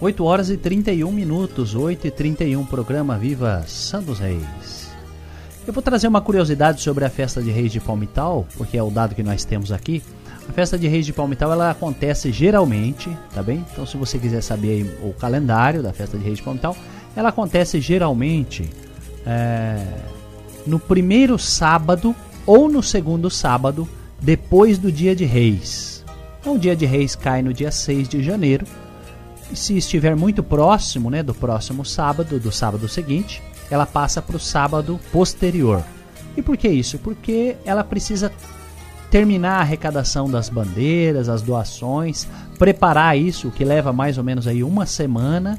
Oito 0.00 0.22
horas 0.22 0.48
e 0.48 0.56
31 0.56 1.10
minutos, 1.10 1.74
oito 1.74 2.06
e 2.06 2.10
trinta 2.12 2.44
e 2.44 2.56
um, 2.56 2.64
programa 2.64 3.18
Viva 3.18 3.64
Santos 3.66 4.20
Reis. 4.20 4.65
Eu 5.66 5.72
vou 5.72 5.82
trazer 5.82 6.06
uma 6.06 6.20
curiosidade 6.20 6.80
sobre 6.80 7.04
a 7.04 7.10
festa 7.10 7.42
de 7.42 7.50
Reis 7.50 7.72
de 7.72 7.80
Palmital, 7.80 8.46
porque 8.56 8.78
é 8.78 8.82
o 8.82 8.88
dado 8.88 9.16
que 9.16 9.22
nós 9.22 9.44
temos 9.44 9.72
aqui. 9.72 10.00
A 10.48 10.52
festa 10.52 10.78
de 10.78 10.86
Reis 10.86 11.04
de 11.04 11.12
Palmital 11.12 11.50
ela 11.50 11.72
acontece 11.72 12.30
geralmente, 12.30 13.10
tá 13.34 13.42
bem? 13.42 13.66
Então, 13.72 13.84
se 13.84 13.96
você 13.96 14.16
quiser 14.16 14.42
saber 14.42 14.96
o 15.02 15.12
calendário 15.12 15.82
da 15.82 15.92
festa 15.92 16.16
de 16.16 16.22
Reis 16.22 16.38
de 16.38 16.44
Palmital, 16.44 16.76
ela 17.16 17.30
acontece 17.30 17.80
geralmente 17.80 18.70
é, 19.26 19.84
no 20.64 20.78
primeiro 20.78 21.36
sábado 21.36 22.14
ou 22.46 22.68
no 22.68 22.80
segundo 22.80 23.28
sábado 23.28 23.88
depois 24.20 24.78
do 24.78 24.92
dia 24.92 25.16
de 25.16 25.24
Reis. 25.24 26.04
Então, 26.38 26.54
o 26.54 26.58
dia 26.60 26.76
de 26.76 26.86
Reis 26.86 27.16
cai 27.16 27.42
no 27.42 27.52
dia 27.52 27.72
6 27.72 28.08
de 28.08 28.22
janeiro. 28.22 28.64
E 29.50 29.56
se 29.56 29.76
estiver 29.76 30.14
muito 30.14 30.44
próximo 30.44 31.10
né, 31.10 31.24
do 31.24 31.34
próximo 31.34 31.84
sábado, 31.84 32.38
do 32.38 32.52
sábado 32.52 32.88
seguinte, 32.88 33.42
ela 33.70 33.86
passa 33.86 34.20
para 34.20 34.36
o 34.36 34.40
sábado 34.40 35.00
posterior. 35.12 35.82
E 36.36 36.42
por 36.42 36.56
que 36.56 36.68
isso? 36.68 36.98
Porque 36.98 37.56
ela 37.64 37.82
precisa 37.82 38.32
terminar 39.10 39.58
a 39.58 39.60
arrecadação 39.60 40.28
das 40.28 40.48
bandeiras, 40.48 41.28
as 41.28 41.42
doações, 41.42 42.26
preparar 42.58 43.16
isso, 43.16 43.50
que 43.50 43.64
leva 43.64 43.92
mais 43.92 44.18
ou 44.18 44.24
menos 44.24 44.46
aí 44.46 44.62
uma 44.62 44.84
semana 44.84 45.58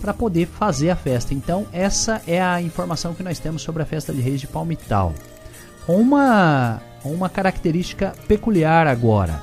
para 0.00 0.12
poder 0.12 0.46
fazer 0.46 0.90
a 0.90 0.96
festa. 0.96 1.34
Então, 1.34 1.66
essa 1.72 2.22
é 2.26 2.40
a 2.40 2.60
informação 2.60 3.14
que 3.14 3.22
nós 3.22 3.38
temos 3.38 3.62
sobre 3.62 3.82
a 3.82 3.86
festa 3.86 4.12
de 4.12 4.20
Reis 4.20 4.40
de 4.40 4.46
Palmital. 4.46 5.14
Uma 5.88 6.80
uma 7.10 7.28
característica 7.28 8.12
peculiar 8.26 8.86
agora. 8.86 9.40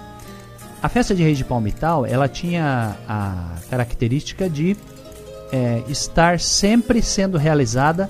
A 0.81 0.89
festa 0.89 1.15
de 1.15 1.23
Reis 1.23 1.37
de 1.37 1.45
Palmital, 1.45 2.05
ela 2.05 2.27
tinha 2.27 2.97
a 3.07 3.55
característica 3.69 4.49
de 4.49 4.75
é, 5.53 5.83
estar 5.87 6.39
sempre 6.39 6.99
sendo 7.03 7.37
realizada 7.37 8.09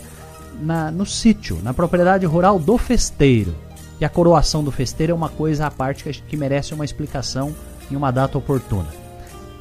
na, 0.61 0.89
no 0.89 1.05
sítio, 1.05 1.59
na 1.61 1.73
propriedade 1.73 2.25
rural 2.25 2.57
do 2.57 2.77
festeiro. 2.77 3.53
E 3.99 4.05
a 4.05 4.09
coroação 4.09 4.63
do 4.63 4.71
festeiro 4.71 5.11
é 5.11 5.15
uma 5.15 5.27
coisa 5.27 5.67
à 5.67 5.71
parte 5.71 6.05
que, 6.05 6.13
que 6.21 6.37
merece 6.37 6.73
uma 6.73 6.85
explicação 6.85 7.53
em 7.91 7.97
uma 7.97 8.11
data 8.11 8.37
oportuna. 8.37 8.87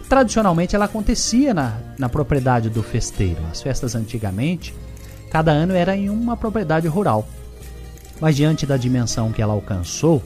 Tradicionalmente 0.09 0.77
ela 0.77 0.85
acontecia 0.85 1.53
na, 1.53 1.77
na 1.99 2.09
propriedade 2.09 2.71
do 2.71 2.85
festeiro. 2.85 3.41
As 3.51 3.61
festas 3.61 3.97
antigamente, 3.97 4.73
cada 5.29 5.51
ano 5.51 5.75
era 5.75 5.97
em 5.97 6.09
uma 6.09 6.37
propriedade 6.37 6.87
rural. 6.87 7.27
Mas 8.21 8.37
diante 8.37 8.65
da 8.65 8.77
dimensão 8.77 9.33
que 9.33 9.43
ela 9.43 9.55
alcançou, 9.55 10.23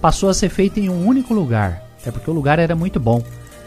passou 0.00 0.28
a 0.28 0.34
ser 0.34 0.50
feita 0.50 0.78
em 0.78 0.88
um 0.88 1.04
único 1.04 1.34
lugar. 1.34 1.82
É 2.06 2.12
porque 2.12 2.30
o 2.30 2.34
lugar 2.34 2.60
era 2.60 2.76
muito 2.76 3.00
bom, 3.00 3.24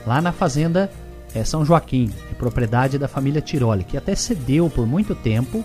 lá 0.08 0.22
na 0.22 0.32
fazenda 0.32 0.90
é 1.36 1.44
São 1.44 1.66
Joaquim, 1.66 2.06
de 2.06 2.36
propriedade 2.36 2.98
da 2.98 3.08
família 3.08 3.42
Tiroli, 3.42 3.84
que 3.84 3.98
até 3.98 4.16
cedeu 4.16 4.70
por 4.70 4.88
muito 4.88 5.14
tempo 5.14 5.64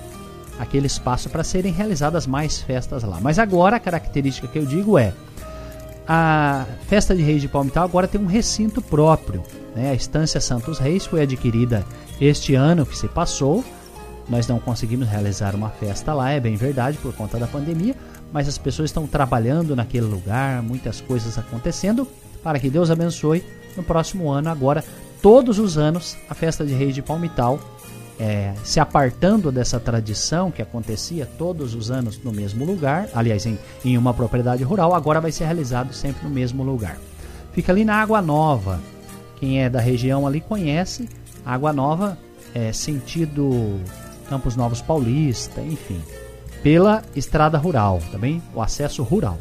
aquele 0.58 0.86
espaço 0.86 1.30
para 1.30 1.44
serem 1.44 1.72
realizadas 1.72 2.26
mais 2.26 2.60
festas 2.60 3.02
lá. 3.04 3.18
Mas 3.20 3.38
agora 3.38 3.76
a 3.76 3.80
característica 3.80 4.48
que 4.48 4.58
eu 4.58 4.66
digo 4.66 4.98
é 4.98 5.14
a 6.06 6.66
festa 6.88 7.14
de 7.14 7.22
Reis 7.22 7.40
de 7.40 7.46
Palmital 7.46 7.84
agora 7.84 8.08
tem 8.08 8.20
um 8.20 8.26
recinto 8.26 8.82
próprio. 8.82 9.44
Né? 9.76 9.90
A 9.90 9.94
Estância 9.94 10.40
Santos 10.40 10.78
Reis 10.78 11.06
foi 11.06 11.22
adquirida 11.22 11.84
este 12.20 12.54
ano 12.56 12.84
que 12.84 12.98
se 12.98 13.06
passou. 13.06 13.64
Nós 14.28 14.48
não 14.48 14.58
conseguimos 14.58 15.08
realizar 15.08 15.54
uma 15.54 15.70
festa 15.70 16.12
lá, 16.12 16.30
é 16.30 16.40
bem 16.40 16.56
verdade, 16.56 16.98
por 16.98 17.14
conta 17.14 17.38
da 17.38 17.46
pandemia, 17.46 17.94
mas 18.32 18.48
as 18.48 18.58
pessoas 18.58 18.90
estão 18.90 19.06
trabalhando 19.06 19.74
naquele 19.74 20.06
lugar, 20.06 20.62
muitas 20.62 21.00
coisas 21.00 21.38
acontecendo, 21.38 22.06
para 22.42 22.58
que 22.58 22.68
Deus 22.68 22.90
abençoe 22.90 23.44
no 23.76 23.82
próximo 23.82 24.30
ano 24.30 24.48
agora 24.48 24.84
todos 25.22 25.58
os 25.58 25.78
anos 25.78 26.16
a 26.28 26.34
festa 26.34 26.64
de 26.64 26.72
Reis 26.72 26.94
de 26.94 27.02
Palmital, 27.02 27.58
é, 28.18 28.52
se 28.62 28.78
apartando 28.78 29.50
dessa 29.50 29.80
tradição 29.80 30.50
que 30.50 30.60
acontecia 30.60 31.26
todos 31.38 31.74
os 31.74 31.90
anos 31.90 32.22
no 32.22 32.30
mesmo 32.30 32.66
lugar, 32.66 33.08
aliás, 33.14 33.46
em, 33.46 33.58
em 33.82 33.96
uma 33.96 34.12
propriedade 34.12 34.62
rural, 34.62 34.94
agora 34.94 35.20
vai 35.20 35.32
ser 35.32 35.44
realizado 35.44 35.92
sempre 35.94 36.24
no 36.24 36.30
mesmo 36.30 36.62
lugar. 36.62 36.98
Fica 37.52 37.72
ali 37.72 37.84
na 37.84 37.96
Água 37.96 38.20
Nova. 38.20 38.78
Quem 39.36 39.62
é 39.62 39.70
da 39.70 39.80
região 39.80 40.26
ali 40.26 40.40
conhece. 40.40 41.08
Água 41.44 41.72
Nova 41.72 42.18
é 42.54 42.72
sentido 42.72 43.80
Campos 44.28 44.54
Novos 44.54 44.82
Paulista, 44.82 45.62
enfim, 45.62 46.00
pela 46.62 47.02
estrada 47.16 47.56
rural, 47.56 48.00
também 48.12 48.42
o 48.54 48.60
acesso 48.60 49.02
rural. 49.02 49.38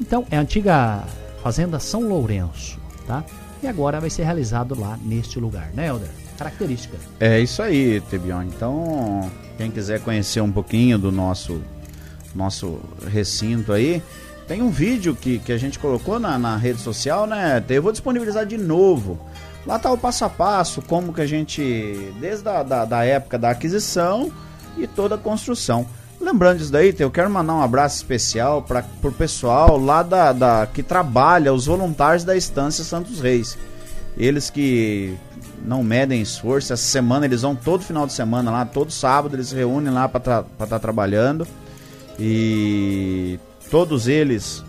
Então, 0.00 0.24
é 0.30 0.36
a 0.36 0.40
antiga 0.40 1.02
Fazenda 1.42 1.80
São 1.80 2.08
Lourenço, 2.08 2.78
tá? 3.06 3.24
E 3.62 3.68
agora 3.68 4.00
vai 4.00 4.10
ser 4.10 4.24
realizado 4.24 4.78
lá 4.78 4.98
neste 5.02 5.38
lugar, 5.38 5.70
né, 5.74 5.88
Helder? 5.88 6.08
Característica. 6.36 6.96
É 7.20 7.38
isso 7.40 7.62
aí, 7.62 8.00
Tebion. 8.10 8.42
Então, 8.42 9.30
quem 9.56 9.70
quiser 9.70 10.00
conhecer 10.00 10.40
um 10.40 10.50
pouquinho 10.50 10.98
do 10.98 11.12
nosso 11.12 11.62
nosso 12.34 12.80
recinto 13.10 13.72
aí, 13.72 14.02
tem 14.48 14.62
um 14.62 14.70
vídeo 14.70 15.14
que, 15.14 15.38
que 15.38 15.52
a 15.52 15.58
gente 15.58 15.78
colocou 15.78 16.18
na, 16.18 16.38
na 16.38 16.56
rede 16.56 16.80
social, 16.80 17.26
né? 17.26 17.62
Eu 17.68 17.82
vou 17.82 17.92
disponibilizar 17.92 18.46
de 18.46 18.56
novo. 18.56 19.18
Lá 19.66 19.78
tá 19.78 19.92
o 19.92 19.98
passo 19.98 20.24
a 20.24 20.28
passo, 20.30 20.82
como 20.82 21.12
que 21.12 21.20
a 21.20 21.26
gente, 21.26 22.12
desde 22.20 22.48
a 22.48 22.62
da, 22.62 22.84
da 22.84 23.04
época 23.04 23.38
da 23.38 23.50
aquisição 23.50 24.32
e 24.76 24.86
toda 24.86 25.14
a 25.14 25.18
construção. 25.18 25.86
Lembrando 26.22 26.58
disso 26.58 26.70
daí, 26.70 26.94
eu 27.00 27.10
quero 27.10 27.28
mandar 27.28 27.54
um 27.54 27.62
abraço 27.62 27.96
especial 27.96 28.62
para 28.62 28.84
o 29.02 29.10
pessoal 29.10 29.76
lá 29.76 30.04
da, 30.04 30.32
da 30.32 30.68
que 30.72 30.80
trabalha, 30.80 31.52
os 31.52 31.66
voluntários 31.66 32.22
da 32.22 32.36
Estância 32.36 32.84
Santos 32.84 33.20
Reis. 33.20 33.58
Eles 34.16 34.48
que 34.48 35.16
não 35.64 35.82
medem 35.82 36.22
esforço, 36.22 36.72
essa 36.72 36.82
semana 36.82 37.26
eles 37.26 37.42
vão 37.42 37.56
todo 37.56 37.82
final 37.82 38.06
de 38.06 38.12
semana 38.12 38.52
lá, 38.52 38.64
todo 38.64 38.92
sábado 38.92 39.34
eles 39.34 39.48
se 39.48 39.56
reúnem 39.56 39.92
lá 39.92 40.08
para 40.08 40.18
estar 40.40 40.66
tá 40.66 40.78
trabalhando. 40.78 41.46
E 42.16 43.40
todos 43.68 44.06
eles 44.06 44.64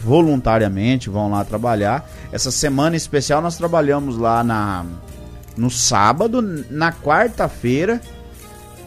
voluntariamente 0.00 1.10
vão 1.10 1.28
lá 1.28 1.44
trabalhar. 1.44 2.08
Essa 2.30 2.52
semana 2.52 2.94
especial 2.94 3.42
nós 3.42 3.56
trabalhamos 3.56 4.16
lá 4.16 4.44
na 4.44 4.86
no 5.56 5.70
sábado, 5.70 6.42
na 6.70 6.92
quarta-feira 6.92 8.00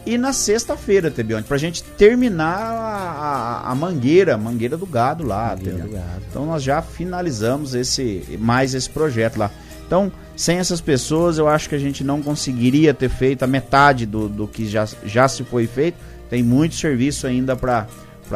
e 0.08 0.16
na 0.16 0.32
sexta-feira, 0.32 1.10
Tebione, 1.10 1.44
pra 1.44 1.58
gente 1.58 1.82
terminar 1.82 2.56
a, 2.56 3.68
a, 3.68 3.70
a, 3.72 3.74
mangueira, 3.74 4.38
mangueira 4.38 4.74
do 4.74 4.86
gado 4.86 5.22
lá, 5.22 5.50
mangueira 5.50 5.78
do 5.80 5.90
gado. 5.90 6.22
Então 6.30 6.46
nós 6.46 6.62
já 6.62 6.80
finalizamos 6.80 7.74
esse 7.74 8.38
mais 8.40 8.72
esse 8.72 8.88
projeto 8.88 9.36
lá. 9.36 9.50
Então, 9.86 10.10
sem 10.34 10.56
essas 10.56 10.80
pessoas, 10.80 11.36
eu 11.36 11.46
acho 11.46 11.68
que 11.68 11.74
a 11.74 11.78
gente 11.78 12.02
não 12.02 12.22
conseguiria 12.22 12.94
ter 12.94 13.10
feito 13.10 13.42
a 13.42 13.46
metade 13.46 14.06
do, 14.06 14.30
do 14.30 14.48
que 14.48 14.66
já, 14.66 14.88
já 15.04 15.28
se 15.28 15.44
foi 15.44 15.66
feito. 15.66 15.98
Tem 16.30 16.42
muito 16.42 16.74
serviço 16.74 17.26
ainda 17.26 17.54
para 17.54 17.86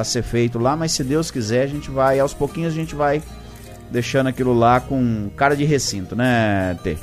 ser 0.04 0.22
feito 0.22 0.58
lá, 0.58 0.76
mas 0.76 0.92
se 0.92 1.02
Deus 1.02 1.30
quiser, 1.30 1.62
a 1.62 1.68
gente 1.68 1.90
vai, 1.90 2.20
aos 2.20 2.34
pouquinhos 2.34 2.72
a 2.74 2.76
gente 2.76 2.94
vai 2.94 3.22
deixando 3.90 4.26
aquilo 4.26 4.52
lá 4.52 4.78
com 4.78 5.30
cara 5.36 5.56
de 5.56 5.64
recinto, 5.64 6.14
né, 6.14 6.78
T? 6.82 6.98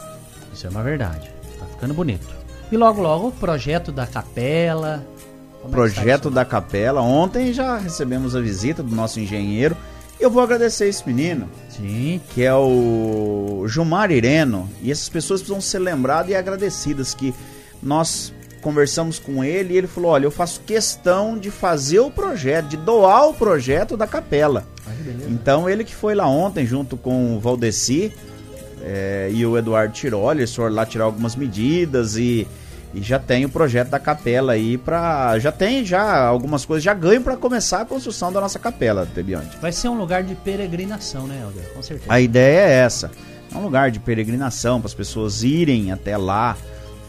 Isso 0.54 0.68
é 0.68 0.70
uma 0.70 0.84
verdade. 0.84 1.32
Tá 1.60 1.66
ficando 1.66 1.94
bonito. 1.94 2.39
E 2.72 2.78
logo, 2.78 3.02
logo, 3.02 3.28
o 3.30 3.32
projeto 3.32 3.92
da 3.92 4.06
capela. 4.06 5.06
Como 5.62 5.74
projeto 5.74 6.28
é 6.28 6.32
da 6.32 6.46
capela. 6.46 7.02
Ontem 7.02 7.52
já 7.52 7.78
recebemos 7.78 8.36
a 8.36 8.42
visita 8.42 8.84
do 8.84 8.96
nosso 8.96 9.20
engenheiro. 9.20 9.76
Eu 10.20 10.30
vou 10.30 10.44
agradecer 10.44 10.88
esse 10.88 11.06
menino. 11.08 11.50
Sim. 11.70 12.22
Que 12.30 12.44
é 12.44 12.54
o 12.54 13.66
Gilmar 13.68 14.12
Ireno. 14.12 14.70
E 14.82 14.92
essas 14.92 15.10
pessoas 15.10 15.42
precisam 15.42 15.62
ser 15.62 15.80
lembradas 15.80 16.32
e 16.32 16.36
agradecidas 16.36 17.14
que 17.14 17.34
nós 17.82 18.34
conversamos 18.62 19.18
com 19.18 19.44
ele 19.44 19.74
e 19.74 19.78
ele 19.78 19.88
falou: 19.88 20.12
Olha, 20.12 20.26
eu 20.26 20.32
faço 20.32 20.62
questão 20.62 21.38
de 21.38 21.50
fazer 21.50 22.00
o 22.00 22.12
projeto, 22.12 22.68
de 22.68 22.78
doar 22.78 23.30
o 23.30 23.34
projeto 23.34 23.98
da 23.98 24.06
capela. 24.06 24.66
então 25.28 25.70
ele 25.70 25.84
que 25.84 25.96
foi 25.96 26.14
lá 26.14 26.28
ontem 26.28 26.66
junto 26.66 26.98
com 26.98 27.36
o 27.36 27.40
Valdeci 27.40 28.14
é, 28.84 29.30
e 29.32 29.46
o 29.46 29.58
Eduardo 29.58 29.94
Tiroli, 29.94 30.40
eles 30.40 30.56
foram 30.56 30.74
lá 30.74 30.86
tirar 30.86 31.06
algumas 31.06 31.36
medidas 31.36 32.16
e, 32.16 32.48
e 32.94 33.02
já 33.02 33.20
tem 33.20 33.46
o 33.46 33.50
projeto 33.50 33.90
da 33.90 34.00
capela 34.00 34.54
aí 34.54 34.78
para 34.78 35.38
já 35.40 35.52
tem 35.52 35.86
já 35.86 36.26
algumas 36.26 36.66
coisas 36.66 36.84
já 36.84 36.94
ganho 36.94 37.22
para 37.22 37.36
começar 37.38 37.82
a 37.82 37.86
construção 37.86 38.32
da 38.32 38.42
nossa 38.42 38.60
capela, 38.60 39.08
Tebionte. 39.14 39.58
Vai 39.62 39.72
ser 39.72 39.90
um 39.90 39.98
lugar 39.98 40.24
de 40.24 40.36
peregrinação, 40.36 41.28
né, 41.28 41.42
Helder? 41.42 41.74
Com 41.74 41.82
certeza. 41.82 42.12
A 42.12 42.20
ideia 42.20 42.62
é 42.62 42.74
essa. 42.80 43.12
É 43.54 43.58
um 43.58 43.62
lugar 43.62 43.92
de 43.92 44.00
peregrinação 44.00 44.80
para 44.80 44.88
as 44.88 44.94
pessoas 44.94 45.44
irem 45.44 45.92
até 45.92 46.16
lá, 46.16 46.56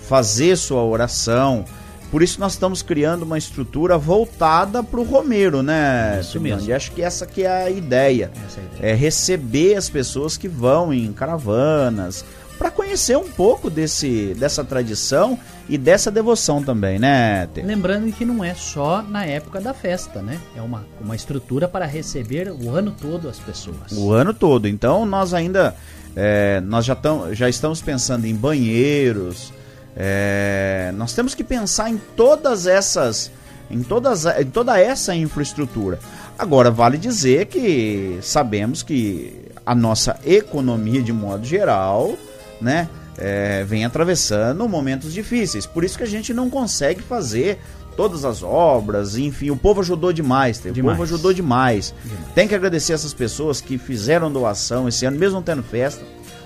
fazer 0.09 0.57
sua 0.57 0.83
oração, 0.83 1.65
por 2.11 2.23
isso 2.23 2.41
nós 2.41 2.53
estamos 2.53 2.83
criando 2.83 3.23
uma 3.23 3.39
estrutura 3.39 3.97
voltada 3.97 4.83
para 4.83 5.01
o 5.01 5.05
Romeiro, 5.05 5.63
né? 5.63 6.19
Isso 6.21 6.41
mesmo. 6.41 6.69
E 6.69 6.73
acho 6.73 6.93
que 6.93 7.03
essa 7.03 7.27
que 7.27 7.43
é 7.43 7.65
a 7.65 7.71
ideia. 7.71 8.31
Essa 8.47 8.61
é, 8.61 8.63
a 8.63 8.77
ideia. 8.77 8.93
é 8.93 8.95
receber 8.95 9.75
as 9.77 9.89
pessoas 9.89 10.37
que 10.37 10.49
vão 10.49 10.93
em 10.93 11.13
caravanas 11.13 12.25
para 12.59 12.71
conhecer 12.71 13.17
um 13.17 13.29
pouco 13.29 13.71
desse, 13.71 14.35
dessa 14.35 14.63
tradição 14.63 15.39
e 15.67 15.79
dessa 15.79 16.11
devoção 16.11 16.63
também, 16.63 16.99
né? 16.99 17.49
Lembrando 17.57 18.13
que 18.13 18.25
não 18.25 18.45
é 18.45 18.55
só 18.55 19.01
na 19.01 19.25
época 19.25 19.63
da 19.63 19.73
festa, 19.73 20.21
né? 20.21 20.39
É 20.55 20.61
uma, 20.61 20.85
uma 21.01 21.17
estrutura 21.17 21.67
para 21.67 21.87
receber 21.87 22.51
o 22.51 22.69
ano 22.69 22.95
todo 23.01 23.31
as 23.31 23.39
pessoas. 23.39 23.93
O 23.93 24.13
ano 24.13 24.35
todo. 24.35 24.69
Então 24.69 25.07
nós 25.07 25.33
ainda 25.33 25.75
é, 26.15 26.61
nós 26.61 26.85
já, 26.85 26.95
tam, 26.95 27.35
já 27.35 27.49
estamos 27.49 27.81
pensando 27.81 28.27
em 28.27 28.35
banheiros, 28.35 29.53
é, 29.97 30.93
nós 30.95 31.13
temos 31.13 31.35
que 31.35 31.45
pensar 31.45 31.91
em 31.91 31.99
todas 32.17 32.67
essas 32.67 33.31
em, 33.71 33.83
todas, 33.83 34.27
em 34.27 34.47
toda 34.47 34.79
essa 34.81 35.15
infraestrutura. 35.15 35.99
Agora, 36.39 36.71
vale 36.71 36.99
dizer 36.99 37.47
que 37.47 38.19
sabemos 38.23 38.83
que 38.83 39.43
a 39.65 39.75
nossa 39.75 40.19
economia, 40.25 41.03
de 41.03 41.13
modo 41.13 41.47
geral, 41.47 42.15
né, 42.61 42.89
é, 43.17 43.63
vem 43.65 43.85
atravessando 43.85 44.69
momentos 44.69 45.13
difíceis. 45.13 45.67
Por 45.67 45.85
isso 45.85 45.97
que 45.99 46.05
a 46.05 46.09
gente 46.09 46.35
não 46.35 46.51
consegue 46.51 47.03
fazer 47.03 47.61
todas 47.97 48.25
as 48.25 48.43
obras, 48.43 49.17
enfim, 49.17 49.51
o 49.51 49.57
povo 49.57 49.81
ajudou 49.81 50.13
demais, 50.13 50.59
o 50.65 50.71
Demais. 50.73 50.97
povo 50.97 51.03
ajudou 51.03 51.33
demais. 51.35 51.95
Tem 52.35 52.49
que 52.49 52.55
agradecer 52.55 52.95
essas 52.95 53.13
pessoas 53.13 53.61
que 53.61 53.77
fizeram 53.77 54.33
doação 54.33 54.89
esse 54.89 55.05
ano, 55.05 55.19
mesmo 55.19 55.43
tendo 55.43 55.63
festa, 55.63 56.03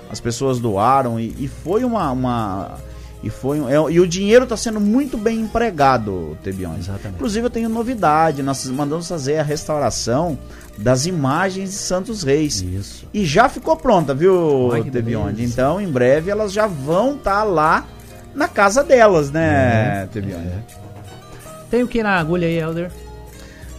as 0.09 0.19
pessoas 0.19 0.59
doaram 0.59 1.19
e, 1.19 1.33
e 1.39 1.47
foi 1.47 1.85
uma, 1.85 2.11
uma 2.11 2.77
e 3.25 3.29
foi 3.29 3.57
é- 3.59 3.91
e 3.91 3.99
o 3.99 4.07
dinheiro 4.07 4.43
está 4.43 4.55
sendo 4.55 4.79
muito 4.79 5.17
bem 5.17 5.39
empregado, 5.41 6.37
Tebione. 6.43 6.77
Exatamente. 6.79 7.15
Inclusive 7.15 7.45
eu 7.47 7.49
tenho 7.49 7.67
novidade, 7.67 8.41
nós 8.43 8.65
mandamos 8.69 9.07
fazer 9.09 9.39
a 9.39 9.43
restauração 9.43 10.37
das 10.77 11.05
imagens 11.05 11.71
de 11.71 11.75
Santos 11.75 12.21
Reis. 12.23 12.61
Isso. 12.61 13.07
E 13.13 13.25
já 13.25 13.49
ficou 13.49 13.75
pronta, 13.75 14.13
viu, 14.13 14.69
Tebionde? 14.91 15.33
beleza. 15.37 15.41
Então, 15.53 15.81
em 15.81 15.87
breve 15.87 16.29
elas 16.29 16.53
já 16.53 16.67
vão 16.67 17.15
estar 17.15 17.43
lá 17.43 17.85
na 18.33 18.47
casa 18.47 18.83
delas, 18.83 19.31
né, 19.31 20.03
É, 20.03 20.07
Tebionde? 20.07 20.49
Tem 21.71 21.81
o 21.81 21.87
que 21.87 22.03
na 22.03 22.17
agulha 22.19 22.47
aí, 22.47 22.59
Elder? 22.59 22.91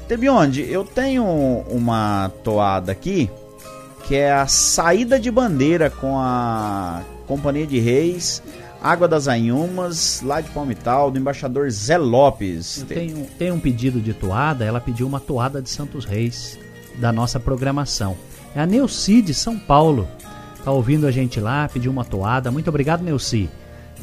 Tebionde, 0.09 0.63
eu 0.71 0.85
tenho 0.85 1.25
uma 1.69 2.31
toada 2.45 2.93
aqui 2.93 3.31
que 4.07 4.15
é 4.15 4.33
a 4.33 4.47
saída 4.47 5.19
de 5.19 5.31
bandeira 5.31 5.91
com 5.91 6.17
a 6.19 7.03
Companhia 7.27 7.67
de 7.67 7.81
Reis, 7.81 8.41
Água 8.87 9.09
das 9.09 9.27
Anhumas, 9.27 10.21
lá 10.25 10.41
de 10.41 10.49
Palmital, 10.51 11.11
do 11.11 11.19
embaixador 11.19 11.69
Zé 11.71 11.99
Lopes. 11.99 12.85
Tem 13.39 13.51
um 13.51 13.59
pedido 13.59 14.01
de 14.01 14.13
toada, 14.15 14.65
ela 14.65 14.81
pediu 14.81 15.07
uma 15.07 15.19
toada 15.19 15.61
de 15.61 15.69
Santos 15.69 16.05
Reis 16.05 16.59
da 16.97 17.13
nossa 17.13 17.41
programação. 17.41 18.17
É 18.55 18.61
a 18.61 18.67
Neuci 18.67 19.21
de 19.23 19.35
São 19.35 19.59
Paulo. 19.59 20.07
Tá 20.65 20.71
ouvindo 20.71 21.07
a 21.07 21.11
gente 21.11 21.41
lá, 21.41 21.69
pediu 21.69 21.91
uma 21.91 22.05
toada. 22.05 22.51
Muito 22.51 22.69
obrigado, 22.69 23.03
Neuci. 23.03 23.51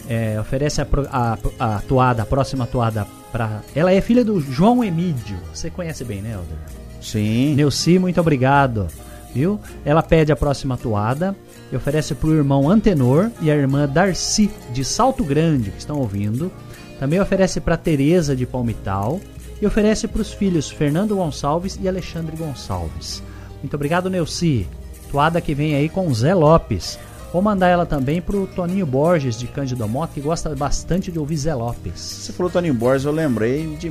É, 0.09 0.37
oferece 0.39 0.81
a, 0.81 0.87
a- 1.11 1.37
a 1.75 1.79
toada, 1.79 2.23
a 2.23 2.25
próxima 2.25 2.67
toada 2.67 3.07
para. 3.31 3.61
Ela 3.73 3.93
é 3.93 4.01
filha 4.01 4.23
do 4.25 4.39
João 4.41 4.83
Emídio. 4.83 5.37
Você 5.53 5.69
conhece 5.69 6.03
bem, 6.03 6.21
né, 6.21 6.31
Elder? 6.33 6.57
Sim. 7.01 7.55
Neuci, 7.55 7.97
muito 7.99 8.19
obrigado. 8.19 8.87
Viu? 9.33 9.59
Ela 9.83 10.03
pede 10.03 10.31
a 10.31 10.35
próxima 10.35 10.77
toada 10.77 11.35
e 11.73 11.75
oferece 11.75 12.13
pro 12.13 12.35
irmão 12.35 12.69
Antenor 12.69 13.31
e 13.41 13.49
a 13.49 13.55
irmã 13.55 13.89
Darcy 13.89 14.51
de 14.71 14.85
Salto 14.85 15.23
Grande, 15.23 15.71
que 15.71 15.79
estão 15.79 15.97
ouvindo. 15.97 16.51
Também 16.99 17.19
oferece 17.19 17.59
para 17.59 17.75
Teresa 17.75 18.35
de 18.35 18.45
Palmital 18.45 19.19
e 19.59 19.65
oferece 19.65 20.07
para 20.07 20.21
os 20.21 20.31
filhos 20.31 20.69
Fernando 20.69 21.15
Gonçalves 21.15 21.79
e 21.81 21.87
Alexandre 21.87 22.37
Gonçalves. 22.37 23.23
Muito 23.59 23.73
obrigado, 23.73 24.07
Neuci. 24.07 24.67
Toada 25.11 25.41
que 25.41 25.55
vem 25.55 25.73
aí 25.73 25.89
com 25.89 26.13
Zé 26.13 26.35
Lopes. 26.35 26.99
Vou 27.31 27.41
mandar 27.41 27.69
ela 27.69 27.87
também 27.87 28.21
pro 28.21 28.45
Toninho 28.45 28.85
Borges 28.85 29.39
de 29.39 29.47
Cândido 29.47 29.87
Mota, 29.87 30.13
que 30.13 30.21
gosta 30.21 30.55
bastante 30.55 31.11
de 31.11 31.17
ouvir 31.17 31.37
Zé 31.37 31.55
Lopes. 31.55 31.99
Você 31.99 32.33
falou 32.33 32.51
Toninho 32.51 32.75
Borges, 32.75 33.05
eu 33.05 33.11
lembrei 33.11 33.75
de. 33.77 33.89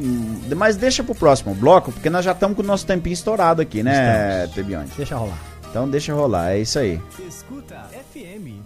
Mas 0.55 0.77
deixa 0.77 1.03
pro 1.03 1.17
próximo 1.17 1.53
bloco, 1.53 1.91
porque 1.91 2.09
nós 2.09 2.25
já 2.25 2.31
estamos 2.31 2.57
com 2.57 2.63
o 2.63 2.67
nosso 2.67 2.87
tempinho 2.87 3.15
estourado 3.15 3.61
aqui, 3.61 3.83
né, 3.83 4.47
Tebionde? 4.55 4.93
Deixa 4.97 5.17
rolar. 5.17 5.52
Então 5.73 5.89
deixa 5.89 6.13
rolar, 6.13 6.51
é 6.51 6.61
isso 6.61 6.79
aí. 6.79 7.01
Escuta 7.27 7.89
FM. 8.13 8.61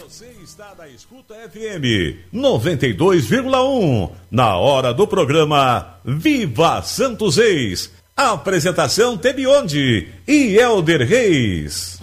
Você 0.00 0.32
está 0.44 0.72
na 0.78 0.86
Escuta 0.86 1.34
FM 1.34 2.22
92,1. 2.32 4.10
Na 4.30 4.56
hora 4.56 4.94
do 4.94 5.04
programa 5.04 5.96
Viva 6.04 6.80
Santos 6.82 7.36
Reis. 7.36 7.90
Apresentação 8.16 9.18
Tebionde 9.18 10.06
e 10.28 10.54
Elder 10.56 11.04
Reis. 11.04 11.98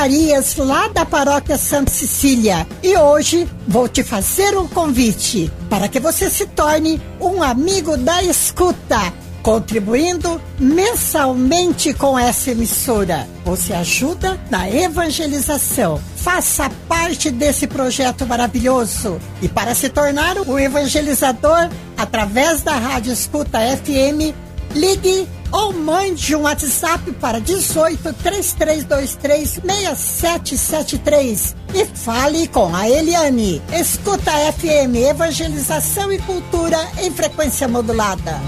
Zacarias, 0.00 0.56
lá 0.56 0.88
da 0.88 1.04
paróquia 1.04 1.58
Santa 1.58 1.90
Cecília, 1.90 2.66
e 2.82 2.96
hoje 2.96 3.46
vou 3.68 3.86
te 3.86 4.02
fazer 4.02 4.56
um 4.56 4.66
convite 4.66 5.52
para 5.68 5.88
que 5.88 6.00
você 6.00 6.30
se 6.30 6.46
torne 6.46 6.98
um 7.20 7.42
amigo 7.42 7.98
da 7.98 8.22
escuta, 8.22 9.12
contribuindo 9.42 10.40
mensalmente 10.58 11.92
com 11.92 12.18
essa 12.18 12.52
emissora. 12.52 13.28
Você 13.44 13.74
ajuda 13.74 14.40
na 14.48 14.70
evangelização. 14.70 16.00
Faça 16.16 16.70
parte 16.88 17.30
desse 17.30 17.66
projeto 17.66 18.24
maravilhoso. 18.24 19.20
E 19.42 19.48
para 19.48 19.74
se 19.74 19.90
tornar 19.90 20.38
um 20.38 20.58
evangelizador 20.58 21.68
através 21.98 22.62
da 22.62 22.72
Rádio 22.72 23.12
Escuta 23.12 23.58
FM, 23.58 24.34
ligue 24.74 25.28
ou 25.52 25.72
mande 25.72 26.34
um 26.34 26.42
WhatsApp 26.42 27.12
para 27.12 27.40
18 27.40 28.12
3323 28.12 29.60
6773 29.64 31.56
e 31.74 31.84
fale 31.86 32.48
com 32.48 32.74
a 32.74 32.88
Eliane. 32.88 33.62
Escuta 33.72 34.30
FM 34.30 34.96
Evangelização 35.10 36.12
e 36.12 36.18
Cultura 36.18 36.78
em 36.98 37.10
frequência 37.10 37.66
modulada. 37.68 38.40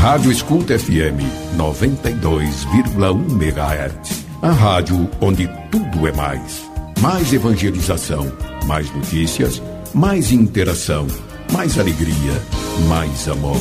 Rádio 0.00 0.30
Escuta 0.30 0.78
FM 0.78 1.20
92,1 1.56 3.30
MHz. 3.30 4.24
A 4.42 4.50
rádio 4.50 5.10
onde 5.20 5.48
tudo 5.70 6.06
é 6.06 6.12
mais. 6.12 6.62
Mais 7.00 7.32
evangelização, 7.32 8.30
mais 8.66 8.90
notícias, 8.94 9.60
mais 9.92 10.30
interação, 10.30 11.06
mais 11.52 11.78
alegria 11.78 12.55
mais 12.88 13.28
amor. 13.28 13.60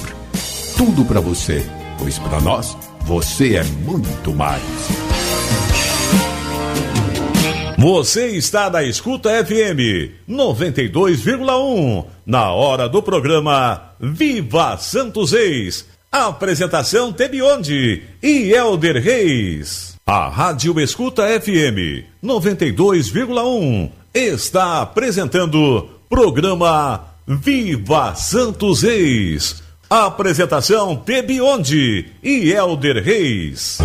Tudo 0.78 1.06
para 1.06 1.20
você, 1.20 1.66
pois 1.98 2.20
para 2.20 2.42
nós 2.42 2.78
você 3.02 3.56
é 3.56 3.64
muito 3.64 4.34
mais. 4.34 4.62
Você 7.78 8.28
está 8.30 8.70
na 8.70 8.84
Escuta 8.84 9.30
FM 9.46 10.12
92,1 10.30 12.06
na 12.26 12.52
hora 12.52 12.90
do 12.90 13.02
programa 13.02 13.92
Viva 14.00 14.78
Santos 14.78 15.32
Reis. 15.32 15.86
Apresentação 16.12 17.12
Tebionde 17.12 18.04
e 18.24 18.52
Elder 18.52 19.04
Reis. 19.04 19.96
A 20.06 20.30
Rádio 20.30 20.80
Escuta 20.80 21.24
FM 21.40 22.06
92,1 22.24 23.90
está 24.14 24.82
apresentando 24.82 25.90
programa 26.10 27.15
Viva 27.28 28.14
Santos 28.14 28.84
Reis! 28.84 29.64
Apresentação 29.90 30.96
Tebionde 30.96 32.14
e 32.22 32.52
Elder 32.52 33.04
Reis. 33.04 33.80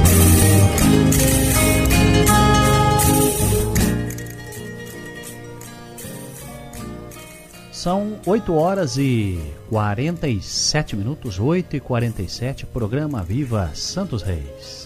São 7.72 8.20
8 8.26 8.52
horas 8.52 8.98
e 8.98 9.40
47 9.70 10.94
minutos, 10.94 11.38
8 11.38 11.76
e 11.76 11.80
47, 11.80 12.66
programa 12.66 13.22
Viva 13.22 13.70
Santos 13.72 14.20
Reis. 14.20 14.79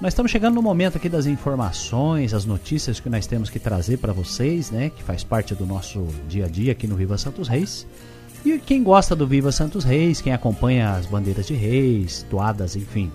Nós 0.00 0.12
estamos 0.12 0.30
chegando 0.30 0.54
no 0.54 0.62
momento 0.62 0.96
aqui 0.96 1.08
das 1.08 1.26
informações, 1.26 2.32
as 2.32 2.44
notícias 2.44 3.00
que 3.00 3.10
nós 3.10 3.26
temos 3.26 3.50
que 3.50 3.58
trazer 3.58 3.96
para 3.96 4.12
vocês, 4.12 4.70
né? 4.70 4.90
Que 4.90 5.02
faz 5.02 5.24
parte 5.24 5.56
do 5.56 5.66
nosso 5.66 6.06
dia 6.28 6.44
a 6.44 6.48
dia 6.48 6.70
aqui 6.70 6.86
no 6.86 6.94
Viva 6.94 7.18
Santos 7.18 7.48
Reis. 7.48 7.84
E 8.44 8.60
quem 8.60 8.84
gosta 8.84 9.16
do 9.16 9.26
Viva 9.26 9.50
Santos 9.50 9.82
Reis, 9.82 10.20
quem 10.20 10.32
acompanha 10.32 10.92
as 10.92 11.06
bandeiras 11.06 11.48
de 11.48 11.54
reis, 11.54 12.24
toadas, 12.30 12.76
enfim, 12.76 13.10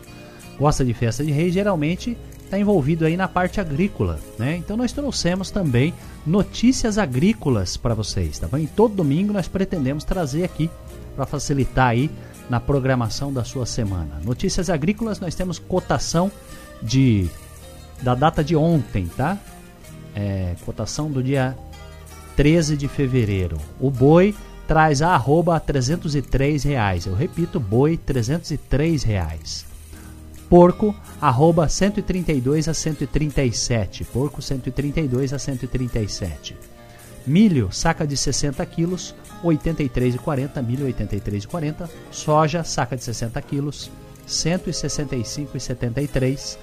gosta 0.59 0.83
de 0.83 0.93
festa 0.93 1.23
de 1.23 1.31
reis, 1.31 1.53
geralmente 1.53 2.17
está 2.43 2.59
envolvido 2.59 3.05
aí 3.05 3.15
na 3.15 3.29
parte 3.29 3.61
agrícola, 3.61 4.19
né? 4.37 4.57
Então 4.57 4.75
nós 4.75 4.91
trouxemos 4.91 5.49
também 5.49 5.93
notícias 6.27 6.97
agrícolas 6.97 7.77
para 7.77 7.95
vocês, 7.95 8.37
tá 8.39 8.47
bom? 8.49 8.57
E 8.57 8.67
todo 8.67 8.93
domingo 8.93 9.31
nós 9.31 9.47
pretendemos 9.47 10.03
trazer 10.03 10.43
aqui 10.43 10.69
para 11.15 11.25
facilitar 11.25 11.87
aí 11.87 12.11
na 12.49 12.59
programação 12.59 13.31
da 13.31 13.45
sua 13.45 13.65
semana. 13.65 14.19
Notícias 14.21 14.69
agrícolas 14.69 15.21
nós 15.21 15.33
temos 15.33 15.57
cotação 15.57 16.29
de 16.83 17.29
da 18.01 18.13
data 18.13 18.43
de 18.43 18.55
ontem, 18.55 19.07
tá? 19.07 19.39
É, 20.13 20.55
cotação 20.65 21.09
do 21.09 21.23
dia 21.23 21.57
13 22.35 22.77
de 22.77 22.87
fevereiro. 22.87 23.57
O 23.79 23.89
boi 23.89 24.35
traz 24.67 25.01
a 25.01 25.15
arroba 25.15 25.55
a 25.55 25.59
303 25.59 26.63
reais. 26.63 27.05
Eu 27.05 27.15
repito, 27.15 27.59
boi 27.59 27.97
303 27.97 29.03
reais. 29.03 29.65
Porco 30.49 30.95
arroba 31.21 31.69
132 31.69 32.67
a 32.67 32.73
137. 32.73 34.03
Porco 34.03 34.41
132 34.41 35.33
a 35.33 35.39
137. 35.39 36.57
Milho, 37.25 37.71
saca 37.71 38.05
de 38.05 38.17
60 38.17 38.65
quilos, 38.65 39.15
83,40. 39.43 40.61
Milho 40.61 40.85
83,40. 40.87 41.89
Soja, 42.11 42.61
saca 42.63 42.97
de 42.97 43.03
60 43.03 43.41
quilos, 43.41 43.89
165,73 44.27 46.57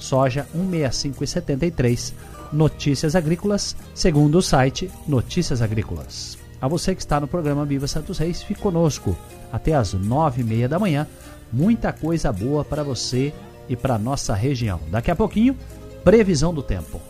soja 0.00 0.46
165,73. 0.56 2.12
Notícias 2.52 3.14
agrícolas, 3.14 3.76
segundo 3.94 4.38
o 4.38 4.42
site 4.42 4.90
Notícias 5.06 5.62
Agrícolas. 5.62 6.36
A 6.60 6.66
você 6.66 6.94
que 6.94 7.00
está 7.00 7.20
no 7.20 7.28
programa 7.28 7.64
Viva 7.64 7.86
Santos 7.86 8.18
Reis, 8.18 8.42
fique 8.42 8.60
conosco 8.60 9.16
até 9.52 9.74
as 9.74 9.94
nove 9.94 10.42
e 10.42 10.44
meia 10.44 10.68
da 10.68 10.78
manhã. 10.78 11.06
Muita 11.52 11.92
coisa 11.92 12.32
boa 12.32 12.64
para 12.64 12.82
você 12.82 13.32
e 13.68 13.76
para 13.76 13.98
nossa 13.98 14.34
região. 14.34 14.80
Daqui 14.90 15.10
a 15.10 15.16
pouquinho, 15.16 15.56
previsão 16.04 16.52
do 16.52 16.62
tempo. 16.62 17.00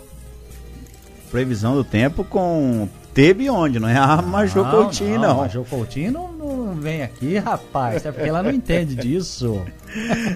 Previsão 1.30 1.74
do 1.74 1.84
tempo 1.84 2.22
com 2.24 2.88
teve 3.14 3.48
onde, 3.50 3.78
não 3.80 3.88
é 3.88 3.96
a 3.96 4.20
Major 4.22 4.70
Coutinho, 4.70 5.18
não. 5.18 5.28
não. 5.28 5.36
Major 5.38 5.64
Coutinho 5.64 6.12
não, 6.70 6.80
vem 6.80 7.02
aqui, 7.02 7.36
rapaz, 7.38 7.96
até 7.96 8.12
porque 8.12 8.28
ela 8.28 8.42
não 8.42 8.50
entende 8.50 8.94
disso. 8.94 9.62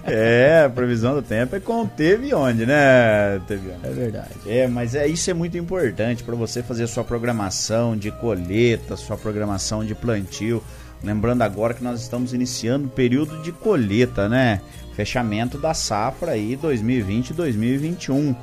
É, 0.05 0.65
a 0.67 0.69
previsão 0.69 1.15
do 1.15 1.23
tempo 1.23 1.55
é 1.55 1.61
com 1.61 1.87
teve 1.87 2.35
onde, 2.35 2.67
né, 2.67 3.41
teve 3.47 3.71
onde. 3.71 3.87
É 3.87 3.91
verdade. 3.91 4.31
É, 4.49 4.67
mas 4.67 4.97
é 4.97 5.07
isso 5.07 5.31
é 5.31 5.35
muito 5.35 5.57
importante 5.57 6.25
para 6.25 6.35
você 6.35 6.61
fazer 6.61 6.89
sua 6.89 7.05
programação 7.05 7.97
de 7.97 8.11
colheita, 8.11 8.97
sua 8.97 9.17
programação 9.17 9.85
de 9.85 9.95
plantio. 9.95 10.61
Lembrando 11.05 11.43
agora 11.43 11.73
que 11.73 11.85
nós 11.85 12.01
estamos 12.01 12.35
iniciando 12.35 12.87
o 12.87 12.91
período 12.91 13.41
de 13.43 13.53
colheita, 13.53 14.29
né? 14.29 14.61
Fechamento 14.97 15.57
da 15.57 15.73
safra 15.73 16.33
aí 16.33 16.59
2020-2021 16.61 18.35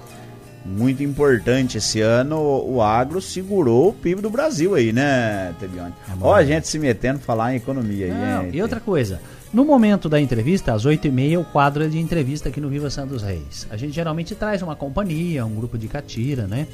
muito 0.66 1.02
importante 1.04 1.78
esse 1.78 2.02
ano, 2.02 2.38
o 2.40 2.82
agro 2.82 3.22
segurou 3.22 3.90
o 3.90 3.94
PIB 3.94 4.22
do 4.22 4.30
Brasil 4.30 4.76
aí, 4.76 4.94
né, 4.94 5.54
Tebione? 5.60 5.94
É 6.08 6.14
Ó, 6.22 6.34
a 6.34 6.44
gente 6.44 6.68
se 6.68 6.78
metendo 6.78 7.20
falar 7.20 7.54
em 7.54 7.58
economia 7.58 8.14
Não, 8.14 8.42
aí. 8.42 8.52
E 8.54 8.62
outra 8.62 8.80
coisa, 8.80 9.20
no 9.54 9.66
momento 9.66 10.08
da 10.08 10.20
entrevista, 10.20 10.74
às 10.74 10.86
8h30, 10.86 11.40
o 11.40 11.44
quadro 11.44 11.84
é 11.84 11.88
de 11.88 12.00
entrevista 12.00 12.50
aqui 12.50 12.62
no 12.62 12.70
Viva 12.70 12.90
Santos 12.90 13.22
Reis. 13.24 13.68
A 13.70 13.78
gente 13.78 13.94
geralmente 13.94 14.36
traz 14.36 14.62
uma 14.62 14.76
companhia, 14.76 15.46
um 15.46 15.56
grupo 15.56 15.78
de 15.78 15.88
catira, 15.88 16.48
né? 16.48 16.68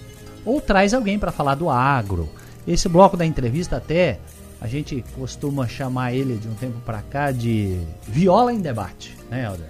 Ou 0.45 0.61
traz 0.61 0.93
alguém 0.93 1.17
para 1.17 1.31
falar 1.31 1.55
do 1.55 1.69
agro. 1.69 2.29
Esse 2.67 2.87
bloco 2.87 3.15
da 3.15 3.25
entrevista 3.25 3.77
até 3.77 4.19
a 4.59 4.67
gente 4.67 5.03
costuma 5.15 5.67
chamar 5.67 6.13
ele 6.13 6.35
de 6.35 6.47
um 6.47 6.53
tempo 6.53 6.79
para 6.85 7.01
cá 7.01 7.31
de 7.31 7.79
Viola 8.07 8.51
em 8.51 8.59
Debate, 8.59 9.15
né, 9.29 9.45
Helder? 9.45 9.69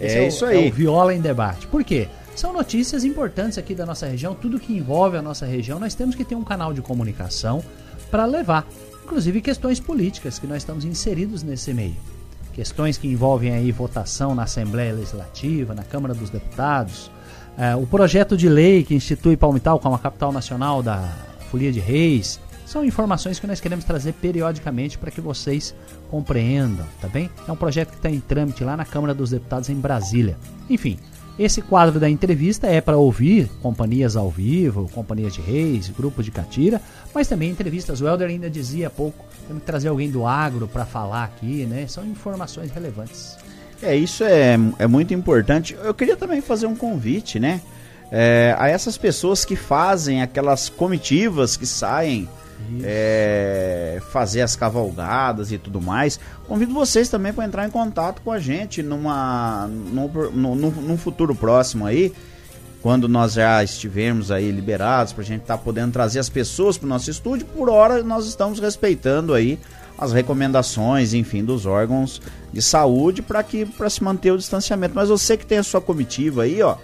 Esse 0.00 0.16
é, 0.16 0.18
é 0.18 0.24
o, 0.24 0.28
isso 0.28 0.44
aí. 0.44 0.66
É 0.66 0.68
o 0.68 0.72
Viola 0.72 1.14
em 1.14 1.20
Debate. 1.20 1.66
Por 1.66 1.84
quê? 1.84 2.08
São 2.34 2.52
notícias 2.52 3.04
importantes 3.04 3.58
aqui 3.58 3.74
da 3.74 3.84
nossa 3.84 4.06
região, 4.06 4.34
tudo 4.34 4.58
que 4.58 4.72
envolve 4.72 5.16
a 5.16 5.22
nossa 5.22 5.44
região, 5.44 5.78
nós 5.78 5.94
temos 5.94 6.14
que 6.14 6.24
ter 6.24 6.34
um 6.34 6.42
canal 6.42 6.72
de 6.72 6.80
comunicação 6.80 7.62
para 8.10 8.24
levar, 8.24 8.66
inclusive 9.04 9.40
questões 9.40 9.78
políticas 9.78 10.38
que 10.38 10.46
nós 10.46 10.58
estamos 10.58 10.84
inseridos 10.84 11.42
nesse 11.42 11.74
meio. 11.74 11.96
Questões 12.54 12.98
que 12.98 13.08
envolvem 13.08 13.52
aí 13.52 13.70
votação 13.70 14.34
na 14.34 14.44
Assembleia 14.44 14.94
Legislativa, 14.94 15.74
na 15.74 15.82
Câmara 15.82 16.14
dos 16.14 16.30
Deputados, 16.30 17.10
é, 17.56 17.76
o 17.76 17.86
projeto 17.86 18.36
de 18.36 18.48
lei 18.48 18.82
que 18.82 18.94
institui 18.94 19.36
Palmital 19.36 19.78
como 19.78 19.94
a 19.94 19.98
capital 19.98 20.32
nacional 20.32 20.82
da 20.82 21.06
Folia 21.50 21.70
de 21.70 21.80
Reis, 21.80 22.40
são 22.64 22.82
informações 22.82 23.38
que 23.38 23.46
nós 23.46 23.60
queremos 23.60 23.84
trazer 23.84 24.14
periodicamente 24.14 24.96
para 24.96 25.10
que 25.10 25.20
vocês 25.20 25.74
compreendam, 26.10 26.86
tá 27.00 27.08
bem? 27.08 27.30
É 27.46 27.52
um 27.52 27.56
projeto 27.56 27.90
que 27.90 27.96
está 27.96 28.08
em 28.08 28.20
trâmite 28.20 28.64
lá 28.64 28.74
na 28.74 28.84
Câmara 28.86 29.12
dos 29.12 29.30
Deputados 29.30 29.68
em 29.68 29.74
Brasília. 29.74 30.38
Enfim, 30.70 30.98
esse 31.38 31.62
quadro 31.62 31.98
da 31.98 32.10
entrevista 32.10 32.66
é 32.66 32.80
para 32.80 32.96
ouvir 32.96 33.48
companhias 33.62 34.16
ao 34.16 34.30
vivo, 34.30 34.88
companhias 34.92 35.32
de 35.34 35.40
reis, 35.40 35.88
grupos 35.88 36.24
de 36.24 36.30
catira, 36.30 36.80
mas 37.14 37.26
também 37.26 37.50
entrevistas. 37.50 38.00
O 38.00 38.06
Helder 38.06 38.28
ainda 38.28 38.50
dizia 38.50 38.88
há 38.88 38.90
pouco, 38.90 39.24
temos 39.46 39.62
que 39.62 39.66
trazer 39.66 39.88
alguém 39.88 40.10
do 40.10 40.26
agro 40.26 40.68
para 40.68 40.84
falar 40.84 41.24
aqui, 41.24 41.64
né? 41.64 41.86
São 41.86 42.04
informações 42.04 42.70
relevantes. 42.70 43.36
É, 43.82 43.96
isso 43.96 44.22
é, 44.24 44.58
é 44.78 44.86
muito 44.86 45.12
importante. 45.14 45.76
Eu 45.82 45.94
queria 45.94 46.16
também 46.16 46.40
fazer 46.40 46.66
um 46.66 46.76
convite, 46.76 47.40
né? 47.40 47.60
É, 48.10 48.54
a 48.58 48.68
essas 48.68 48.98
pessoas 48.98 49.44
que 49.44 49.56
fazem 49.56 50.20
aquelas 50.20 50.68
comitivas 50.68 51.56
que 51.56 51.66
saem 51.66 52.28
é, 52.82 54.00
fazer 54.10 54.40
as 54.40 54.56
cavalgadas 54.56 55.52
e 55.52 55.58
tudo 55.58 55.80
mais. 55.80 56.18
Convido 56.46 56.72
vocês 56.72 57.08
também 57.08 57.32
para 57.32 57.44
entrar 57.44 57.66
em 57.66 57.70
contato 57.70 58.22
com 58.22 58.32
a 58.32 58.38
gente 58.38 58.82
numa, 58.82 59.68
num, 59.68 60.08
num, 60.32 60.70
num 60.70 60.98
futuro 60.98 61.34
próximo 61.34 61.86
aí, 61.86 62.12
quando 62.80 63.08
nós 63.08 63.34
já 63.34 63.62
estivermos 63.62 64.30
aí 64.30 64.50
liberados, 64.50 65.12
para 65.12 65.22
a 65.22 65.26
gente 65.26 65.42
estar 65.42 65.56
tá 65.56 65.62
podendo 65.62 65.92
trazer 65.92 66.18
as 66.18 66.28
pessoas 66.28 66.76
para 66.76 66.86
o 66.86 66.88
nosso 66.88 67.10
estúdio. 67.10 67.46
Por 67.46 67.68
hora, 67.68 68.02
nós 68.02 68.26
estamos 68.26 68.58
respeitando 68.58 69.34
aí 69.34 69.58
as 69.96 70.12
recomendações, 70.12 71.14
enfim, 71.14 71.44
dos 71.44 71.64
órgãos 71.64 72.20
de 72.52 72.60
saúde 72.60 73.22
para 73.22 73.42
que 73.42 73.64
para 73.64 73.88
se 73.88 74.02
manter 74.02 74.32
o 74.32 74.36
distanciamento. 74.36 74.94
Mas 74.94 75.08
você 75.08 75.36
que 75.36 75.46
tem 75.46 75.58
a 75.58 75.62
sua 75.62 75.80
comitiva 75.80 76.42
aí, 76.42 76.60
ó, 76.60 76.76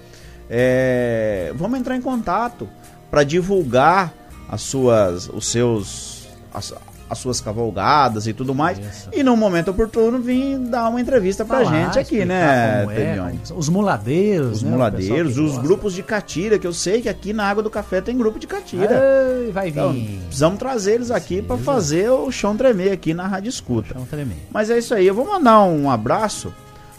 é, 0.49 1.53
vamos 1.57 1.79
entrar 1.81 1.97
em 1.97 2.01
contato 2.01 2.69
para 3.11 3.25
divulgar 3.25 4.13
as 4.49 4.63
suas, 4.63 5.29
os 5.29 5.47
seus, 5.47 6.27
as, 6.53 6.73
as 7.11 7.19
suas 7.19 7.41
cavalgadas 7.41 8.27
e 8.27 8.33
tudo 8.33 8.55
mais. 8.55 8.79
Isso. 8.79 9.09
E 9.13 9.23
no 9.23 9.37
momento 9.37 9.71
oportuno 9.71 10.19
vim 10.19 10.65
dar 10.65 10.89
uma 10.89 11.01
entrevista 11.01 11.45
pra 11.45 11.65
Falar, 11.65 11.85
gente 11.85 11.99
aqui, 11.99 12.25
né, 12.25 12.87
é, 12.91 13.53
Os 13.55 13.69
muladeiros, 13.69 14.59
Os 14.59 14.63
né, 14.63 14.71
muladeiros, 14.71 15.39
os 15.39 15.53
gosta. 15.53 15.63
grupos 15.63 15.95
de 15.95 16.03
catira, 16.03 16.59
que 16.59 16.67
eu 16.67 16.73
sei 16.73 17.03
que 17.03 17.09
aqui 17.09 17.33
na 17.33 17.45
Água 17.45 17.63
do 17.63 17.71
Café 17.71 18.01
tem 18.01 18.17
grupo 18.17 18.39
de 18.39 18.47
catira. 18.47 19.01
Ei, 19.45 19.53
vai 19.53 19.71
vir. 19.71 19.81
Então, 19.81 19.95
precisamos 20.27 20.59
trazer 20.59 20.95
eles 20.95 21.11
aqui 21.11 21.43
para 21.43 21.57
fazer 21.59 22.11
o 22.11 22.31
chão 22.31 22.57
tremer 22.57 22.93
aqui 22.93 23.13
na 23.13 23.27
Rádio 23.27 23.51
Escuta. 23.51 23.95
chão 23.95 24.07
tremer. 24.07 24.37
Mas 24.51 24.71
é 24.71 24.79
isso 24.79 24.95
aí, 24.95 25.07
eu 25.07 25.15
vou 25.15 25.27
mandar 25.27 25.63
um 25.65 25.91
abraço 25.91 26.53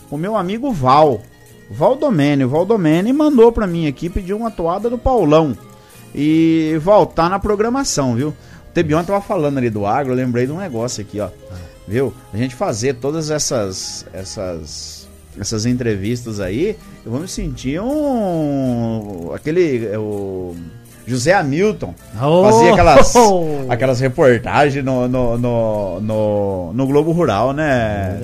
o 0.09 0.17
meu 0.17 0.35
amigo 0.35 0.71
Val. 0.71 1.21
Val 1.71 1.95
Domênio. 1.95 2.49
Val 2.49 2.65
Domênio 2.65 3.13
mandou 3.13 3.51
para 3.51 3.67
mim 3.67 3.87
aqui 3.87 4.09
pedir 4.09 4.33
uma 4.33 4.49
toada 4.49 4.89
do 4.89 4.97
Paulão 4.97 5.55
e 6.13 6.79
voltar 6.81 7.29
na 7.29 7.39
programação, 7.39 8.15
viu? 8.15 8.29
O 8.29 8.71
Tebion 8.73 9.03
tava 9.03 9.21
falando 9.21 9.57
ali 9.57 9.69
do 9.69 9.85
agro, 9.85 10.13
eu 10.13 10.17
lembrei 10.17 10.45
de 10.45 10.51
um 10.51 10.57
negócio 10.57 11.01
aqui, 11.01 11.19
ó. 11.19 11.29
Viu? 11.87 12.13
A 12.33 12.37
gente 12.37 12.55
fazer 12.55 12.95
todas 12.95 13.31
essas 13.31 14.05
essas 14.13 15.07
essas 15.39 15.65
entrevistas 15.65 16.39
aí, 16.39 16.77
eu 17.05 17.11
vou 17.11 17.21
me 17.21 17.27
sentir 17.27 17.79
um 17.79 19.31
aquele 19.33 19.87
é, 19.87 19.97
o 19.97 20.55
José 21.07 21.33
Hamilton 21.33 21.95
oh! 22.21 22.43
fazia 22.43 22.73
aquelas, 22.73 23.13
aquelas 23.69 23.99
reportagens 23.99 24.83
no, 24.83 25.07
no, 25.07 25.37
no, 25.37 26.01
no, 26.01 26.73
no 26.73 26.87
Globo 26.87 27.11
Rural, 27.11 27.53
né, 27.53 28.19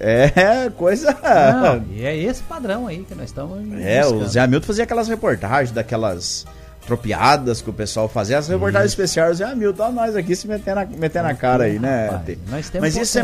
é, 0.00 0.32
é 0.34 0.70
coisa. 0.70 1.16
Não, 1.60 1.82
e 1.92 2.04
é 2.04 2.16
esse 2.16 2.42
padrão 2.44 2.86
aí 2.86 3.04
que 3.06 3.14
nós 3.14 3.26
estamos. 3.26 3.58
É, 3.80 4.02
buscando. 4.02 4.22
o 4.22 4.28
Zé 4.28 4.40
Hamilton 4.40 4.66
fazia 4.66 4.84
aquelas 4.84 5.08
reportagens 5.08 5.72
daquelas 5.72 6.46
tropiadas 6.88 7.60
que 7.60 7.68
o 7.68 7.72
pessoal 7.72 8.08
fazia, 8.08 8.38
as 8.38 8.48
reportagens 8.48 8.92
isso. 8.92 9.02
especiais, 9.02 9.42
ah, 9.42 9.54
Milton, 9.54 9.82
ó, 9.82 9.92
nós 9.92 10.16
aqui 10.16 10.34
se 10.34 10.48
metendo 10.48 10.76
na, 10.76 10.86
metendo 10.86 11.28
na 11.28 11.34
cara 11.34 11.64
aí, 11.64 11.78
né? 11.78 12.08
Rapaz, 12.08 12.38
nós 12.48 12.70
temos 12.70 12.94
Mas 12.94 12.96
isso 12.96 13.18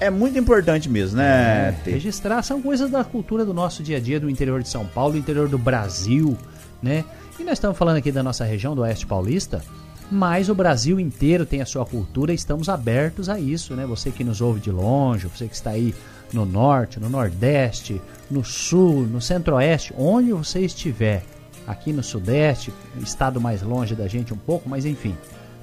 é, 0.00 0.06
é, 0.06 0.10
muito 0.10 0.38
importante 0.38 0.88
mesmo, 0.88 1.18
né? 1.18 1.76
É, 1.84 1.90
registrar 1.90 2.42
são 2.42 2.62
coisas 2.62 2.88
da 2.88 3.02
cultura 3.02 3.44
do 3.44 3.52
nosso 3.52 3.82
dia 3.82 3.96
a 3.96 4.00
dia, 4.00 4.20
do 4.20 4.30
interior 4.30 4.62
de 4.62 4.68
São 4.68 4.86
Paulo, 4.86 5.14
do 5.14 5.18
interior 5.18 5.48
do 5.48 5.58
Brasil, 5.58 6.38
né? 6.80 7.04
E 7.40 7.42
nós 7.42 7.54
estamos 7.54 7.76
falando 7.76 7.96
aqui 7.96 8.12
da 8.12 8.22
nossa 8.22 8.44
região, 8.44 8.76
do 8.76 8.82
Oeste 8.82 9.04
Paulista, 9.04 9.62
mas 10.08 10.48
o 10.48 10.54
Brasil 10.54 11.00
inteiro 11.00 11.44
tem 11.44 11.60
a 11.60 11.66
sua 11.66 11.84
cultura 11.84 12.30
e 12.30 12.36
estamos 12.36 12.68
abertos 12.68 13.28
a 13.28 13.40
isso, 13.40 13.74
né? 13.74 13.84
Você 13.84 14.12
que 14.12 14.22
nos 14.22 14.40
ouve 14.40 14.60
de 14.60 14.70
longe, 14.70 15.26
você 15.26 15.48
que 15.48 15.54
está 15.56 15.70
aí 15.70 15.92
no 16.32 16.46
norte, 16.46 17.00
no 17.00 17.10
nordeste, 17.10 18.00
no 18.30 18.44
sul, 18.44 19.02
no 19.02 19.20
centro-oeste, 19.20 19.92
onde 19.98 20.32
você 20.32 20.60
estiver, 20.60 21.24
aqui 21.68 21.92
no 21.92 22.02
Sudeste, 22.02 22.72
estado 23.02 23.38
mais 23.38 23.60
longe 23.60 23.94
da 23.94 24.08
gente 24.08 24.32
um 24.32 24.38
pouco, 24.38 24.68
mas 24.68 24.86
enfim, 24.86 25.14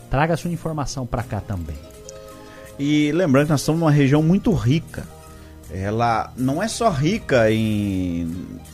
traga 0.09 0.37
sua 0.37 0.51
informação 0.51 1.03
para 1.05 1.23
cá 1.23 1.41
também. 1.41 1.75
E 2.77 3.11
lembrando 3.11 3.47
que 3.47 3.51
nós 3.51 3.61
estamos 3.61 3.81
numa 3.81 3.91
região 3.91 4.21
muito 4.21 4.53
rica. 4.53 5.03
Ela 5.73 6.31
não 6.37 6.61
é 6.61 6.67
só 6.67 6.89
rica 6.91 7.49
em 7.51 8.31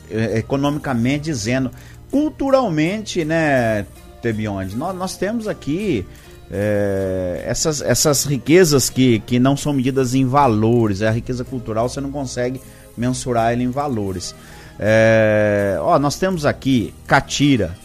é, 0.09 0.39
economicamente 0.39 1.25
dizendo, 1.25 1.71
culturalmente, 2.11 3.23
né, 3.23 3.85
Tebionde? 4.21 4.75
Nós, 4.75 4.93
nós 4.95 5.15
temos 5.15 5.47
aqui 5.47 6.05
é, 6.51 7.43
essas, 7.45 7.81
essas 7.81 8.25
riquezas 8.25 8.89
que, 8.89 9.19
que 9.21 9.39
não 9.39 9.55
são 9.55 9.71
medidas 9.71 10.13
em 10.13 10.25
valores. 10.25 11.01
É 11.01 11.07
a 11.07 11.11
riqueza 11.11 11.45
cultural 11.45 11.87
você 11.87 12.01
não 12.01 12.11
consegue 12.11 12.61
mensurar 12.97 13.53
ela 13.53 13.63
em 13.63 13.69
valores. 13.69 14.35
É, 14.83 15.77
ó, 15.79 15.99
nós 15.99 16.17
temos 16.17 16.43
aqui 16.43 16.91
Catira, 17.05 17.77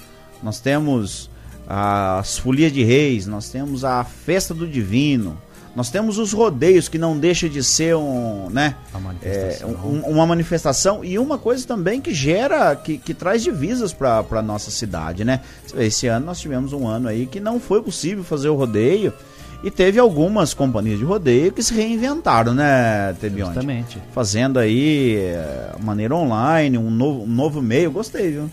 nós 0.43 0.59
temos 0.59 1.29
as 1.69 2.39
Folias 2.39 2.73
de 2.73 2.83
Reis, 2.83 3.27
nós 3.27 3.51
temos 3.51 3.85
a 3.85 4.03
Festa 4.03 4.55
do 4.55 4.67
Divino, 4.67 5.37
nós 5.75 5.91
temos 5.91 6.17
os 6.17 6.33
rodeios 6.33 6.89
que 6.89 6.97
não 6.97 7.19
deixa 7.19 7.51
de 7.51 7.63
ser 7.63 7.95
um, 7.97 8.49
né, 8.49 8.77
é, 9.23 9.59
um, 9.63 10.01
uma 10.07 10.27
manifestação 10.27 11.05
e 11.05 11.19
uma 11.19 11.37
coisa 11.37 11.67
também 11.67 12.01
que 12.01 12.15
gera, 12.15 12.75
que, 12.75 12.97
que 12.97 13.13
traz 13.13 13.43
divisas 13.43 13.93
para 13.93 14.25
a 14.31 14.43
nossa 14.43 14.71
cidade, 14.71 15.23
né? 15.23 15.43
Esse 15.77 16.07
ano 16.07 16.25
nós 16.25 16.41
tivemos 16.41 16.73
um 16.73 16.89
ano 16.89 17.09
aí 17.09 17.27
que 17.27 17.41
não 17.41 17.61
foi 17.61 17.83
possível 17.83 18.25
fazer 18.25 18.49
o 18.49 18.55
rodeio 18.55 19.13
e 19.63 19.71
teve 19.71 19.99
algumas 19.99 20.55
companhias 20.55 20.99
de 20.99 21.05
rodeio 21.05 21.53
que 21.53 21.63
se 21.63 21.75
reinventaram, 21.75 22.55
né, 22.55 23.15
Tebione? 23.21 23.55
Justamente. 23.55 24.03
Fazendo 24.13 24.59
aí 24.59 25.17
é, 25.17 25.73
maneira 25.83 26.15
online, 26.15 26.79
um 26.79 26.91
novo, 26.91 27.25
um 27.25 27.27
novo 27.27 27.63
meio. 27.63 27.91
Gostei, 27.91 28.33
viu? 28.33 28.51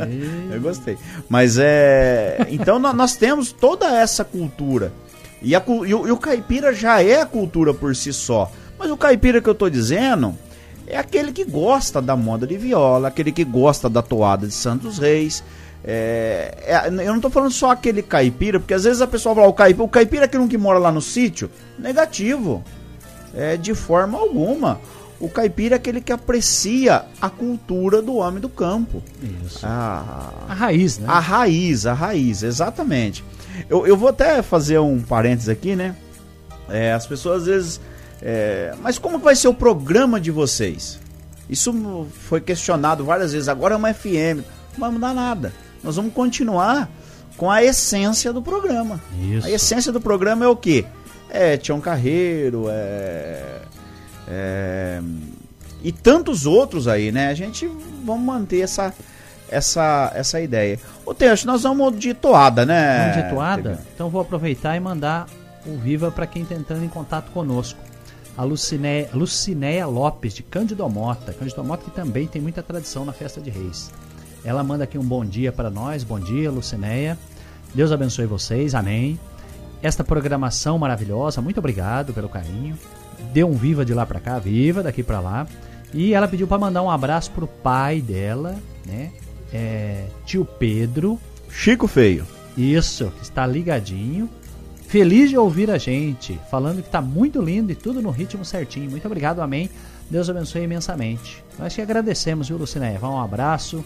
Eu 0.50 0.60
gostei. 0.60 0.96
Mas 1.28 1.58
é. 1.58 2.46
Então 2.50 2.78
nós 2.78 3.16
temos 3.16 3.52
toda 3.52 3.86
essa 3.86 4.24
cultura. 4.24 4.92
E, 5.42 5.54
a, 5.54 5.62
e, 5.66 5.94
o, 5.94 6.08
e 6.08 6.10
o 6.10 6.16
caipira 6.16 6.74
já 6.74 7.02
é 7.02 7.20
a 7.20 7.26
cultura 7.26 7.74
por 7.74 7.94
si 7.94 8.12
só. 8.12 8.50
Mas 8.78 8.90
o 8.90 8.96
caipira 8.96 9.40
que 9.40 9.48
eu 9.48 9.54
tô 9.54 9.68
dizendo 9.68 10.34
é 10.86 10.96
aquele 10.96 11.32
que 11.32 11.44
gosta 11.44 12.00
da 12.00 12.16
moda 12.16 12.46
de 12.46 12.56
viola, 12.56 13.08
aquele 13.08 13.32
que 13.32 13.44
gosta 13.44 13.88
da 13.88 14.02
toada 14.02 14.46
de 14.46 14.54
Santos 14.54 14.98
Reis. 14.98 15.42
É, 15.86 16.52
é, 16.66 16.88
eu 16.88 17.12
não 17.12 17.20
tô 17.20 17.30
falando 17.30 17.52
só 17.52 17.70
aquele 17.70 18.02
caipira, 18.02 18.58
porque 18.58 18.74
às 18.74 18.84
vezes 18.84 19.00
a 19.00 19.06
pessoa 19.06 19.34
fala, 19.34 19.46
o 19.46 19.52
caipira, 19.52 19.84
o 19.84 19.88
caipira 19.88 20.22
é 20.22 20.26
aquele 20.26 20.48
que 20.48 20.58
mora 20.58 20.78
lá 20.78 20.90
no 20.90 21.00
sítio. 21.00 21.48
Negativo. 21.78 22.64
É, 23.34 23.56
de 23.56 23.74
forma 23.74 24.18
alguma. 24.18 24.80
O 25.20 25.28
caipira 25.28 25.76
é 25.76 25.78
aquele 25.78 26.00
que 26.00 26.12
aprecia 26.12 27.04
a 27.20 27.30
cultura 27.30 28.02
do 28.02 28.16
homem 28.16 28.40
do 28.40 28.48
campo. 28.48 29.02
Isso. 29.44 29.60
A, 29.64 30.32
A 30.48 30.54
raiz, 30.54 30.98
né? 30.98 31.06
a 31.08 31.18
raiz, 31.20 31.86
a 31.86 31.92
raiz, 31.94 32.42
exatamente. 32.42 33.24
Eu, 33.70 33.86
eu 33.86 33.96
vou 33.96 34.08
até 34.08 34.42
fazer 34.42 34.78
um 34.78 35.00
parênteses 35.00 35.48
aqui, 35.48 35.74
né? 35.76 35.94
É, 36.68 36.92
as 36.92 37.06
pessoas 37.06 37.42
às 37.42 37.46
vezes. 37.46 37.80
é, 38.20 38.74
mas 38.82 38.98
como 38.98 39.18
vai 39.18 39.36
ser 39.36 39.48
o 39.48 39.54
programa 39.54 40.20
de 40.20 40.30
vocês? 40.30 40.98
Isso 41.48 42.06
foi 42.28 42.40
questionado 42.40 43.04
várias 43.04 43.32
vezes. 43.32 43.48
Agora 43.48 43.74
é 43.74 43.76
uma 43.76 43.94
FM. 43.94 44.42
Não 44.72 44.80
vai 44.80 44.90
mudar 44.90 45.14
nada. 45.14 45.52
Nós 45.82 45.96
vamos 45.96 46.12
continuar 46.12 46.88
com 47.36 47.50
a 47.50 47.62
essência 47.62 48.32
do 48.32 48.42
programa. 48.42 49.00
Isso. 49.20 49.46
A 49.46 49.50
essência 49.50 49.92
do 49.92 50.00
programa 50.00 50.44
é 50.44 50.48
o 50.48 50.56
quê? 50.56 50.84
É 51.28 51.56
Tião 51.56 51.80
Carreiro, 51.80 52.66
é, 52.70 53.60
é, 54.28 55.00
e 55.82 55.92
tantos 55.92 56.46
outros 56.46 56.88
aí, 56.88 57.12
né? 57.12 57.28
A 57.28 57.34
gente 57.34 57.70
vamos 58.04 58.24
manter 58.24 58.60
essa 58.60 58.92
essa 59.48 60.12
essa 60.14 60.40
ideia. 60.40 60.78
O 61.04 61.14
texto 61.14 61.46
nós 61.46 61.62
vamos 61.62 61.98
de 61.98 62.14
toada, 62.14 62.64
né? 62.64 63.12
Vamos 63.12 63.24
de 63.24 63.34
toada? 63.34 63.80
Então 63.94 64.08
vou 64.08 64.20
aproveitar 64.20 64.76
e 64.76 64.80
mandar 64.80 65.26
o 65.66 65.76
Viva 65.76 66.10
para 66.10 66.26
quem 66.26 66.42
está 66.42 66.54
entrando 66.54 66.84
em 66.84 66.88
contato 66.88 67.30
conosco. 67.32 67.78
A 68.36 68.44
Lucinéia, 68.44 69.08
Lucinéia 69.14 69.86
Lopes, 69.86 70.34
de 70.34 70.42
Cândido 70.42 70.88
Mota. 70.88 71.32
Cândido 71.32 71.64
Mota 71.64 71.84
que 71.84 71.90
também 71.90 72.26
tem 72.26 72.40
muita 72.40 72.62
tradição 72.62 73.04
na 73.04 73.12
festa 73.12 73.40
de 73.40 73.50
reis. 73.50 73.90
Ela 74.46 74.62
manda 74.62 74.84
aqui 74.84 74.96
um 74.96 75.02
bom 75.02 75.24
dia 75.24 75.50
para 75.50 75.68
nós. 75.68 76.04
Bom 76.04 76.20
dia, 76.20 76.52
Lucinéia. 76.52 77.18
Deus 77.74 77.90
abençoe 77.90 78.26
vocês. 78.26 78.76
Amém. 78.76 79.18
Esta 79.82 80.04
programação 80.04 80.78
maravilhosa, 80.78 81.42
muito 81.42 81.58
obrigado 81.58 82.14
pelo 82.14 82.28
carinho. 82.28 82.78
Deu 83.32 83.48
um 83.48 83.54
viva 83.54 83.84
de 83.84 83.92
lá 83.92 84.06
para 84.06 84.20
cá, 84.20 84.38
viva 84.38 84.84
daqui 84.84 85.02
para 85.02 85.18
lá. 85.18 85.48
E 85.92 86.14
ela 86.14 86.28
pediu 86.28 86.46
para 86.46 86.58
mandar 86.58 86.80
um 86.82 86.88
abraço 86.88 87.32
pro 87.32 87.48
pai 87.48 88.00
dela, 88.00 88.54
né? 88.86 89.10
É, 89.52 90.04
tio 90.24 90.44
Pedro. 90.44 91.18
Chico 91.50 91.88
Feio. 91.88 92.24
Isso, 92.56 93.12
que 93.18 93.24
está 93.24 93.44
ligadinho. 93.48 94.30
Feliz 94.86 95.28
de 95.28 95.36
ouvir 95.36 95.72
a 95.72 95.78
gente, 95.78 96.38
falando 96.48 96.84
que 96.84 96.88
tá 96.88 97.02
muito 97.02 97.42
lindo 97.42 97.72
e 97.72 97.74
tudo 97.74 98.00
no 98.00 98.10
ritmo 98.10 98.44
certinho. 98.44 98.88
Muito 98.92 99.06
obrigado, 99.06 99.40
amém. 99.40 99.68
Deus 100.08 100.30
abençoe 100.30 100.62
imensamente. 100.62 101.42
Nós 101.58 101.74
que 101.74 101.82
agradecemos, 101.82 102.46
viu, 102.46 102.56
Lucinéia? 102.56 103.00
Um 103.02 103.20
abraço 103.20 103.84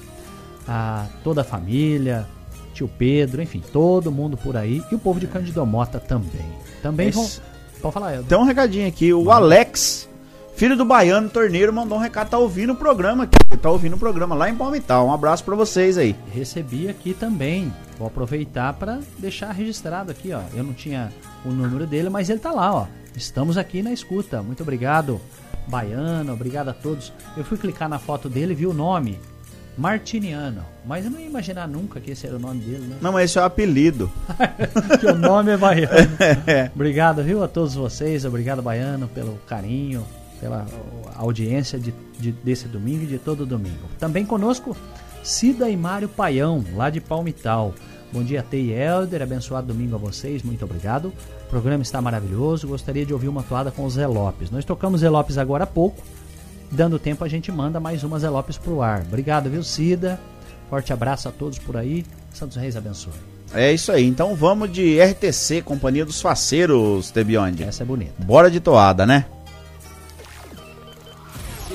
a 0.68 1.06
toda 1.24 1.40
a 1.40 1.44
família, 1.44 2.26
tio 2.74 2.88
Pedro, 2.88 3.42
enfim, 3.42 3.62
todo 3.72 4.10
mundo 4.12 4.36
por 4.36 4.56
aí 4.56 4.82
e 4.90 4.94
o 4.94 4.98
povo 4.98 5.18
de 5.20 5.26
Cândido 5.26 5.64
Mota 5.66 5.98
também. 6.00 6.44
Também 6.82 7.08
Esse- 7.08 7.18
vão. 7.40 7.50
Pode 7.82 7.94
falar, 7.94 8.14
Eldo. 8.14 8.28
Tem 8.28 8.38
um 8.38 8.44
recadinho 8.44 8.86
aqui. 8.86 9.12
O 9.14 9.30
Alex, 9.30 10.06
filho 10.54 10.76
do 10.76 10.84
Baiano 10.84 11.30
Torneiro, 11.30 11.72
mandou 11.72 11.96
um 11.96 12.00
recado. 12.00 12.28
Tá 12.28 12.38
ouvindo 12.38 12.74
o 12.74 12.76
programa 12.76 13.24
aqui. 13.24 13.38
Tá 13.56 13.70
ouvindo 13.70 13.96
o 13.96 13.98
programa 13.98 14.34
lá 14.34 14.50
em 14.50 14.54
Palmital. 14.54 15.06
Um 15.06 15.12
abraço 15.12 15.42
pra 15.44 15.56
vocês 15.56 15.96
aí. 15.96 16.14
Recebi 16.32 16.88
aqui 16.90 17.14
também. 17.14 17.72
Vou 17.98 18.06
aproveitar 18.06 18.74
para 18.74 19.00
deixar 19.18 19.50
registrado 19.52 20.10
aqui, 20.10 20.30
ó. 20.32 20.40
Eu 20.54 20.62
não 20.62 20.74
tinha 20.74 21.10
o 21.44 21.48
número 21.50 21.86
dele, 21.86 22.10
mas 22.10 22.28
ele 22.28 22.38
tá 22.38 22.52
lá, 22.52 22.74
ó. 22.74 22.86
Estamos 23.16 23.56
aqui 23.56 23.82
na 23.82 23.92
escuta. 23.92 24.42
Muito 24.42 24.62
obrigado, 24.62 25.18
Baiano. 25.66 26.32
Obrigado 26.34 26.68
a 26.68 26.74
todos. 26.74 27.12
Eu 27.36 27.44
fui 27.44 27.56
clicar 27.56 27.88
na 27.88 27.98
foto 27.98 28.28
dele 28.28 28.52
e 28.52 28.56
vi 28.56 28.66
o 28.66 28.74
nome. 28.74 29.18
Martiniano. 29.80 30.62
Mas 30.84 31.04
eu 31.04 31.10
não 31.10 31.18
ia 31.18 31.26
imaginar 31.26 31.66
nunca 31.66 31.98
que 32.00 32.10
esse 32.10 32.26
era 32.26 32.36
o 32.36 32.38
nome 32.38 32.60
dele, 32.60 32.86
né? 32.86 32.96
Não, 33.00 33.12
mas 33.12 33.24
esse 33.30 33.38
é 33.38 33.42
o 33.42 33.44
apelido. 33.44 34.10
que 35.00 35.06
o 35.08 35.14
nome 35.16 35.52
é 35.52 35.56
Baiano. 35.56 35.88
Obrigado, 36.74 37.22
viu, 37.22 37.42
a 37.42 37.48
todos 37.48 37.74
vocês. 37.74 38.24
Obrigado, 38.24 38.60
Baiano, 38.60 39.08
pelo 39.08 39.36
carinho, 39.48 40.04
pela 40.40 40.66
audiência 41.16 41.78
de, 41.78 41.94
de- 42.18 42.32
desse 42.32 42.68
domingo 42.68 43.04
e 43.04 43.06
de 43.06 43.18
todo 43.18 43.46
domingo. 43.46 43.88
Também 43.98 44.24
conosco, 44.26 44.76
Cida 45.22 45.68
e 45.70 45.76
Mário 45.76 46.08
Paião, 46.08 46.62
lá 46.74 46.90
de 46.90 47.00
Palmital. 47.00 47.74
Bom 48.12 48.22
dia, 48.22 48.42
Tei 48.42 48.70
e 48.70 48.72
Helder. 48.72 49.22
Abençoado 49.22 49.68
domingo 49.68 49.94
a 49.94 49.98
vocês. 49.98 50.42
Muito 50.42 50.64
obrigado. 50.64 51.06
O 51.46 51.50
programa 51.50 51.82
está 51.82 52.00
maravilhoso. 52.02 52.66
Gostaria 52.68 53.06
de 53.06 53.12
ouvir 53.12 53.28
uma 53.28 53.42
toada 53.42 53.70
com 53.70 53.84
o 53.84 53.90
Zé 53.90 54.06
Lopes. 54.06 54.50
Nós 54.50 54.64
tocamos 54.64 55.00
Zé 55.00 55.08
Lopes 55.08 55.38
agora 55.38 55.64
há 55.64 55.66
pouco. 55.66 56.02
Dando 56.70 56.98
tempo, 56.98 57.24
a 57.24 57.28
gente 57.28 57.50
manda 57.50 57.80
mais 57.80 58.04
uma 58.04 58.18
Zé 58.18 58.28
Lopes 58.28 58.56
pro 58.56 58.80
ar. 58.80 59.02
Obrigado, 59.02 59.50
viu, 59.50 59.62
Cida? 59.62 60.20
Forte 60.68 60.92
abraço 60.92 61.28
a 61.28 61.32
todos 61.32 61.58
por 61.58 61.76
aí. 61.76 62.06
Santos 62.32 62.56
Reis 62.56 62.76
abençoe. 62.76 63.12
É 63.52 63.72
isso 63.72 63.90
aí. 63.90 64.06
Então 64.06 64.36
vamos 64.36 64.72
de 64.72 65.00
RTC, 65.00 65.62
Companhia 65.62 66.04
dos 66.04 66.20
Faceiros, 66.20 67.10
Tebionde. 67.10 67.64
Essa 67.64 67.82
é 67.82 67.86
bonita. 67.86 68.12
Bora 68.18 68.48
de 68.48 68.60
toada, 68.60 69.04
né? 69.04 69.26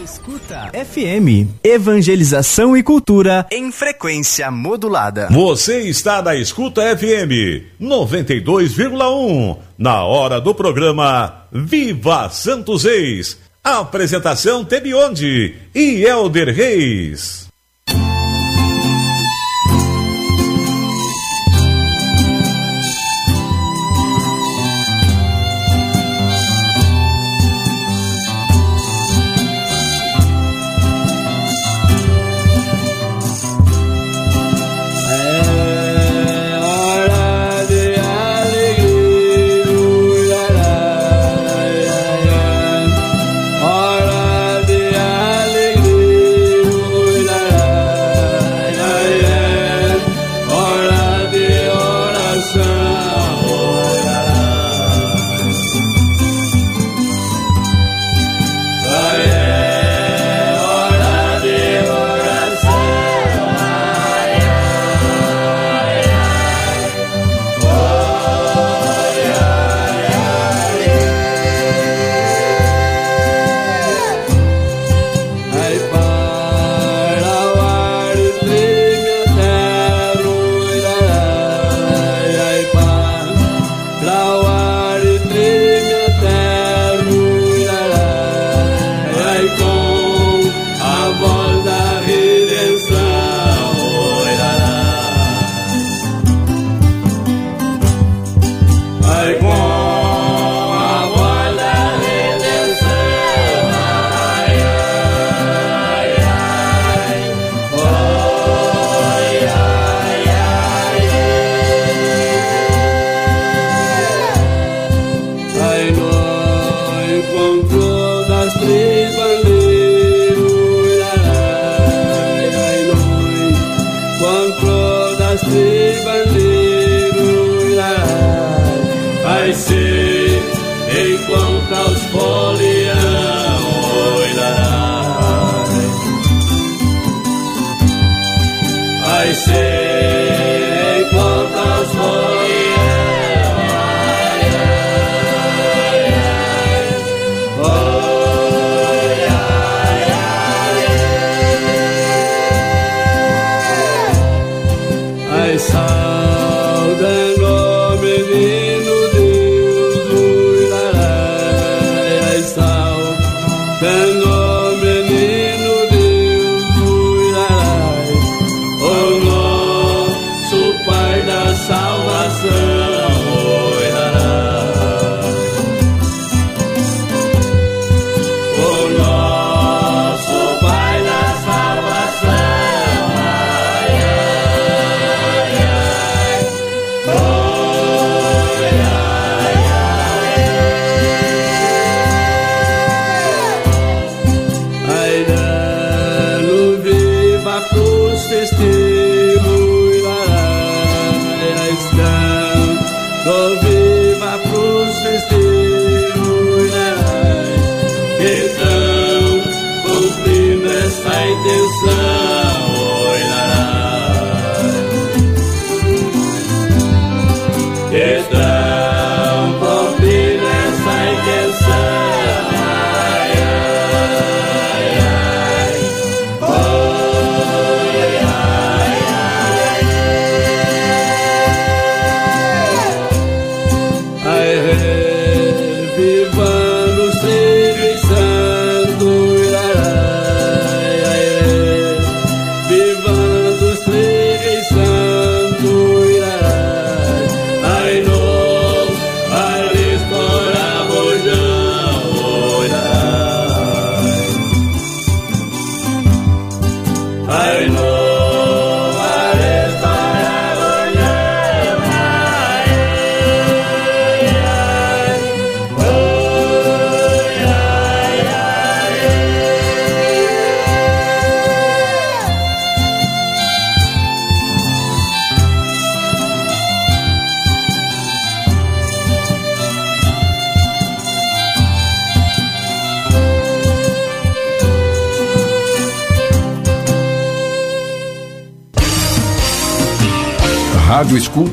Escuta 0.02 0.72
FM, 0.72 1.50
evangelização 1.64 2.78
e 2.78 2.84
cultura 2.84 3.46
em 3.52 3.72
frequência 3.72 4.52
modulada. 4.52 5.28
Você 5.32 5.82
está 5.82 6.22
na 6.22 6.36
Escuta 6.36 6.96
FM 6.96 7.66
92,1 7.82 9.58
na 9.78 10.04
hora 10.04 10.40
do 10.40 10.54
programa 10.54 11.48
Viva 11.52 12.30
Santos 12.30 12.84
Reis. 12.84 13.45
Apresentação 13.66 14.64
Tebionde 14.64 15.56
e 15.74 16.04
Elder 16.04 16.54
Reis. 16.54 17.45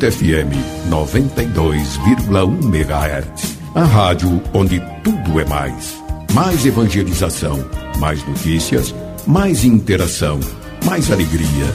Escuta 0.03 0.11
FM 0.11 0.51
92,1 0.91 2.65
MHz. 2.65 3.59
A 3.74 3.85
rádio 3.85 4.43
onde 4.53 4.81
tudo 5.05 5.39
é 5.39 5.45
mais. 5.45 6.03
Mais 6.33 6.66
evangelização, 6.66 7.65
mais 7.99 8.27
notícias, 8.27 8.93
mais 9.27 9.65
interação, 9.65 10.41
mais 10.85 11.12
alegria, 11.12 11.66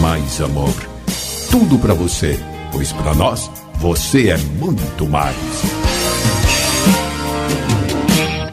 mais 0.00 0.40
amor. 0.40 0.72
Tudo 1.50 1.76
para 1.78 1.92
você, 1.94 2.38
pois 2.70 2.92
para 2.92 3.14
nós 3.14 3.50
você 3.76 4.28
é 4.28 4.36
muito 4.36 5.08
mais. 5.08 5.36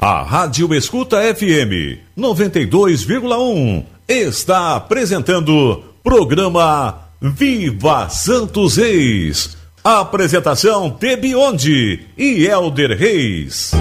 A 0.02 0.24
Rádio 0.24 0.74
Escuta 0.74 1.18
FM 1.36 2.00
92,1 2.18 3.86
está 4.08 4.76
apresentando 4.76 5.84
programa 6.04 7.09
Viva 7.22 8.08
Santos 8.08 8.78
Reis. 8.78 9.58
Apresentação 9.84 10.90
Tebionde 10.90 12.08
e 12.18 12.46
Elder 12.46 12.98
Reis. 12.98 13.72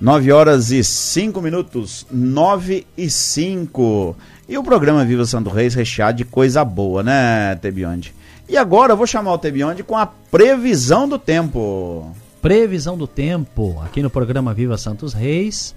Nove 0.00 0.30
horas 0.30 0.70
e 0.70 0.84
cinco 0.84 1.42
minutos, 1.42 2.06
nove 2.12 2.86
e 2.96 3.10
cinco. 3.10 4.16
E 4.48 4.56
o 4.56 4.62
programa 4.62 5.04
Viva 5.04 5.26
Santo 5.26 5.50
Reis 5.50 5.74
recheado 5.74 6.18
de 6.18 6.24
coisa 6.24 6.64
boa, 6.64 7.02
né, 7.02 7.56
Tebionde? 7.56 8.14
E 8.48 8.56
agora 8.56 8.92
eu 8.92 8.96
vou 8.96 9.06
chamar 9.06 9.32
o 9.32 9.38
Tebionde 9.38 9.82
com 9.82 9.98
a 9.98 10.06
previsão 10.06 11.08
do 11.08 11.18
tempo. 11.18 12.14
Previsão 12.40 12.96
do 12.96 13.08
tempo 13.08 13.80
aqui 13.84 14.00
no 14.00 14.08
programa 14.08 14.54
Viva 14.54 14.78
Santos 14.78 15.12
Reis 15.12 15.74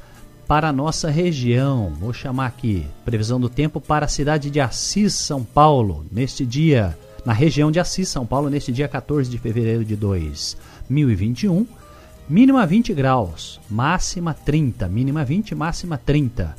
para 0.51 0.67
a 0.67 0.73
nossa 0.73 1.09
região. 1.09 1.93
Vou 1.97 2.11
chamar 2.11 2.47
aqui 2.47 2.85
previsão 3.05 3.39
do 3.39 3.47
tempo 3.47 3.79
para 3.79 4.05
a 4.05 4.09
cidade 4.09 4.49
de 4.49 4.59
Assis, 4.59 5.13
São 5.13 5.45
Paulo, 5.45 6.05
neste 6.11 6.45
dia, 6.45 6.97
na 7.23 7.31
região 7.31 7.71
de 7.71 7.79
Assis, 7.79 8.09
São 8.09 8.25
Paulo, 8.25 8.49
neste 8.49 8.69
dia 8.69 8.85
14 8.89 9.31
de 9.31 9.37
fevereiro 9.37 9.85
de 9.85 9.95
2021. 9.95 11.65
Mínima 12.27 12.67
20 12.67 12.93
graus, 12.93 13.61
máxima 13.69 14.33
30, 14.33 14.89
mínima 14.89 15.23
20, 15.23 15.55
máxima 15.55 15.97
30. 15.97 16.53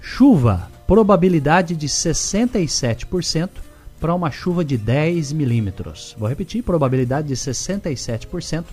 Chuva, 0.00 0.70
probabilidade 0.86 1.74
de 1.74 1.88
67% 1.88 3.48
para 3.98 4.14
uma 4.14 4.30
chuva 4.30 4.64
de 4.64 4.78
10 4.78 5.32
milímetros. 5.32 6.14
Vou 6.16 6.28
repetir, 6.28 6.62
probabilidade 6.62 7.26
de 7.26 7.34
67% 7.34 8.66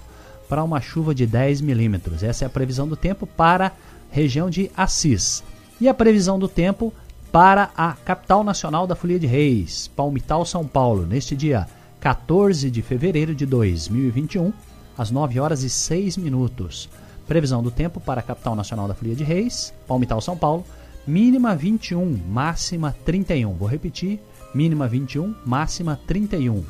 para 0.47 0.63
uma 0.63 0.79
chuva 0.79 1.15
de 1.15 1.25
10 1.25 1.59
milímetros. 1.61 2.21
Essa 2.21 2.43
é 2.43 2.47
a 2.47 2.51
previsão 2.51 2.87
do 2.87 2.95
tempo 2.95 3.25
para 3.25 3.71
região 4.09 4.49
de 4.49 4.71
Assis. 4.75 5.43
E 5.79 5.87
a 5.87 5.93
previsão 5.93 6.37
do 6.37 6.47
tempo 6.47 6.93
para 7.31 7.69
a 7.77 7.93
capital 7.93 8.43
nacional 8.43 8.87
da 8.87 8.95
Folia 8.95 9.19
de 9.19 9.27
Reis, 9.27 9.87
Palmital, 9.95 10.45
São 10.45 10.65
Paulo, 10.65 11.05
neste 11.05 11.35
dia 11.35 11.67
14 11.99 12.71
de 12.71 12.81
fevereiro 12.81 13.35
de 13.35 13.45
2021, 13.45 14.51
às 14.97 15.11
9 15.11 15.39
horas 15.39 15.63
e 15.63 15.69
6 15.69 16.17
minutos. 16.17 16.89
Previsão 17.27 17.61
do 17.61 17.69
tempo 17.69 17.99
para 17.99 18.21
a 18.21 18.23
capital 18.23 18.55
nacional 18.55 18.87
da 18.87 18.95
Folia 18.95 19.15
de 19.15 19.23
Reis, 19.23 19.73
Palmital, 19.87 20.19
São 20.19 20.35
Paulo, 20.35 20.65
mínima 21.05 21.55
21, 21.55 22.19
máxima 22.27 22.95
31. 23.05 23.53
Vou 23.53 23.67
repetir, 23.67 24.19
mínima 24.53 24.87
21, 24.87 25.35
máxima 25.45 25.99
31. 26.07 26.63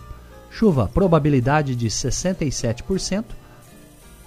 Chuva, 0.51 0.89
probabilidade 0.93 1.75
de 1.75 1.87
67% 1.87 3.23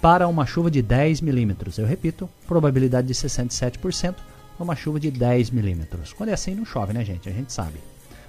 para 0.03 0.27
uma 0.27 0.45
chuva 0.45 0.69
de 0.69 0.81
10 0.81 1.21
milímetros. 1.21 1.77
Eu 1.77 1.85
repito, 1.85 2.29
probabilidade 2.45 3.07
de 3.07 3.13
67% 3.13 4.15
para 4.57 4.63
uma 4.63 4.75
chuva 4.75 4.99
de 4.99 5.09
10 5.09 5.49
milímetros. 5.51 6.11
Quando 6.11 6.27
é 6.27 6.33
assim, 6.33 6.53
não 6.53 6.65
chove, 6.65 6.91
né, 6.91 7.05
gente? 7.05 7.29
A 7.29 7.31
gente 7.31 7.53
sabe. 7.53 7.79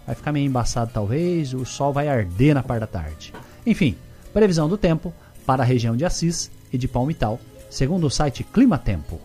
Vai 0.07 0.15
ficar 0.15 0.31
meio 0.31 0.47
embaçado, 0.47 0.93
talvez, 0.95 1.53
o 1.53 1.65
sol 1.65 1.93
vai 1.93 2.07
arder 2.07 2.55
na 2.55 2.63
parte 2.63 2.79
da 2.83 2.87
tarde. 2.87 3.35
Enfim, 3.67 3.97
previsão 4.33 4.69
do 4.69 4.79
tempo 4.79 5.13
para 5.45 5.65
a 5.65 5.67
região 5.67 5.97
de 5.97 6.05
Assis 6.05 6.49
e 6.73 6.79
de 6.79 6.87
Palmital, 6.87 7.41
segundo 7.69 8.07
o 8.07 8.11
site 8.11 8.45
Clima 8.45 8.79
Tempo. 8.79 9.21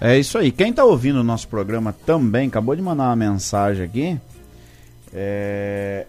É 0.00 0.18
isso 0.18 0.36
aí. 0.36 0.50
Quem 0.50 0.70
está 0.70 0.84
ouvindo 0.84 1.20
o 1.20 1.24
nosso 1.24 1.46
programa 1.46 1.92
também 1.92 2.48
acabou 2.48 2.74
de 2.74 2.82
mandar 2.82 3.04
uma 3.04 3.16
mensagem 3.16 3.84
aqui. 3.84 4.20
É, 5.14 6.08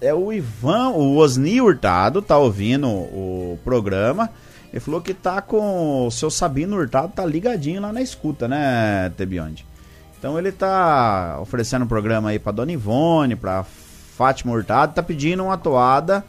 é 0.00 0.14
o 0.14 0.32
Ivan, 0.32 0.90
o 0.90 1.16
Osni 1.16 1.60
Hurtado 1.60 2.22
tá 2.22 2.38
ouvindo 2.38 2.88
o 2.88 3.58
programa 3.64 4.30
Ele 4.72 4.80
falou 4.80 5.00
que 5.00 5.12
tá 5.12 5.42
com 5.42 6.06
o 6.06 6.10
seu 6.10 6.30
Sabino 6.30 6.76
Hurtado, 6.76 7.12
tá 7.14 7.24
ligadinho 7.24 7.82
lá 7.82 7.92
na 7.92 8.00
escuta, 8.00 8.48
né, 8.48 9.12
Tebionde? 9.16 9.66
Então 10.18 10.38
ele 10.38 10.52
tá 10.52 11.38
oferecendo 11.40 11.84
um 11.84 11.88
programa 11.88 12.30
aí 12.30 12.38
pra 12.38 12.52
Dona 12.52 12.72
Ivone, 12.72 13.36
pra 13.36 13.64
Fátima 14.16 14.52
Hurtado, 14.52 14.94
tá 14.94 15.02
pedindo 15.02 15.42
uma 15.42 15.56
toada 15.56 16.24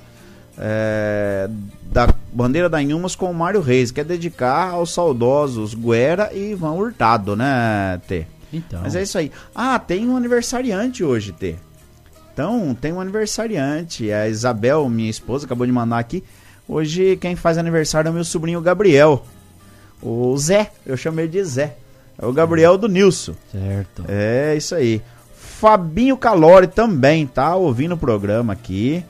é, 0.58 1.50
da 1.92 2.08
Bandeira 2.32 2.70
da 2.70 2.82
Inhumas 2.82 3.16
com 3.16 3.30
o 3.30 3.34
Mário 3.34 3.62
Reis, 3.62 3.92
quer 3.92 4.06
dedicar 4.06 4.72
aos 4.72 4.94
saudosos 4.94 5.74
Guera 5.74 6.30
e 6.34 6.52
Ivan 6.52 6.72
Hurtado, 6.72 7.36
né, 7.36 8.00
T? 8.08 8.26
Então. 8.54 8.82
Mas 8.82 8.96
é 8.96 9.02
isso 9.02 9.18
aí. 9.18 9.32
Ah, 9.56 9.78
tem 9.80 10.10
um 10.10 10.16
aniversariante 10.16 11.04
hoje, 11.04 11.32
T. 11.32 11.58
Então, 12.34 12.76
tem 12.80 12.94
um 12.94 13.02
aniversariante. 13.02 14.12
A 14.12 14.28
Isabel, 14.28 14.88
minha 14.90 15.10
esposa, 15.10 15.46
acabou 15.46 15.66
de 15.66 15.72
mandar 15.72 16.00
aqui. 16.00 16.24
Hoje 16.68 17.18
quem 17.18 17.36
faz 17.36 17.58
aniversário 17.58 18.08
é 18.08 18.12
o 18.12 18.14
meu 18.14 18.24
sobrinho 18.24 18.62
Gabriel. 18.62 19.26
O 20.02 20.36
Zé, 20.38 20.72
eu 20.86 20.96
chamei 20.96 21.28
de 21.28 21.44
Zé. 21.44 21.76
É 22.18 22.26
o 22.26 22.32
Gabriel 22.32 22.78
do 22.78 22.88
Nilson. 22.88 23.34
Certo. 23.52 24.06
É 24.08 24.56
isso 24.56 24.74
aí. 24.76 25.02
Fabinho 25.36 26.18
Calori 26.18 26.68
também 26.68 27.28
tá 27.28 27.56
ouvindo 27.56 27.96
o 27.96 27.98
programa 27.98 28.54
aqui. 28.54 29.04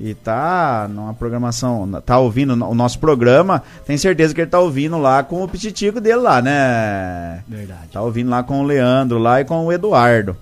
E 0.00 0.14
tá 0.14 0.86
numa 0.88 1.12
programação. 1.12 1.90
Tá 2.04 2.18
ouvindo 2.18 2.52
o 2.52 2.74
nosso 2.74 3.00
programa. 3.00 3.62
Tem 3.84 3.96
certeza 3.96 4.32
que 4.32 4.40
ele 4.42 4.50
tá 4.50 4.60
ouvindo 4.60 4.96
lá 4.96 5.24
com 5.24 5.42
o 5.42 5.48
pititico 5.48 6.00
dele 6.00 6.16
lá, 6.16 6.40
né? 6.40 7.42
Verdade. 7.48 7.88
Tá 7.92 8.00
ouvindo 8.02 8.30
lá 8.30 8.44
com 8.44 8.60
o 8.60 8.64
Leandro 8.64 9.18
lá 9.18 9.40
e 9.40 9.44
com 9.44 9.66
o 9.66 9.72
Eduardo. 9.72 10.36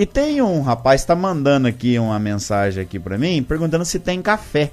E 0.00 0.06
tem 0.06 0.40
um 0.40 0.62
rapaz 0.62 1.02
que 1.02 1.08
tá 1.08 1.14
mandando 1.14 1.68
aqui 1.68 1.98
uma 1.98 2.18
mensagem 2.18 2.82
aqui 2.82 2.98
pra 2.98 3.18
mim, 3.18 3.42
perguntando 3.42 3.84
se 3.84 3.98
tem 3.98 4.22
café. 4.22 4.70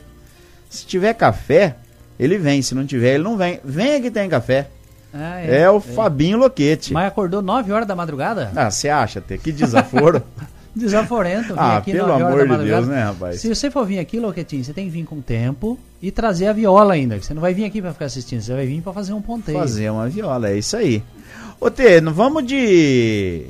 Se 0.70 0.86
tiver 0.86 1.14
café, 1.16 1.76
ele 2.18 2.38
vem. 2.38 2.62
Se 2.62 2.74
não 2.74 2.86
tiver, 2.86 3.16
ele 3.16 3.26
não 3.26 3.36
vem. 3.36 3.60
Vem 3.62 3.96
aqui 3.96 4.10
tem 4.10 4.30
café. 4.30 4.70
Ah, 5.14 5.42
É, 5.42 5.70
o 5.70 5.82
Fabinho 5.82 6.38
Loquete. 6.38 6.94
Mas 6.94 7.08
acordou 7.10 7.42
9 7.42 7.70
horas 7.74 7.86
da 7.86 7.94
madrugada? 7.94 8.54
Ah, 8.56 8.72
você 8.72 8.88
acha, 8.88 9.20
Tê? 9.20 9.38
Que 9.38 9.52
desaforo. 9.52 10.24
Desaforento. 10.74 11.56
Ah, 11.58 11.76
aqui 11.78 11.92
pelo 11.92 12.08
9 12.08 12.24
horas 12.24 12.46
amor 12.46 12.58
de 12.60 12.66
Deus, 12.66 12.88
né, 12.88 13.04
rapaz? 13.04 13.42
Se 13.42 13.54
você 13.54 13.70
for 13.70 13.86
vir 13.86 14.00
aqui, 14.00 14.22
Loquetinho, 14.22 14.64
você 14.64 14.72
tem 14.72 14.86
que 14.86 14.92
vir 14.92 15.04
com 15.04 15.20
tempo 15.20 15.78
e 16.02 16.10
trazer 16.10 16.48
a 16.48 16.54
viola 16.54 16.94
ainda. 16.94 17.20
que 17.20 17.26
Você 17.26 17.34
não 17.34 17.42
vai 17.42 17.54
vir 17.54 17.66
aqui 17.66 17.82
pra 17.82 17.92
ficar 17.92 18.06
assistindo, 18.06 18.42
você 18.42 18.54
vai 18.54 18.66
vir 18.66 18.82
pra 18.82 18.94
fazer 18.94 19.12
um 19.12 19.22
ponteio. 19.22 19.58
Fazer 19.60 19.90
uma 19.90 20.08
viola, 20.08 20.52
é 20.52 20.58
isso 20.58 20.78
aí. 20.78 21.04
Ô, 21.60 21.70
Tê, 21.70 22.00
não 22.00 22.14
vamos 22.14 22.46
de. 22.46 23.46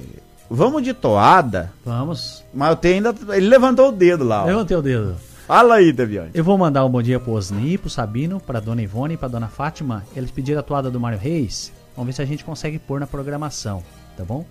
Vamos 0.50 0.84
de 0.84 0.94
toada. 0.94 1.72
Vamos. 1.86 2.44
Mas 2.54 2.74
o 2.74 2.76
Tê 2.76 2.94
ainda. 2.94 3.14
Ele 3.30 3.48
levantou 3.48 3.90
o 3.90 3.92
dedo 3.92 4.24
lá. 4.24 4.44
ó. 4.44 4.46
Levantei 4.46 4.78
o 4.78 4.82
dedo. 4.82 5.16
Fala 5.48 5.76
aí, 5.76 5.94
Deviante. 5.94 6.32
Eu 6.34 6.44
vou 6.44 6.58
mandar 6.58 6.86
um 6.86 6.90
bom 6.90 7.02
dia 7.02 7.20
pro 7.20 7.32
Osni, 7.32 7.78
pro 7.78 7.90
Sabino, 7.90 8.40
pra 8.40 8.60
Dona 8.60 8.82
Ivone 8.82 9.14
e 9.14 9.18
pra 9.18 9.30
Dona 9.30 9.48
Fátima. 9.48 10.04
Eles 10.16 10.30
pediram 10.30 10.60
a 10.60 10.64
toada 10.64 10.92
do 10.92 11.00
Mário 11.00 11.18
Reis. 11.18 11.72
Vamos 11.96 12.08
ver 12.08 12.14
se 12.14 12.22
a 12.22 12.26
gente 12.26 12.44
consegue 12.44 12.78
pôr 12.78 13.00
na 13.00 13.08
programação, 13.08 13.82
tá 14.18 14.24
bom? 14.26 14.46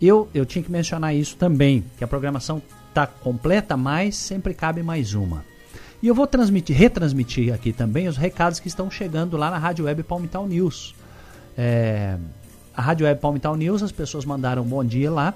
Eu, 0.00 0.28
eu 0.34 0.44
tinha 0.44 0.62
que 0.62 0.70
mencionar 0.70 1.14
isso 1.14 1.36
também, 1.36 1.84
que 1.96 2.02
a 2.02 2.08
programação 2.08 2.60
tá 2.92 3.06
completa, 3.06 3.76
mas 3.76 4.16
sempre 4.16 4.52
cabe 4.52 4.82
mais 4.82 5.14
uma. 5.14 5.44
E 6.02 6.08
eu 6.08 6.14
vou 6.14 6.26
transmitir, 6.26 6.76
retransmitir 6.76 7.54
aqui 7.54 7.72
também 7.72 8.08
os 8.08 8.16
recados 8.16 8.58
que 8.58 8.66
estão 8.66 8.90
chegando 8.90 9.36
lá 9.36 9.48
na 9.48 9.58
Rádio 9.58 9.84
Web 9.84 10.02
Palmital 10.02 10.46
News. 10.48 10.92
É, 11.56 12.16
a 12.76 12.82
Rádio 12.82 13.06
Web 13.06 13.20
Palmital 13.20 13.56
News, 13.56 13.82
as 13.82 13.92
pessoas 13.92 14.24
mandaram 14.24 14.62
um 14.62 14.66
bom 14.66 14.84
dia 14.84 15.10
lá 15.10 15.34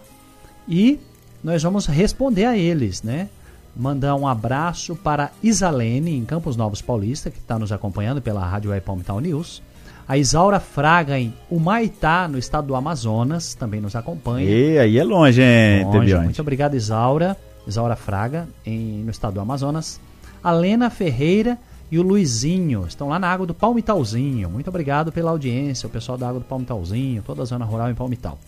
e 0.68 0.98
nós 1.42 1.62
vamos 1.62 1.86
responder 1.86 2.44
a 2.44 2.56
eles, 2.56 3.02
né? 3.02 3.28
Mandar 3.74 4.16
um 4.16 4.26
abraço 4.26 4.96
para 4.96 5.30
Isalene, 5.42 6.16
em 6.16 6.24
Campos 6.24 6.56
Novos 6.56 6.80
Paulista, 6.80 7.30
que 7.30 7.38
está 7.38 7.58
nos 7.58 7.70
acompanhando 7.70 8.22
pela 8.22 8.44
Rádio 8.44 8.70
Web 8.70 8.84
Palmital 8.84 9.20
News. 9.20 9.62
A 10.08 10.16
Isaura 10.16 10.60
Fraga, 10.60 11.18
em 11.18 11.34
Humaitá, 11.50 12.26
no 12.26 12.38
estado 12.38 12.68
do 12.68 12.74
Amazonas, 12.74 13.54
também 13.54 13.80
nos 13.80 13.94
acompanha. 13.94 14.48
E 14.48 14.78
aí 14.78 14.98
é 14.98 15.04
longe, 15.04 15.42
hein, 15.42 15.84
Longe. 15.84 16.14
Muito 16.16 16.40
obrigado, 16.40 16.74
Isaura. 16.74 17.36
Isaura 17.66 17.96
Fraga, 17.96 18.48
em, 18.64 19.02
no 19.02 19.10
estado 19.10 19.34
do 19.34 19.40
Amazonas. 19.40 20.00
A 20.42 20.52
Lena 20.52 20.88
Ferreira 20.90 21.58
e 21.90 21.98
o 21.98 22.02
Luizinho 22.02 22.84
estão 22.86 23.08
lá 23.08 23.18
na 23.18 23.28
Água 23.28 23.46
do 23.46 23.54
Palmitalzinho. 23.54 24.50
Muito 24.50 24.68
obrigado 24.68 25.12
pela 25.12 25.30
audiência, 25.30 25.86
o 25.86 25.90
pessoal 25.90 26.18
da 26.18 26.28
Água 26.28 26.40
do 26.40 26.46
Palmitalzinho, 26.46 27.22
toda 27.22 27.42
a 27.42 27.44
zona 27.44 27.64
rural 27.64 27.90
em 27.90 27.94
Palmital. 27.94 28.38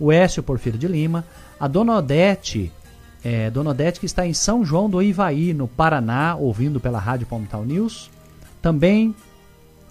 O 0.00 0.10
Écio 0.10 0.42
Porfírio 0.42 0.78
de 0.78 0.88
Lima. 0.88 1.24
A 1.60 1.66
Dona 1.66 1.96
Odete, 1.96 2.72
é, 3.22 3.50
Dona 3.50 3.70
Odete 3.70 4.00
que 4.00 4.06
está 4.06 4.26
em 4.26 4.32
São 4.32 4.64
João 4.64 4.88
do 4.88 5.02
Ivaí, 5.02 5.52
no 5.52 5.66
Paraná, 5.66 6.36
ouvindo 6.36 6.80
pela 6.80 6.98
Rádio 6.98 7.26
Palmital 7.26 7.64
News. 7.64 8.10
Também 8.62 9.14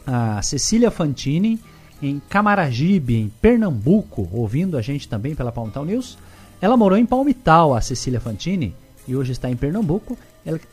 a 0.05 0.41
Cecília 0.41 0.89
Fantini, 0.89 1.59
em 2.01 2.21
Camaragibe, 2.29 3.15
em 3.15 3.29
Pernambuco, 3.41 4.27
ouvindo 4.31 4.77
a 4.77 4.81
gente 4.81 5.07
também 5.07 5.35
pela 5.35 5.51
Palmital 5.51 5.85
News. 5.85 6.17
Ela 6.61 6.77
morou 6.77 6.97
em 6.97 7.05
Palmital, 7.05 7.75
a 7.75 7.81
Cecília 7.81 8.19
Fantini, 8.19 8.73
e 9.07 9.15
hoje 9.15 9.33
está 9.33 9.49
em 9.49 9.55
Pernambuco. 9.55 10.17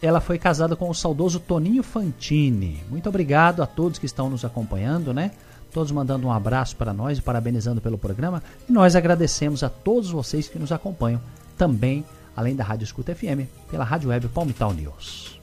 Ela, 0.00 0.20
foi 0.20 0.38
casada 0.38 0.76
com 0.76 0.88
o 0.88 0.94
saudoso 0.94 1.40
Toninho 1.40 1.82
Fantini. 1.82 2.80
Muito 2.88 3.08
obrigado 3.08 3.60
a 3.60 3.66
todos 3.66 3.98
que 3.98 4.06
estão 4.06 4.30
nos 4.30 4.44
acompanhando, 4.44 5.12
né? 5.12 5.32
Todos 5.72 5.90
mandando 5.90 6.28
um 6.28 6.32
abraço 6.32 6.76
para 6.76 6.92
nós 6.92 7.18
e 7.18 7.22
parabenizando 7.22 7.80
pelo 7.80 7.98
programa. 7.98 8.40
E 8.68 8.72
nós 8.72 8.94
agradecemos 8.94 9.64
a 9.64 9.68
todos 9.68 10.10
vocês 10.10 10.46
que 10.46 10.60
nos 10.60 10.70
acompanham 10.70 11.20
também, 11.58 12.04
além 12.36 12.54
da 12.54 12.62
Rádio 12.62 12.84
Escuta 12.84 13.12
FM, 13.16 13.48
pela 13.68 13.82
Rádio 13.82 14.10
Web 14.10 14.28
Palmital 14.28 14.72
News. 14.72 15.40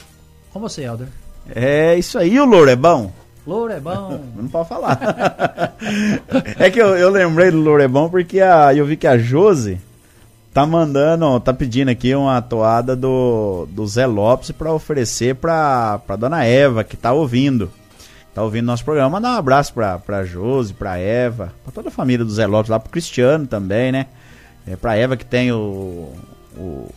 Com 0.54 0.62
você, 0.62 0.84
Helder. 0.84 1.10
É 1.54 1.98
isso 1.98 2.18
aí, 2.18 2.40
o 2.40 2.46
louro 2.46 2.70
é 2.70 2.76
bom. 2.78 3.12
Louro 3.46 3.74
é 3.74 3.82
bom. 3.82 4.24
Não 4.34 4.48
pode 4.48 4.70
falar. 4.70 5.76
é 6.58 6.70
que 6.70 6.82
eu, 6.82 6.96
eu 6.96 7.10
lembrei 7.10 7.52
do 7.52 7.60
louro 7.60 7.84
é 7.84 7.88
bom 7.88 8.08
porque 8.08 8.40
a, 8.40 8.74
eu 8.74 8.86
vi 8.86 8.96
que 8.96 9.08
a 9.08 9.18
Josi 9.18 9.78
tá 10.54 10.66
mandando, 10.66 11.40
tá 11.40 11.54
pedindo 11.54 11.90
aqui 11.90 12.14
uma 12.14 12.42
toada 12.42 12.96
do, 12.96 13.68
do 13.72 13.88
Zé 13.88 14.06
Lopes 14.06 14.52
pra 14.52 14.74
oferecer 14.74 15.36
pra, 15.36 16.00
pra 16.00 16.16
dona 16.16 16.44
Eva, 16.44 16.84
que 16.84 16.98
tá 16.98 17.14
ouvindo. 17.14 17.72
Tá 18.34 18.44
ouvindo 18.44 18.66
nosso 18.66 18.86
programa. 18.86 19.10
Mandar 19.10 19.32
um 19.32 19.38
abraço 19.38 19.74
pra, 19.74 20.00
pra 20.00 20.24
Josi, 20.24 20.74
pra 20.74 20.98
Eva, 20.98 21.54
pra 21.64 21.72
toda 21.72 21.90
a 21.90 21.92
família 21.92 22.24
do 22.24 22.32
Zé 22.32 22.48
Lopes, 22.48 22.70
lá 22.70 22.80
pro 22.80 22.92
Cristiano 22.92 23.46
também, 23.46 23.92
né? 23.92 24.08
É, 24.66 24.76
pra 24.76 24.96
Eva 24.96 25.18
que 25.18 25.26
tem 25.26 25.52
o, 25.52 26.14
o 26.58 26.88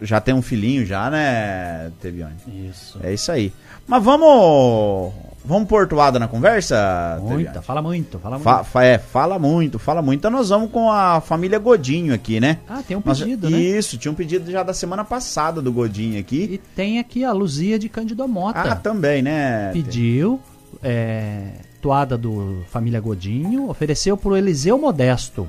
já 0.00 0.20
tem 0.20 0.34
um 0.34 0.42
filhinho 0.42 0.86
já, 0.86 1.10
né, 1.10 1.90
Tebione? 2.00 2.36
Isso. 2.46 2.98
É 3.02 3.12
isso 3.12 3.32
aí. 3.32 3.52
Mas 3.86 4.02
vamos. 4.02 5.12
Vamos 5.44 5.68
pôr 5.68 5.86
toada 5.86 6.18
na 6.18 6.28
conversa? 6.28 7.18
Muita, 7.22 7.62
fala 7.62 7.80
muito, 7.80 8.18
fala 8.18 8.38
muito. 8.38 8.64
Fa- 8.64 8.84
é, 8.84 8.98
fala 8.98 9.38
muito, 9.38 9.78
fala 9.78 10.02
muito. 10.02 10.18
Então 10.18 10.30
nós 10.30 10.48
vamos 10.50 10.70
com 10.70 10.90
a 10.90 11.20
família 11.20 11.58
Godinho 11.58 12.12
aqui, 12.12 12.38
né? 12.40 12.58
Ah, 12.68 12.82
tem 12.86 12.96
um 12.96 13.02
Nós- 13.04 13.20
pedido, 13.20 13.48
né? 13.48 13.58
Isso, 13.58 13.96
tinha 13.96 14.12
um 14.12 14.14
pedido 14.14 14.50
já 14.50 14.62
da 14.62 14.74
semana 14.74 15.04
passada 15.04 15.62
do 15.62 15.72
Godinho 15.72 16.20
aqui. 16.20 16.48
E 16.52 16.58
tem 16.58 16.98
aqui 16.98 17.24
a 17.24 17.32
Luzia 17.32 17.78
de 17.78 17.88
Cândido 17.88 18.26
Mota. 18.28 18.60
Ah, 18.60 18.76
também, 18.76 19.22
né? 19.22 19.70
Pediu 19.72 20.38
é, 20.82 21.52
toada 21.80 22.18
do 22.18 22.62
Família 22.68 23.00
Godinho, 23.00 23.70
ofereceu 23.70 24.16
pro 24.16 24.36
Eliseu 24.36 24.76
Modesto. 24.76 25.48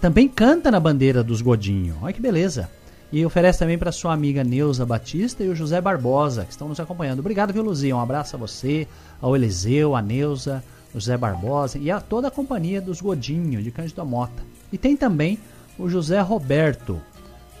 Também 0.00 0.28
canta 0.28 0.70
na 0.70 0.80
bandeira 0.80 1.22
dos 1.22 1.40
Godinho. 1.40 1.96
Olha 2.02 2.12
que 2.12 2.20
beleza. 2.20 2.68
E 3.12 3.26
oferece 3.26 3.58
também 3.58 3.76
para 3.76 3.90
sua 3.90 4.12
amiga 4.12 4.44
Neuza 4.44 4.86
Batista 4.86 5.42
e 5.42 5.48
o 5.48 5.54
José 5.56 5.80
Barbosa, 5.80 6.44
que 6.44 6.52
estão 6.52 6.68
nos 6.68 6.78
acompanhando. 6.78 7.18
Obrigado, 7.18 7.52
viu, 7.52 7.60
Luzia? 7.62 7.96
Um 7.96 8.00
abraço 8.00 8.36
a 8.36 8.38
você, 8.38 8.86
ao 9.20 9.36
Eliseu, 9.36 9.94
a 9.94 10.02
Neuza, 10.02 10.62
o 10.94 11.00
José 11.00 11.16
Barbosa 11.16 11.78
e 11.78 11.90
a 11.90 12.00
toda 12.00 12.28
a 12.28 12.30
companhia 12.30 12.80
dos 12.80 13.00
Godinho 13.00 13.62
de 13.62 13.70
Cândido 13.70 14.04
Mota. 14.04 14.42
E 14.72 14.78
tem 14.78 14.96
também 14.96 15.38
o 15.78 15.88
José 15.88 16.20
Roberto, 16.20 17.00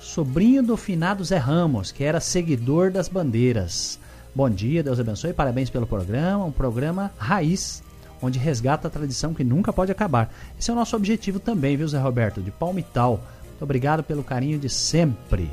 sobrinho 0.00 0.62
do 0.62 0.76
finado 0.76 1.24
Zé 1.24 1.36
Ramos, 1.36 1.92
que 1.92 2.04
era 2.04 2.20
seguidor 2.20 2.90
das 2.90 3.08
bandeiras. 3.08 3.98
Bom 4.34 4.48
dia, 4.48 4.82
Deus 4.82 5.00
abençoe, 5.00 5.32
parabéns 5.32 5.70
pelo 5.70 5.86
programa, 5.86 6.44
um 6.44 6.52
programa 6.52 7.10
raiz, 7.18 7.82
onde 8.22 8.38
resgata 8.38 8.88
a 8.88 8.90
tradição 8.90 9.34
que 9.34 9.42
nunca 9.42 9.72
pode 9.72 9.90
acabar. 9.90 10.32
Esse 10.58 10.70
é 10.70 10.72
o 10.72 10.76
nosso 10.76 10.94
objetivo 10.96 11.40
também, 11.40 11.76
viu, 11.76 11.88
Zé 11.88 11.98
Roberto, 11.98 12.40
de 12.40 12.50
Palmital. 12.50 13.20
Muito 13.48 13.62
obrigado 13.62 14.02
pelo 14.02 14.22
carinho 14.22 14.58
de 14.58 14.68
sempre. 14.68 15.50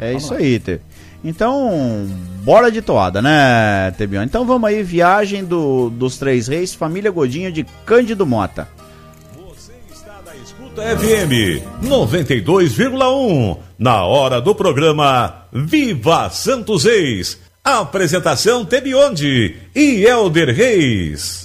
É 0.00 0.08
Vamos 0.08 0.22
isso 0.24 0.32
lá. 0.32 0.40
aí, 0.40 0.58
Te. 0.58 0.80
Então, 1.22 2.08
bora 2.42 2.70
de 2.72 2.80
toada, 2.80 3.20
né, 3.20 3.90
Tebione? 3.98 4.24
Então 4.26 4.46
vamos 4.46 4.68
aí, 4.68 4.82
viagem 4.82 5.44
do, 5.44 5.90
dos 5.90 6.16
Três 6.16 6.48
Reis, 6.48 6.74
família 6.74 7.10
Godinho 7.10 7.52
de 7.52 7.64
Cândido 7.84 8.24
Mota. 8.24 8.66
Escuta 10.42 10.82
FM 10.96 11.62
92,1 11.84 13.58
na 13.78 14.04
hora 14.04 14.40
do 14.40 14.54
programa 14.54 15.44
Viva 15.52 16.30
Santos 16.30 16.84
Reis. 16.84 17.38
Apresentação 17.62 18.64
Tebionde 18.64 19.56
e 19.74 20.04
Elder 20.04 20.54
Reis. 20.54 21.44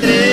Linda 0.00 0.31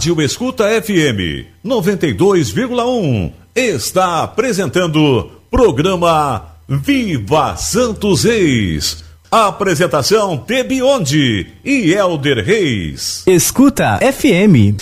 Rádio 0.00 0.22
Escuta 0.22 0.64
FM 0.80 1.44
92,1 1.62 3.32
está 3.54 4.22
apresentando 4.22 5.30
programa 5.50 6.56
Viva 6.66 7.54
Santos 7.56 8.24
Reis. 8.24 9.04
Apresentação 9.30 10.38
Tebionde 10.38 11.48
e 11.62 11.92
Elder 11.92 12.42
Reis. 12.42 13.24
Escuta 13.26 13.98
FM. 13.98 14.80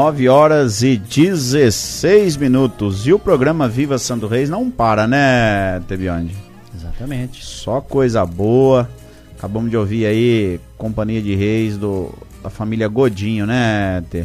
Nove 0.00 0.30
horas 0.30 0.82
e 0.82 0.96
16 0.96 2.38
minutos. 2.38 3.06
E 3.06 3.12
o 3.12 3.18
programa 3.18 3.68
Viva 3.68 3.98
Santo 3.98 4.26
Reis 4.26 4.48
não 4.48 4.70
para, 4.70 5.06
né, 5.06 5.78
Tebionde? 5.86 6.34
Exatamente. 6.74 7.44
Só 7.44 7.82
coisa 7.82 8.24
boa. 8.24 8.88
Acabamos 9.36 9.68
de 9.68 9.76
ouvir 9.76 10.06
aí 10.06 10.58
Companhia 10.78 11.20
de 11.20 11.34
Reis 11.34 11.76
do, 11.76 12.14
da 12.42 12.48
família 12.48 12.88
Godinho, 12.88 13.44
né, 13.44 14.02
Tê? 14.08 14.24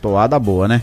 Toada 0.00 0.38
boa, 0.38 0.66
né? 0.66 0.80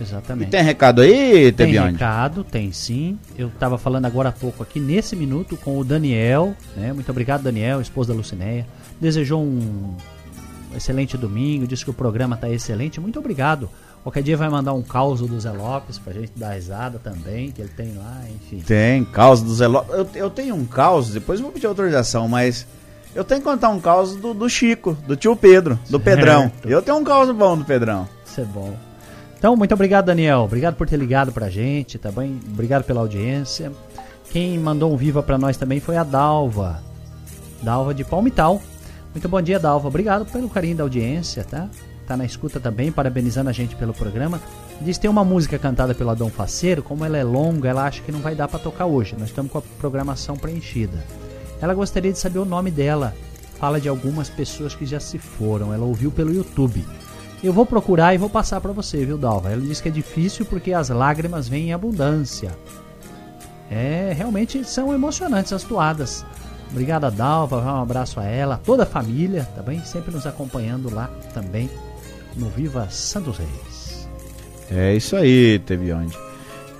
Exatamente. 0.00 0.48
E 0.48 0.50
tem 0.50 0.62
recado 0.64 1.02
aí, 1.02 1.52
Tem 1.52 1.68
Tebionde? 1.68 1.92
recado, 1.92 2.42
tem 2.42 2.72
sim. 2.72 3.16
Eu 3.38 3.46
estava 3.46 3.78
falando 3.78 4.06
agora 4.06 4.30
há 4.30 4.32
pouco 4.32 4.60
aqui, 4.60 4.80
nesse 4.80 5.14
minuto, 5.14 5.56
com 5.56 5.78
o 5.78 5.84
Daniel. 5.84 6.52
Né? 6.76 6.92
Muito 6.92 7.08
obrigado, 7.12 7.44
Daniel, 7.44 7.80
esposa 7.80 8.12
da 8.12 8.16
Lucinéia. 8.16 8.66
Desejou 9.00 9.40
um 9.40 9.94
excelente 10.76 11.16
domingo, 11.16 11.66
disse 11.66 11.84
que 11.84 11.90
o 11.90 11.94
programa 11.94 12.34
está 12.34 12.48
excelente. 12.48 13.00
Muito 13.00 13.18
obrigado. 13.18 13.68
Qualquer 14.02 14.22
dia 14.22 14.36
vai 14.36 14.50
mandar 14.50 14.74
um 14.74 14.82
caos 14.82 15.20
do 15.20 15.40
Zé 15.40 15.50
Lopes 15.50 15.98
pra 15.98 16.12
gente 16.12 16.32
dar 16.36 16.50
risada 16.50 16.98
também, 16.98 17.50
que 17.50 17.62
ele 17.62 17.70
tem 17.70 17.94
lá, 17.96 18.20
enfim. 18.36 18.58
Tem, 18.58 19.04
caos 19.04 19.40
do 19.40 19.54
Zé 19.54 19.66
Lopes. 19.66 19.94
Eu, 19.94 20.08
eu 20.14 20.30
tenho 20.30 20.54
um 20.54 20.66
caos, 20.66 21.08
depois 21.10 21.40
vou 21.40 21.50
pedir 21.50 21.66
autorização, 21.66 22.28
mas 22.28 22.66
eu 23.14 23.24
tenho 23.24 23.40
que 23.40 23.46
contar 23.46 23.70
um 23.70 23.80
caos 23.80 24.14
do, 24.16 24.34
do 24.34 24.48
Chico, 24.48 24.96
do 25.06 25.16
tio 25.16 25.34
Pedro, 25.34 25.78
do 25.84 25.98
Certo. 25.98 26.02
Pedrão. 26.02 26.52
Eu 26.64 26.82
tenho 26.82 26.98
um 26.98 27.04
caos 27.04 27.30
bom 27.30 27.56
do 27.56 27.64
Pedrão. 27.64 28.06
Isso 28.26 28.40
é 28.40 28.44
bom. 28.44 28.76
Então, 29.38 29.56
muito 29.56 29.72
obrigado, 29.72 30.06
Daniel. 30.06 30.40
Obrigado 30.40 30.74
por 30.74 30.88
ter 30.88 30.96
ligado 30.96 31.30
pra 31.30 31.48
gente, 31.48 31.98
tá 31.98 32.10
bem? 32.10 32.40
Obrigado 32.50 32.82
pela 32.84 33.00
audiência. 33.00 33.70
Quem 34.30 34.58
mandou 34.58 34.92
um 34.92 34.96
viva 34.96 35.22
pra 35.22 35.38
nós 35.38 35.56
também 35.56 35.80
foi 35.80 35.96
a 35.96 36.02
Dalva. 36.02 36.82
Dalva 37.62 37.94
de 37.94 38.04
Palmital. 38.04 38.60
Muito 39.14 39.28
bom 39.28 39.40
dia, 39.40 39.60
Dalva. 39.60 39.86
Obrigado 39.86 40.26
pelo 40.26 40.50
carinho 40.50 40.76
da 40.76 40.82
audiência, 40.82 41.44
tá? 41.44 41.68
Tá 42.04 42.16
na 42.16 42.24
escuta 42.24 42.58
também, 42.58 42.90
parabenizando 42.90 43.48
a 43.48 43.52
gente 43.52 43.76
pelo 43.76 43.94
programa. 43.94 44.40
Diz 44.80 44.98
tem 44.98 45.08
uma 45.08 45.24
música 45.24 45.56
cantada 45.56 45.94
pelo 45.94 46.10
Adão 46.10 46.28
Faceiro, 46.28 46.82
como 46.82 47.04
ela 47.04 47.16
é 47.16 47.22
longa, 47.22 47.68
ela 47.68 47.84
acha 47.84 48.02
que 48.02 48.10
não 48.10 48.18
vai 48.18 48.34
dar 48.34 48.48
para 48.48 48.58
tocar 48.58 48.86
hoje. 48.86 49.14
Nós 49.16 49.28
estamos 49.28 49.52
com 49.52 49.58
a 49.58 49.62
programação 49.78 50.36
preenchida. 50.36 51.04
Ela 51.62 51.72
gostaria 51.74 52.12
de 52.12 52.18
saber 52.18 52.40
o 52.40 52.44
nome 52.44 52.72
dela. 52.72 53.14
Fala 53.56 53.80
de 53.80 53.88
algumas 53.88 54.28
pessoas 54.28 54.74
que 54.74 54.84
já 54.84 54.98
se 54.98 55.16
foram. 55.16 55.72
Ela 55.72 55.86
ouviu 55.86 56.10
pelo 56.10 56.34
YouTube. 56.34 56.84
Eu 57.42 57.52
vou 57.52 57.64
procurar 57.64 58.14
e 58.14 58.18
vou 58.18 58.28
passar 58.28 58.60
para 58.60 58.72
você, 58.72 59.06
viu, 59.06 59.16
Dalva? 59.16 59.52
Ela 59.52 59.62
diz 59.62 59.80
que 59.80 59.88
é 59.88 59.92
difícil 59.92 60.44
porque 60.44 60.72
as 60.72 60.88
lágrimas 60.88 61.46
vêm 61.46 61.68
em 61.68 61.72
abundância. 61.72 62.50
É, 63.70 64.12
realmente 64.14 64.64
são 64.64 64.92
emocionantes 64.92 65.52
as 65.52 65.62
toadas. 65.62 66.26
Obrigado 66.70 67.04
a 67.04 67.10
Dalva, 67.10 67.60
um 67.60 67.82
abraço 67.82 68.18
a 68.18 68.24
ela, 68.24 68.60
toda 68.64 68.82
a 68.82 68.86
família, 68.86 69.48
tá 69.54 69.62
bem? 69.62 69.84
Sempre 69.84 70.12
nos 70.12 70.26
acompanhando 70.26 70.92
lá 70.92 71.08
também 71.32 71.70
no 72.36 72.48
Viva 72.48 72.88
Santos 72.90 73.38
Reis. 73.38 74.08
É 74.70 74.94
isso 74.94 75.14
aí, 75.16 75.58
Tebionde. 75.60 76.16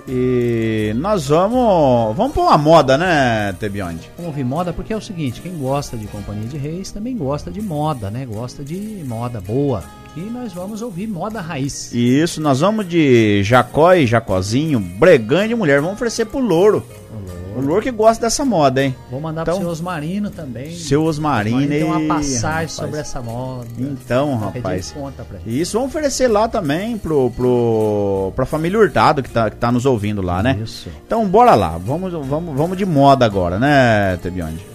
E 0.07 0.93
nós 0.97 1.29
vamos. 1.29 2.15
Vamos 2.15 2.33
pôr 2.33 2.43
uma 2.43 2.57
moda, 2.57 2.97
né, 2.97 3.53
Tebionde? 3.53 4.11
Vamos 4.17 4.31
ouvir 4.31 4.43
moda 4.43 4.71
porque 4.71 4.93
é 4.93 4.97
o 4.97 5.01
seguinte: 5.01 5.41
quem 5.41 5.57
gosta 5.57 5.97
de 5.97 6.05
Companhia 6.07 6.47
de 6.47 6.57
Reis 6.57 6.91
também 6.91 7.17
gosta 7.17 7.49
de 7.49 7.61
moda, 7.61 8.11
né? 8.11 8.25
Gosta 8.25 8.63
de 8.63 9.03
moda 9.05 9.41
boa. 9.41 9.83
E 10.15 10.19
nós 10.19 10.53
vamos 10.53 10.81
ouvir 10.81 11.07
moda 11.07 11.41
raiz. 11.41 11.91
Isso, 11.93 12.39
nós 12.39 12.59
vamos 12.59 12.87
de 12.87 13.43
Jacó 13.43 13.93
e 13.93 14.05
Jacozinho, 14.05 14.79
Breganha 14.79 15.49
de 15.49 15.55
mulher. 15.55 15.81
Vamos 15.81 15.95
oferecer 15.95 16.25
pro 16.25 16.39
louro. 16.39 16.85
O 17.11 17.15
louro 17.15 17.44
que 17.81 17.91
gosta 17.91 18.25
dessa 18.25 18.43
moda, 18.43 18.83
hein? 18.83 18.95
Vou 19.09 19.19
mandar 19.19 19.43
então, 19.43 19.55
pro 19.55 19.63
seu 19.63 19.71
Osmarino 19.71 20.29
também. 20.29 20.75
Seu 20.75 21.03
Osmarino. 21.03 21.67
Tem 21.67 21.83
uma 21.83 22.01
passagem 22.01 22.41
rapaz. 22.41 22.71
sobre 22.71 22.99
essa 22.99 23.21
moda. 23.21 23.67
Então, 23.77 24.37
rapaz. 24.37 24.93
Isso 25.45 25.77
vamos 25.77 25.93
oferecer 25.93 26.27
lá 26.27 26.47
também 26.47 26.97
pro, 26.97 27.31
pro, 27.31 28.33
pra 28.35 28.45
família 28.45 28.79
Hurtado 28.79 29.21
que 29.21 29.29
tá, 29.29 29.49
que 29.49 29.57
tá 29.57 29.71
nos 29.71 29.85
ouvindo 29.85 30.21
lá, 30.21 30.41
né? 30.41 30.59
Isso. 30.63 30.89
Então, 31.05 31.25
bora 31.27 31.55
lá. 31.55 31.77
Vamos, 31.77 32.11
vamos, 32.11 32.55
vamos 32.55 32.77
de 32.77 32.85
moda 32.85 33.25
agora, 33.25 33.59
né, 33.59 34.17
Tebionde? 34.21 34.65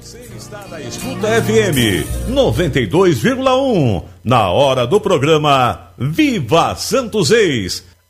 Você 0.00 0.18
está 0.36 0.66
na 0.68 0.80
Escuta 0.80 1.28
FM 1.42 2.06
92,1. 2.30 4.02
Na 4.24 4.50
hora 4.50 4.86
do 4.86 5.00
programa 5.00 5.88
Viva 5.98 6.74
Santos 6.74 7.30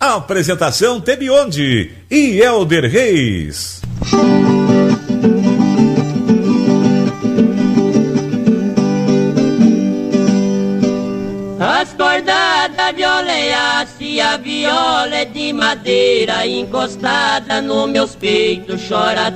Reis. 0.02 0.16
Apresentação 0.16 1.00
Tebionde 1.00 1.92
e 2.10 2.40
Elder 2.40 2.90
Reis. 2.90 3.80
As 11.60 11.92
violeia, 12.92 13.86
se 13.96 14.20
a 14.20 14.36
viola 14.36 15.14
é 15.14 15.24
de 15.24 15.52
madeira 15.52 16.44
encostada 16.48 17.62
nos 17.62 17.88
meus 17.88 18.16
peitos, 18.16 18.82
chora 18.88 19.30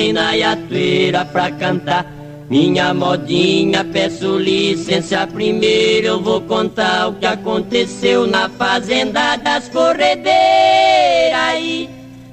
e 0.00 0.12
na 0.12 0.32
iatueira 0.32 1.26
pra 1.26 1.50
cantar. 1.50 2.17
Minha 2.48 2.94
modinha, 2.94 3.84
peço 3.84 4.38
licença 4.38 5.26
primeiro, 5.26 6.06
eu 6.06 6.22
vou 6.22 6.40
contar 6.40 7.08
o 7.08 7.12
que 7.12 7.26
aconteceu 7.26 8.26
na 8.26 8.48
fazenda 8.48 9.36
das 9.36 9.68
corredeiras. 9.68 10.32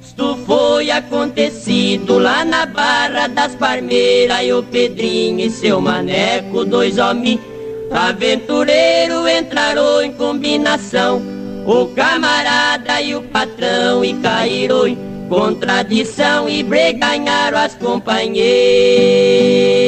Isto 0.01 0.37
foi 0.45 0.89
acontecido 0.89 2.17
lá 2.17 2.45
na 2.45 2.65
barra 2.65 3.27
das 3.27 3.55
Parmeiras, 3.55 4.41
e 4.41 4.53
o 4.53 4.63
Pedrinho 4.63 5.41
e 5.41 5.49
seu 5.49 5.81
maneco, 5.81 6.63
dois 6.63 6.97
homens 6.97 7.41
aventureiro 7.91 9.27
entraram 9.27 10.01
em 10.01 10.13
combinação. 10.13 11.21
O 11.67 11.87
camarada 11.87 13.01
e 13.01 13.15
o 13.15 13.21
patrão 13.21 14.05
e 14.05 14.13
caíram 14.13 14.87
em 14.87 14.97
contradição 15.27 16.47
e 16.47 16.63
breganharam 16.63 17.57
as 17.57 17.75
companheiras. 17.75 19.84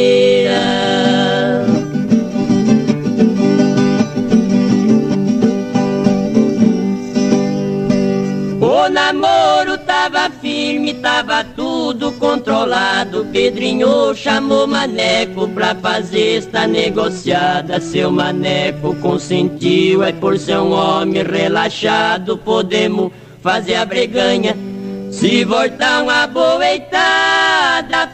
O 8.60 8.90
namoro 8.90 9.78
tava 9.80 10.30
firme, 10.30 10.94
tava 10.96 11.44
tudo 11.44 12.12
controlado. 12.14 13.26
Pedrinho 13.32 14.16
chamou 14.16 14.66
Maneco 14.68 15.48
pra 15.50 15.76
fazer 15.76 16.38
esta 16.38 16.66
negociada. 16.66 17.80
Seu 17.80 18.12
Maneco 18.12 18.96
consentiu, 18.96 20.04
é 20.04 20.12
por 20.12 20.38
ser 20.40 20.60
um 20.60 20.72
homem 20.72 21.24
relaxado. 21.24 22.38
Podemos 22.38 23.12
fazer 23.42 23.76
a 23.76 23.86
breganha 23.86 24.56
se 25.12 25.44
voltar 25.44 26.04
uma 26.04 26.28
boeitada, 26.28 28.08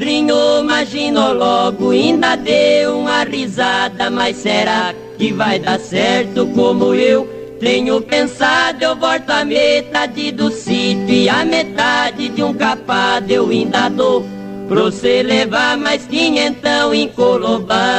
Pedrinho 0.00 0.60
imaginou 0.60 1.34
logo, 1.34 1.90
ainda 1.90 2.34
deu 2.34 3.00
uma 3.00 3.22
risada. 3.22 4.08
Mas 4.08 4.38
será 4.38 4.94
que 5.18 5.30
vai 5.30 5.58
dar 5.58 5.78
certo 5.78 6.46
como 6.54 6.94
eu 6.94 7.28
tenho 7.60 8.00
pensado? 8.00 8.82
Eu 8.82 8.96
volto 8.96 9.28
a 9.28 9.44
metade 9.44 10.32
do 10.32 10.50
sítio 10.50 11.10
e 11.10 11.28
a 11.28 11.44
metade 11.44 12.30
de 12.30 12.42
um 12.42 12.54
capado 12.54 13.30
eu 13.30 13.50
ainda 13.50 13.90
dou. 13.90 14.24
Pra 14.70 14.84
você 14.84 15.22
levar 15.22 15.76
mais 15.76 16.06
quinhentão 16.06 16.94
encolobado. 16.94 17.90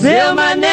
Seu 0.00 0.34
maneco 0.34 0.71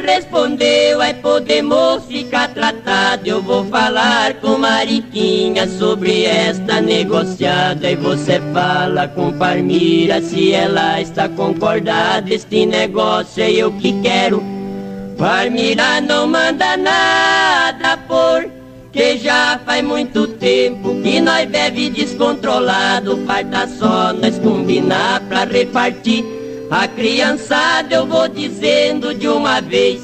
respondeu, 0.00 1.00
aí 1.00 1.14
podemos 1.14 2.04
ficar 2.04 2.48
tratado. 2.48 3.26
Eu 3.26 3.42
vou 3.42 3.64
falar 3.66 4.34
com 4.34 4.58
Mariquinha 4.58 5.66
sobre 5.68 6.24
esta 6.24 6.80
negociada. 6.80 7.90
E 7.90 7.96
você 7.96 8.40
fala 8.52 9.08
com 9.08 9.32
Parmira 9.32 10.20
se 10.20 10.52
ela 10.52 11.00
está 11.00 11.28
concordada. 11.28 12.32
Este 12.32 12.66
negócio 12.66 13.42
é 13.42 13.50
eu 13.50 13.72
que 13.72 14.00
quero. 14.00 14.42
Parmira 15.16 16.00
não 16.00 16.26
manda 16.26 16.76
nada 16.76 17.96
por 18.06 18.48
que 18.92 19.18
já 19.18 19.60
faz 19.64 19.84
muito 19.84 20.26
tempo 20.26 21.00
que 21.02 21.20
nós 21.20 21.48
bebe 21.48 21.90
descontrolado. 21.90 23.18
Falta 23.26 23.66
só 23.66 24.12
nós 24.12 24.38
combinar 24.38 25.20
pra 25.28 25.44
repartir. 25.44 26.37
A 26.70 26.86
criançada 26.86 27.94
eu 27.94 28.06
vou 28.06 28.28
dizendo 28.28 29.14
de 29.14 29.26
uma 29.26 29.60
vez. 29.60 30.02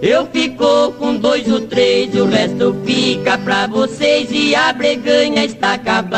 Eu 0.00 0.26
fico 0.26 0.92
com 0.92 1.16
dois 1.16 1.50
ou 1.50 1.60
três, 1.62 2.14
o 2.14 2.26
resto 2.26 2.74
fica 2.84 3.36
pra 3.38 3.66
vocês 3.66 4.28
e 4.30 4.54
a 4.54 4.72
breganha 4.72 5.44
está 5.44 5.74
acabada. 5.74 6.16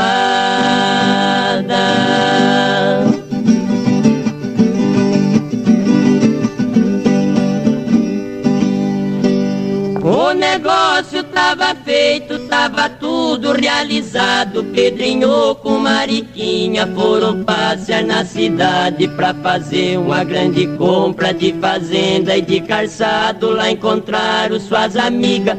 O 10.03 10.33
negócio 10.33 11.25
tava 11.39 11.73
feito, 11.85 12.37
tava 12.49 12.89
tudo 12.89 13.53
realizado. 13.53 14.65
Pedrinho 14.75 15.55
com 15.55 15.79
Mariquinha 15.79 16.85
foram 16.89 17.45
passear 17.45 18.03
na 18.03 18.25
cidade 18.25 19.07
pra 19.07 19.33
fazer 19.35 19.99
uma 19.99 20.25
grande 20.25 20.67
compra 20.77 21.33
de 21.33 21.53
fazenda 21.61 22.37
e 22.37 22.43
de 22.43 22.61
calçado. 22.63 23.51
Lá 23.51 23.71
encontraram 23.71 24.59
suas 24.59 24.97
amigas. 24.97 25.57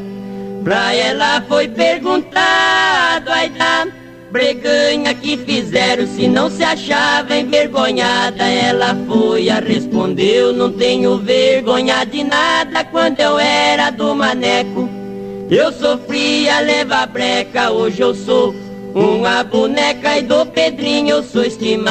Pra 0.65 0.93
ela 0.93 1.41
foi 1.47 1.69
perguntado, 1.69 3.29
ai 3.29 3.49
da 3.49 3.87
breganha 4.29 5.13
que 5.13 5.37
fizeram 5.37 6.05
se 6.05 6.27
não 6.27 6.51
se 6.51 6.61
achava 6.61 7.37
envergonhada. 7.37 8.43
Ela 8.43 8.97
foi 9.07 9.49
a 9.49 9.61
respondeu, 9.61 10.51
não 10.51 10.73
tenho 10.73 11.17
vergonha 11.19 12.03
de 12.03 12.25
nada 12.25 12.83
quando 12.83 13.21
eu 13.21 13.39
era 13.39 13.89
do 13.91 14.13
maneco. 14.13 14.98
Eu 15.49 15.73
sofria 15.73 16.59
levar 16.59 17.07
breca, 17.07 17.71
hoje 17.71 18.01
eu 18.01 18.13
sou 18.13 18.53
uma 18.93 19.43
boneca 19.43 20.15
e 20.15 20.21
do 20.21 20.45
Pedrinho 20.45 21.09
eu 21.15 21.23
sou 21.23 21.43
estimada. 21.43 21.89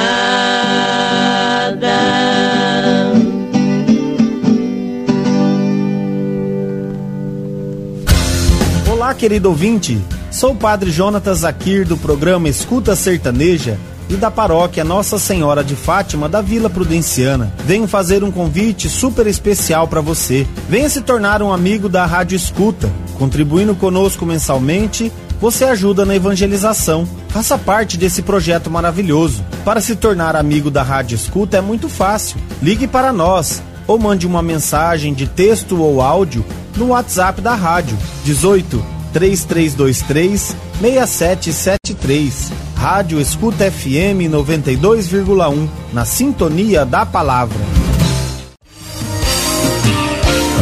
Olá, 8.89 9.13
querido 9.13 9.49
ouvinte. 9.49 9.99
Sou 10.31 10.53
o 10.53 10.57
Padre 10.57 10.93
Jonatas 10.93 11.39
Zakir 11.39 11.85
do 11.85 11.97
programa 11.97 12.49
Escuta 12.49 12.95
Sertaneja 12.95 13.77
e 14.09 14.17
da 14.17 14.31
paróquia 14.31 14.85
Nossa 14.85 15.19
Senhora 15.19 15.63
de 15.63 15.75
Fátima 15.75 16.29
da 16.29 16.41
Vila 16.41 16.71
Prudenciana. 16.71 17.53
Venho 17.65 17.87
fazer 17.87 18.25
um 18.25 18.31
convite 18.31 18.89
super 18.89 19.27
especial 19.27 19.87
para 19.87 20.01
você. 20.01 20.47
Venha 20.69 20.89
se 20.89 21.01
tornar 21.01 21.43
um 21.43 21.53
amigo 21.53 21.89
da 21.89 22.07
Rádio 22.07 22.37
Escuta. 22.37 22.91
Contribuindo 23.19 23.75
conosco 23.75 24.25
mensalmente, 24.25 25.13
você 25.41 25.65
ajuda 25.65 26.05
na 26.05 26.17
evangelização. 26.17 27.07
Faça 27.29 27.59
parte 27.59 27.97
desse 27.97 28.23
projeto 28.23 28.71
maravilhoso. 28.71 29.45
Para 29.65 29.81
se 29.81 29.97
tornar 29.97 30.37
amigo 30.37 30.71
da 30.71 30.83
Rádio 30.83 31.15
Escuta 31.15 31.59
é 31.59 31.61
muito 31.61 31.89
fácil. 31.89 32.39
Ligue 32.63 32.87
para 32.87 33.13
nós 33.13 33.63
ou 33.87 33.99
mande 33.99 34.27
uma 34.27 34.43
mensagem 34.43 35.15
de 35.15 35.27
texto 35.27 35.81
ou 35.81 36.01
áudio 36.01 36.45
no 36.77 36.89
WhatsApp 36.89 37.41
da 37.41 37.55
rádio 37.55 37.97
18 38.25 38.98
3323 39.19 40.57
6773. 40.81 42.53
Rádio 42.77 43.21
Escuta 43.21 43.69
FM 43.69 44.31
92,1 44.31 45.69
na 45.93 46.05
sintonia 46.05 46.87
da 46.87 47.05
palavra. 47.05 47.59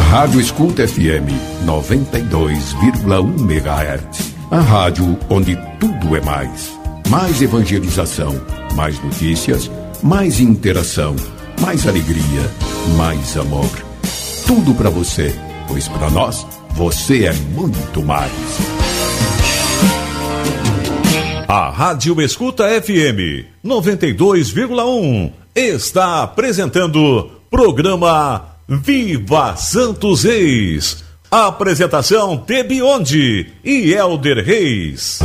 Rádio 0.09 0.41
Escuta 0.41 0.87
FM 0.87 1.29
92,1 1.67 3.39
MHz. 3.39 4.33
A 4.49 4.59
rádio 4.59 5.19
onde 5.29 5.55
tudo 5.79 6.15
é 6.15 6.21
mais. 6.21 6.75
Mais 7.09 7.39
evangelização, 7.43 8.41
mais 8.75 8.99
notícias, 9.03 9.69
mais 10.01 10.39
interação, 10.39 11.15
mais 11.61 11.87
alegria, 11.87 12.51
mais 12.97 13.37
amor. 13.37 13.69
Tudo 14.47 14.73
para 14.73 14.89
você, 14.89 15.35
pois 15.67 15.87
para 15.87 16.09
nós 16.09 16.56
você 16.77 17.25
é 17.25 17.33
muito 17.33 18.03
mais. 18.03 18.31
A 21.47 21.71
Rádio 21.71 22.21
Escuta 22.21 22.65
FM 22.69 23.47
92,1 23.65 25.31
está 25.55 26.21
apresentando 26.21 27.31
programa 27.49 28.45
Viva 28.69 29.55
Santos 29.55 30.23
Reis. 30.23 31.03
Apresentação 31.31 32.37
Tebionde 32.37 33.53
e 33.65 33.91
Elder 33.91 34.45
Reis. 34.45 35.17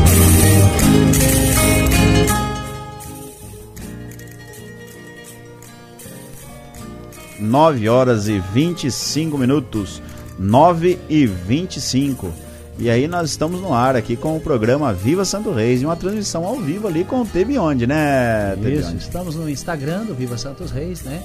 Nove 7.39 7.91
horas 7.91 8.27
e 8.27 8.39
25 8.39 9.37
minutos. 9.37 10.01
9 10.39 10.99
e 11.09 11.27
25 11.27 12.33
e 12.79 12.91
aí 12.91 13.07
nós 13.07 13.31
estamos 13.31 13.61
no 13.61 13.73
ar 13.73 13.95
aqui 13.95 14.17
com 14.17 14.37
o 14.37 14.41
programa 14.41 14.93
Viva 14.93 15.25
Santo 15.25 15.53
Reis 15.53 15.83
e 15.83 15.85
uma 15.85 15.95
transmissão 15.95 16.45
ao 16.45 16.57
vivo 16.57 16.89
ali 16.89 17.05
com 17.05 17.21
o 17.21 17.27
Tebionde, 17.27 17.87
né? 17.87 18.57
Isso, 18.57 18.97
estamos 18.97 19.37
no 19.37 19.49
Instagram 19.49 20.05
do 20.05 20.15
Viva 20.15 20.37
Santos 20.39 20.71
Reis, 20.71 21.03
né? 21.03 21.23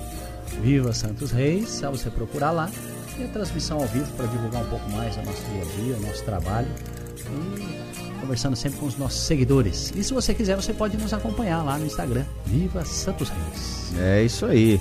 Viva 0.61 0.93
Santos 0.93 1.31
Reis, 1.31 1.69
só 1.69 1.89
você 1.89 2.09
procurar 2.09 2.51
lá. 2.51 2.69
E 3.17 3.23
a 3.23 3.27
transmissão 3.29 3.79
ao 3.79 3.87
vivo 3.87 4.05
para 4.15 4.27
divulgar 4.27 4.61
um 4.61 4.67
pouco 4.67 4.89
mais 4.91 5.15
o 5.15 5.21
nosso 5.23 5.41
dia 5.51 5.61
a 5.61 5.81
dia, 5.81 5.95
o 5.95 6.01
nosso 6.01 6.23
trabalho. 6.23 6.67
E 7.25 8.19
conversando 8.19 8.55
sempre 8.55 8.79
com 8.79 8.85
os 8.85 8.97
nossos 8.97 9.21
seguidores. 9.21 9.91
E 9.95 10.03
se 10.03 10.13
você 10.13 10.33
quiser, 10.33 10.55
você 10.55 10.73
pode 10.73 10.97
nos 10.97 11.13
acompanhar 11.13 11.63
lá 11.63 11.77
no 11.77 11.85
Instagram, 11.85 12.25
Viva 12.45 12.83
Santos 12.85 13.29
Reis. 13.29 13.93
É 13.97 14.21
isso 14.21 14.45
aí. 14.45 14.79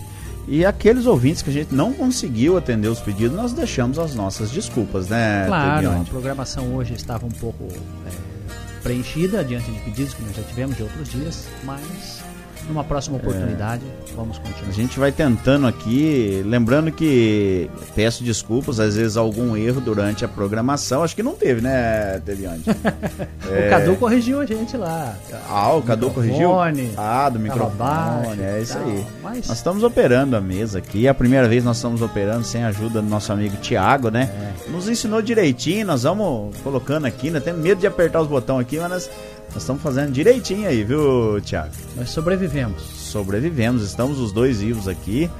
E 0.48 0.64
aqueles 0.64 1.06
ouvintes 1.06 1.42
que 1.42 1.50
a 1.50 1.52
gente 1.52 1.74
não 1.74 1.92
conseguiu 1.92 2.56
atender 2.56 2.88
os 2.88 3.00
pedidos, 3.00 3.36
nós 3.36 3.52
deixamos 3.52 3.98
as 3.98 4.14
nossas 4.14 4.50
desculpas, 4.50 5.08
né? 5.08 5.44
Claro, 5.46 5.82
Tebione? 5.82 6.02
a 6.02 6.10
programação 6.10 6.74
hoje 6.76 6.94
estava 6.94 7.26
um 7.26 7.30
pouco 7.30 7.64
é, 7.64 8.82
preenchida 8.82 9.44
diante 9.44 9.68
de 9.70 9.78
pedidos 9.80 10.14
que 10.14 10.22
nós 10.22 10.36
já 10.36 10.42
tivemos 10.44 10.76
de 10.76 10.84
outros 10.84 11.08
dias, 11.08 11.48
mas 11.64 12.22
numa 12.68 12.82
próxima 12.84 13.16
oportunidade 13.16 13.82
vamos 14.16 14.38
continuar. 14.38 14.68
A 14.68 14.72
gente 14.72 14.98
vai 14.98 15.12
tentando 15.12 15.66
aqui, 15.66 16.42
lembrando 16.46 16.90
que 16.90 17.70
peço 17.94 18.24
desculpas, 18.24 18.80
às 18.80 18.96
vezes 18.96 19.16
algum 19.16 19.56
erro 19.56 19.80
durante 19.80 20.24
a 20.24 20.28
programação, 20.28 21.02
acho 21.02 21.14
que 21.14 21.22
não 21.22 21.34
teve, 21.34 21.60
né, 21.60 22.20
Tebione? 22.24 22.62
O 23.46 23.70
Cadu 23.70 23.96
corrigiu 23.96 24.40
a 24.40 24.46
gente 24.46 24.76
lá. 24.76 25.14
Ah, 25.48 25.72
o 25.74 25.82
Cadu 25.82 26.10
corrigiu? 26.10 26.50
Ah, 26.96 27.28
do 27.28 27.38
microfone, 27.38 27.76
baixo 27.76 28.40
é 28.42 28.60
isso 28.60 28.74
tal, 28.74 28.82
aí. 28.88 29.06
mas- 29.22 29.48
Nós 29.48 29.56
estamos 29.56 29.82
operando 29.84 30.36
a 30.36 30.40
mesa 30.40 30.78
aqui, 30.78 31.06
é 31.06 31.10
a 31.10 31.14
primeira 31.14 31.46
vez 31.48 31.62
nós 31.64 31.76
estamos 31.76 32.02
operando 32.02 32.44
sem 32.44 32.64
a 32.64 32.68
ajuda 32.68 33.00
do 33.00 33.08
nosso 33.08 33.32
amigo 33.32 33.56
Tiago, 33.58 34.10
né? 34.10 34.28
É. 34.66 34.70
Nos 34.70 34.88
ensinou 34.88 35.22
direitinho, 35.22 35.86
nós 35.86 36.02
vamos 36.02 36.56
colocando 36.64 37.04
aqui, 37.06 37.30
né? 37.30 37.38
Temos 37.38 37.60
medo 37.62 37.80
de 37.80 37.86
apertar 37.86 38.20
os 38.20 38.26
botões 38.28 38.62
aqui, 38.62 38.78
mas 38.78 38.90
nós, 38.90 39.10
nós 39.56 39.62
estamos 39.62 39.82
fazendo 39.82 40.12
direitinho 40.12 40.68
aí, 40.68 40.84
viu, 40.84 41.40
Tiago? 41.42 41.70
Nós 41.96 42.10
sobrevivemos. 42.10 42.82
Sobrevivemos, 42.82 43.82
estamos 43.82 44.18
os 44.20 44.30
dois 44.30 44.60
vivos 44.60 44.86
aqui. 44.86 45.30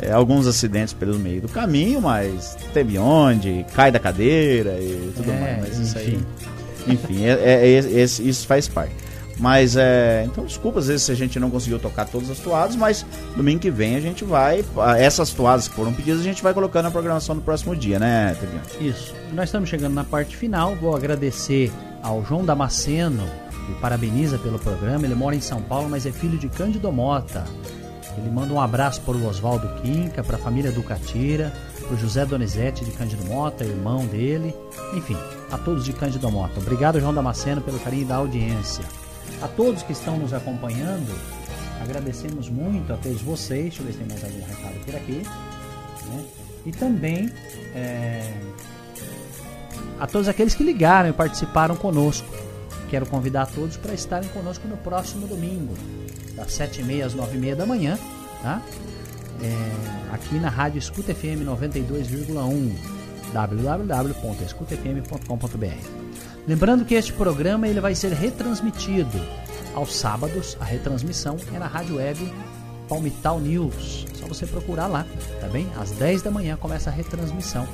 É, 0.00 0.12
alguns 0.12 0.46
acidentes 0.46 0.94
pelo 0.94 1.18
meio 1.18 1.40
do 1.40 1.48
caminho, 1.48 2.00
mas 2.00 2.56
teve 2.72 2.96
onde, 2.98 3.66
cai 3.74 3.90
da 3.90 3.98
cadeira 3.98 4.78
e 4.78 5.12
tudo 5.16 5.28
É, 5.28 5.40
mais. 5.40 5.58
Mas 5.76 5.78
isso 5.88 5.98
aí. 5.98 6.14
enfim. 6.86 6.92
Enfim, 6.92 7.24
é, 7.24 7.32
é- 7.32 7.72
é- 8.00 8.02
isso 8.04 8.46
faz 8.46 8.68
parte. 8.68 8.94
Mas 9.40 9.74
é. 9.74 10.22
Então, 10.24 10.44
desculpa 10.44 10.78
às 10.78 10.86
vezes 10.86 11.02
se 11.02 11.10
a 11.10 11.14
gente 11.16 11.40
não 11.40 11.50
conseguiu 11.50 11.80
tocar 11.80 12.04
todas 12.06 12.30
as 12.30 12.38
toadas, 12.38 12.76
mas 12.76 13.04
domingo 13.34 13.58
que 13.58 13.70
vem 13.72 13.96
a 13.96 14.00
gente 14.00 14.24
vai. 14.24 14.64
Essas 14.98 15.30
toadas 15.32 15.66
que 15.66 15.74
foram 15.74 15.92
pedidas, 15.92 16.20
a 16.20 16.24
gente 16.24 16.44
vai 16.44 16.54
colocando 16.54 16.84
na 16.84 16.90
programação 16.92 17.34
do 17.34 17.42
próximo 17.42 17.74
dia, 17.74 17.98
né, 17.98 18.36
Tebiano? 18.38 18.62
Isso. 18.80 19.12
Nós 19.32 19.46
estamos 19.48 19.68
chegando 19.68 19.94
na 19.94 20.04
parte 20.04 20.36
final. 20.36 20.76
Vou 20.76 20.94
agradecer 20.94 21.72
ao 22.02 22.22
João 22.24 22.44
Damasceno, 22.44 23.24
que 23.64 23.80
parabeniza 23.80 24.38
pelo 24.38 24.58
programa. 24.58 25.04
Ele 25.04 25.14
mora 25.14 25.34
em 25.34 25.40
São 25.40 25.60
Paulo, 25.62 25.88
mas 25.88 26.06
é 26.06 26.12
filho 26.12 26.38
de 26.38 26.48
Cândido 26.48 26.90
Mota. 26.92 27.44
Ele 28.16 28.30
manda 28.30 28.52
um 28.52 28.60
abraço 28.60 29.00
para 29.00 29.16
o 29.16 29.26
Oswaldo 29.26 29.68
Quinca, 29.82 30.22
para 30.22 30.36
a 30.36 30.38
família 30.38 30.70
Ducatira, 30.70 31.52
para 31.80 31.94
o 31.94 31.98
José 31.98 32.24
Donizete 32.24 32.84
de 32.84 32.92
Cândido 32.92 33.24
Mota, 33.24 33.64
irmão 33.64 34.06
dele. 34.06 34.54
Enfim, 34.94 35.16
a 35.50 35.58
todos 35.58 35.84
de 35.84 35.92
Cândido 35.92 36.30
Mota. 36.30 36.60
Obrigado, 36.60 37.00
João 37.00 37.12
Damasceno, 37.12 37.60
pelo 37.60 37.78
carinho 37.80 38.06
da 38.06 38.16
audiência. 38.16 38.84
A 39.42 39.48
todos 39.48 39.82
que 39.82 39.92
estão 39.92 40.16
nos 40.16 40.32
acompanhando, 40.32 41.12
agradecemos 41.82 42.48
muito 42.48 42.92
a 42.92 42.96
todos 42.96 43.20
vocês. 43.20 43.62
Deixa 43.62 43.82
eu 43.82 43.86
ver 43.86 43.92
se 43.92 43.98
tem 43.98 44.06
mais 44.08 44.22
algum 44.22 44.46
recado 44.46 44.84
por 44.84 44.94
aqui. 44.94 45.22
né? 46.12 46.24
E 46.66 46.70
também 46.70 47.30
é, 47.74 48.32
a 49.98 50.06
todos 50.06 50.28
aqueles 50.28 50.54
que 50.54 50.62
ligaram 50.62 51.10
e 51.10 51.12
participaram 51.12 51.76
conosco. 51.76 52.26
Quero 52.94 53.06
convidar 53.06 53.46
todos 53.46 53.76
para 53.76 53.92
estarem 53.92 54.28
conosco 54.28 54.68
no 54.68 54.76
próximo 54.76 55.26
domingo, 55.26 55.74
das 56.36 56.56
7h30 56.56 57.06
às 57.06 57.12
9h30 57.12 57.56
da 57.56 57.66
manhã, 57.66 57.98
tá? 58.40 58.62
É, 59.42 60.14
aqui 60.14 60.36
na 60.36 60.48
Rádio 60.48 60.78
Escuta 60.78 61.12
FM 61.12 61.42
92,1 61.44 62.72
www.escutafm.com.br. 63.32 65.88
Lembrando 66.46 66.84
que 66.84 66.94
este 66.94 67.12
programa 67.12 67.66
ele 67.66 67.80
vai 67.80 67.96
ser 67.96 68.12
retransmitido 68.12 69.20
aos 69.74 69.96
sábados. 69.96 70.56
A 70.60 70.64
retransmissão 70.64 71.36
é 71.52 71.58
na 71.58 71.66
Rádio 71.66 71.96
Web 71.96 72.32
Palmital 72.88 73.40
News. 73.40 74.06
Só 74.14 74.28
você 74.28 74.46
procurar 74.46 74.86
lá, 74.86 75.04
tá 75.40 75.48
bem? 75.48 75.66
Às 75.76 75.90
10 75.90 76.22
da 76.22 76.30
manhã 76.30 76.56
começa 76.56 76.90
a 76.90 76.92
retransmissão. 76.92 77.66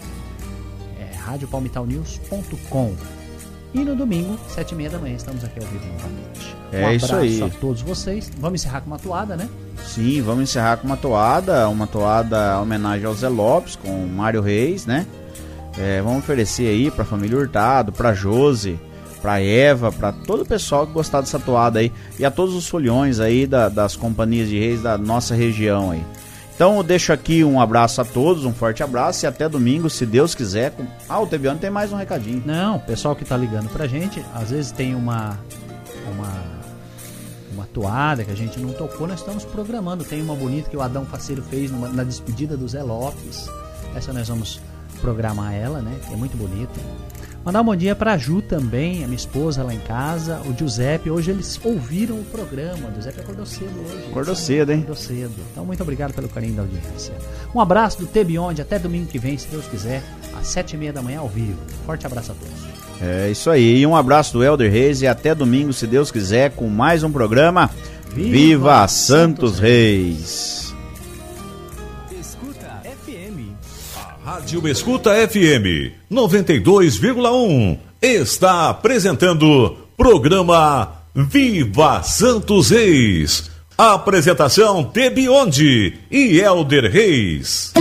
É 0.99 1.15
radiopalmitalnews.com. 1.15 3.20
E 3.73 3.81
no 3.85 3.95
domingo, 3.95 4.37
7 4.49 4.73
e 4.73 4.75
meia 4.75 4.91
da 4.91 4.99
manhã, 4.99 5.15
estamos 5.15 5.45
aqui 5.45 5.61
ao 5.61 5.67
vivo 5.67 5.85
novamente. 5.93 6.57
É 6.73 6.87
um 6.89 6.93
isso 6.93 7.05
abraço 7.07 7.23
aí. 7.23 7.43
a 7.43 7.49
todos 7.61 7.83
vocês. 7.83 8.31
Vamos 8.39 8.61
encerrar 8.61 8.81
com 8.81 8.89
uma 8.89 8.99
toada, 8.99 9.37
né? 9.37 9.49
Sim, 9.87 10.21
vamos 10.23 10.43
encerrar 10.45 10.77
com 10.79 10.87
uma 10.87 10.97
toada, 10.97 11.69
uma 11.69 11.87
toada 11.87 12.55
em 12.59 12.63
homenagem 12.63 13.07
ao 13.07 13.15
Zé 13.15 13.29
Lopes, 13.29 13.77
com 13.77 13.89
o 13.89 14.09
Mário 14.09 14.41
Reis, 14.41 14.87
né? 14.87 15.07
É, 15.79 16.03
vamos 16.03 16.19
oferecer 16.19 16.67
aí 16.69 16.91
pra 16.91 17.05
família 17.05 17.39
Hurtado, 17.39 17.93
pra 17.93 18.13
Jose, 18.13 18.79
pra 19.23 19.41
Eva, 19.41 19.93
pra 19.93 20.11
todo 20.11 20.43
o 20.43 20.47
pessoal 20.47 20.85
que 20.87 20.93
gostar 20.93 21.21
dessa 21.21 21.39
toada 21.39 21.79
aí 21.79 21.93
e 22.19 22.25
a 22.25 22.31
todos 22.31 22.55
os 22.57 22.69
folhões 22.69 23.21
aí 23.21 23.47
da- 23.47 23.69
das 23.69 23.95
companhias 23.95 24.49
de 24.49 24.59
reis 24.59 24.83
da 24.83 24.99
nossa 24.99 25.35
região 25.35 25.93
aí. 25.93 26.03
Então 26.61 26.77
eu 26.77 26.83
deixo 26.83 27.11
aqui 27.11 27.43
um 27.43 27.59
abraço 27.59 28.03
a 28.03 28.05
todos, 28.05 28.45
um 28.45 28.53
forte 28.53 28.83
abraço 28.83 29.25
e 29.25 29.27
até 29.27 29.49
domingo, 29.49 29.89
se 29.89 30.05
Deus 30.05 30.35
quiser. 30.35 30.73
com- 30.73 30.85
Ah, 31.09 31.19
o 31.19 31.27
Tebiano 31.27 31.59
tem 31.59 31.71
mais 31.71 31.91
um 31.91 31.97
recadinho. 31.97 32.43
Não, 32.45 32.77
o 32.77 32.81
pessoal 32.81 33.17
que 33.17 33.25
tá 33.25 33.35
ligando 33.35 33.71
pra 33.71 33.87
gente, 33.87 34.23
às 34.35 34.51
vezes 34.51 34.71
tem 34.71 34.95
uma 34.95 35.39
uma 36.13 36.61
uma 37.55 37.65
toada 37.73 38.23
que 38.25 38.31
a 38.31 38.35
gente 38.37 38.61
não 38.61 38.75
tocou, 38.75 39.07
nós 39.09 39.21
estamos 39.21 39.43
programando. 39.43 40.05
Tem 40.05 40.21
uma 40.21 40.35
bonita 40.35 40.69
que 40.69 40.77
o 40.77 40.83
Adão 40.83 41.07
Faceiro 41.07 41.43
fez 41.45 41.71
numa- 41.71 41.89
na 41.89 42.05
despedida 42.05 42.59
do 42.59 42.69
Zé 42.69 42.83
Lopes. 42.83 43.49
Essa 43.97 44.13
nós 44.13 44.29
vamos 44.29 44.61
programar 45.01 45.55
ela, 45.55 45.81
né? 45.81 45.97
É 46.13 46.15
muito 46.17 46.37
bonita. 46.37 46.79
Mandar 47.43 47.63
um 47.63 47.65
bom 47.65 47.77
dia 47.77 47.95
pra 47.97 48.19
Ju 48.19 48.43
também, 48.43 49.03
a 49.03 49.07
minha 49.07 49.17
esposa 49.17 49.63
lá 49.63 49.73
em 49.73 49.81
casa, 49.81 50.43
o 50.47 50.57
Giuseppe. 50.57 51.11
Hoje 51.11 51.31
eles 51.31 51.59
ouviram 51.65 52.17
o 52.17 52.25
programa. 52.25 52.89
O 52.91 52.95
Giuseppe 52.95 53.21
acordou 53.21 53.47
cedo 53.47 53.73
hoje. 53.81 54.09
Acordou 54.11 54.35
cedo, 54.37 54.73
hein? 54.73 54.79
Acordou 54.81 54.97
cedo. 54.97 55.33
Então, 55.51 55.65
muito 55.65 55.83
obrigado 55.83 56.13
pelo 56.13 56.29
carinho 56.29 56.55
da 56.55 56.63
audiência. 56.63 57.15
Um 57.55 57.61
abraço 57.61 57.99
do 57.99 58.07
Tebionde 58.07 58.61
até 58.61 58.79
domingo 58.79 59.07
que 59.07 59.19
vem, 59.19 59.39
se 59.39 59.49
Deus 59.49 59.67
quiser, 59.67 60.03
às 60.39 60.49
sete 60.49 60.75
e 60.75 60.77
meia 60.77 60.93
da 60.93 61.01
manhã 61.01 61.21
ao 61.21 61.29
vivo. 61.29 61.59
Forte 61.87 62.07
abraço 62.07 62.33
a 62.33 62.35
todos. 62.35 62.55
É 63.01 63.31
isso 63.31 63.49
aí. 63.49 63.79
E 63.79 63.87
um 63.87 63.97
abraço 63.97 64.35
do 64.35 64.45
Elder 64.45 64.71
Reis 64.71 65.01
e 65.01 65.07
até 65.07 65.35
domingo, 65.35 65.73
se 65.73 65.87
Deus 65.87 66.11
quiser, 66.11 66.51
com 66.51 66.69
mais 66.69 67.03
um 67.03 67.11
programa 67.11 67.71
Viva 68.13 68.87
Santos 68.87 69.59
Reis! 69.59 70.61
Escuta 70.61 70.70
Rádio 74.31 74.69
Escuta 74.69 75.11
FM 75.27 75.91
92,1 76.09 77.77
está 78.01 78.71
apresentando 78.71 79.77
programa 79.97 81.03
Viva 81.13 82.01
Santos 82.05 82.71
Reis. 82.71 83.51
Apresentação 83.77 84.85
Tebionde 84.85 85.95
e 86.09 86.39
Elder 86.39 86.93
Reis. 86.93 87.73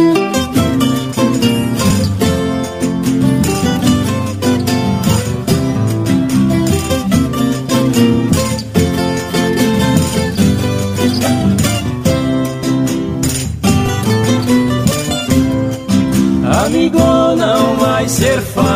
Ser 18.09 18.41
fácil 18.41 18.71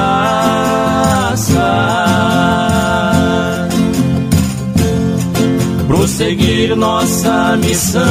prosseguir 5.88 6.76
nossa 6.76 7.58
missão. 7.58 8.04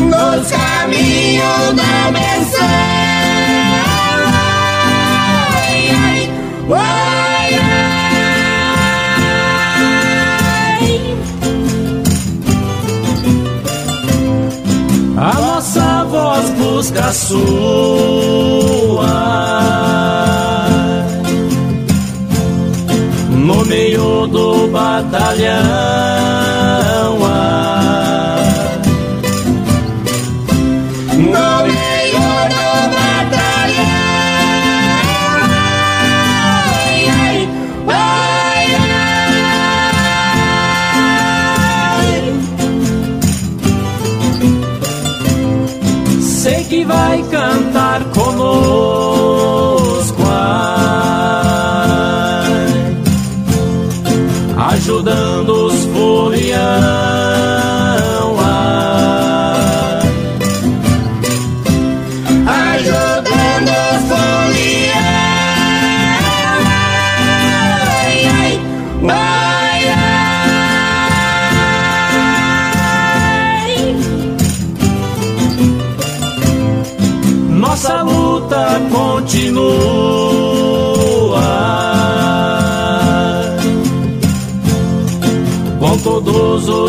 Nos 0.00 0.50
caminhos 0.50 1.76
da 1.76 2.10
benção. 2.10 2.21
Voz 16.92 17.02
busca 17.02 17.06
a 17.06 17.12
sua. 17.12 18.82
No 23.30 23.64
meio 23.64 24.26
do 24.26 24.68
batalhão. 24.68 26.41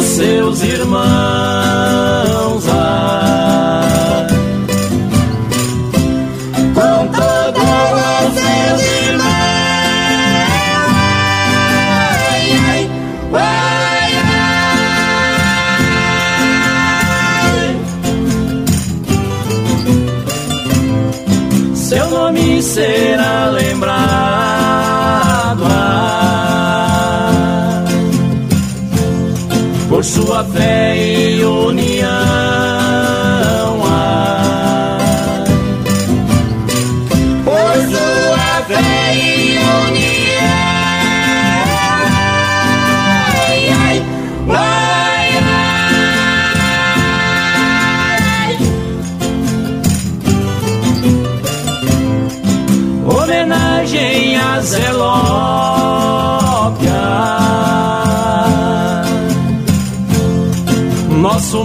Seus 0.04 0.62
irmãos. 0.64 1.53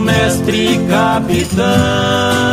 Mestre 0.00 0.78
capitão. 0.88 2.47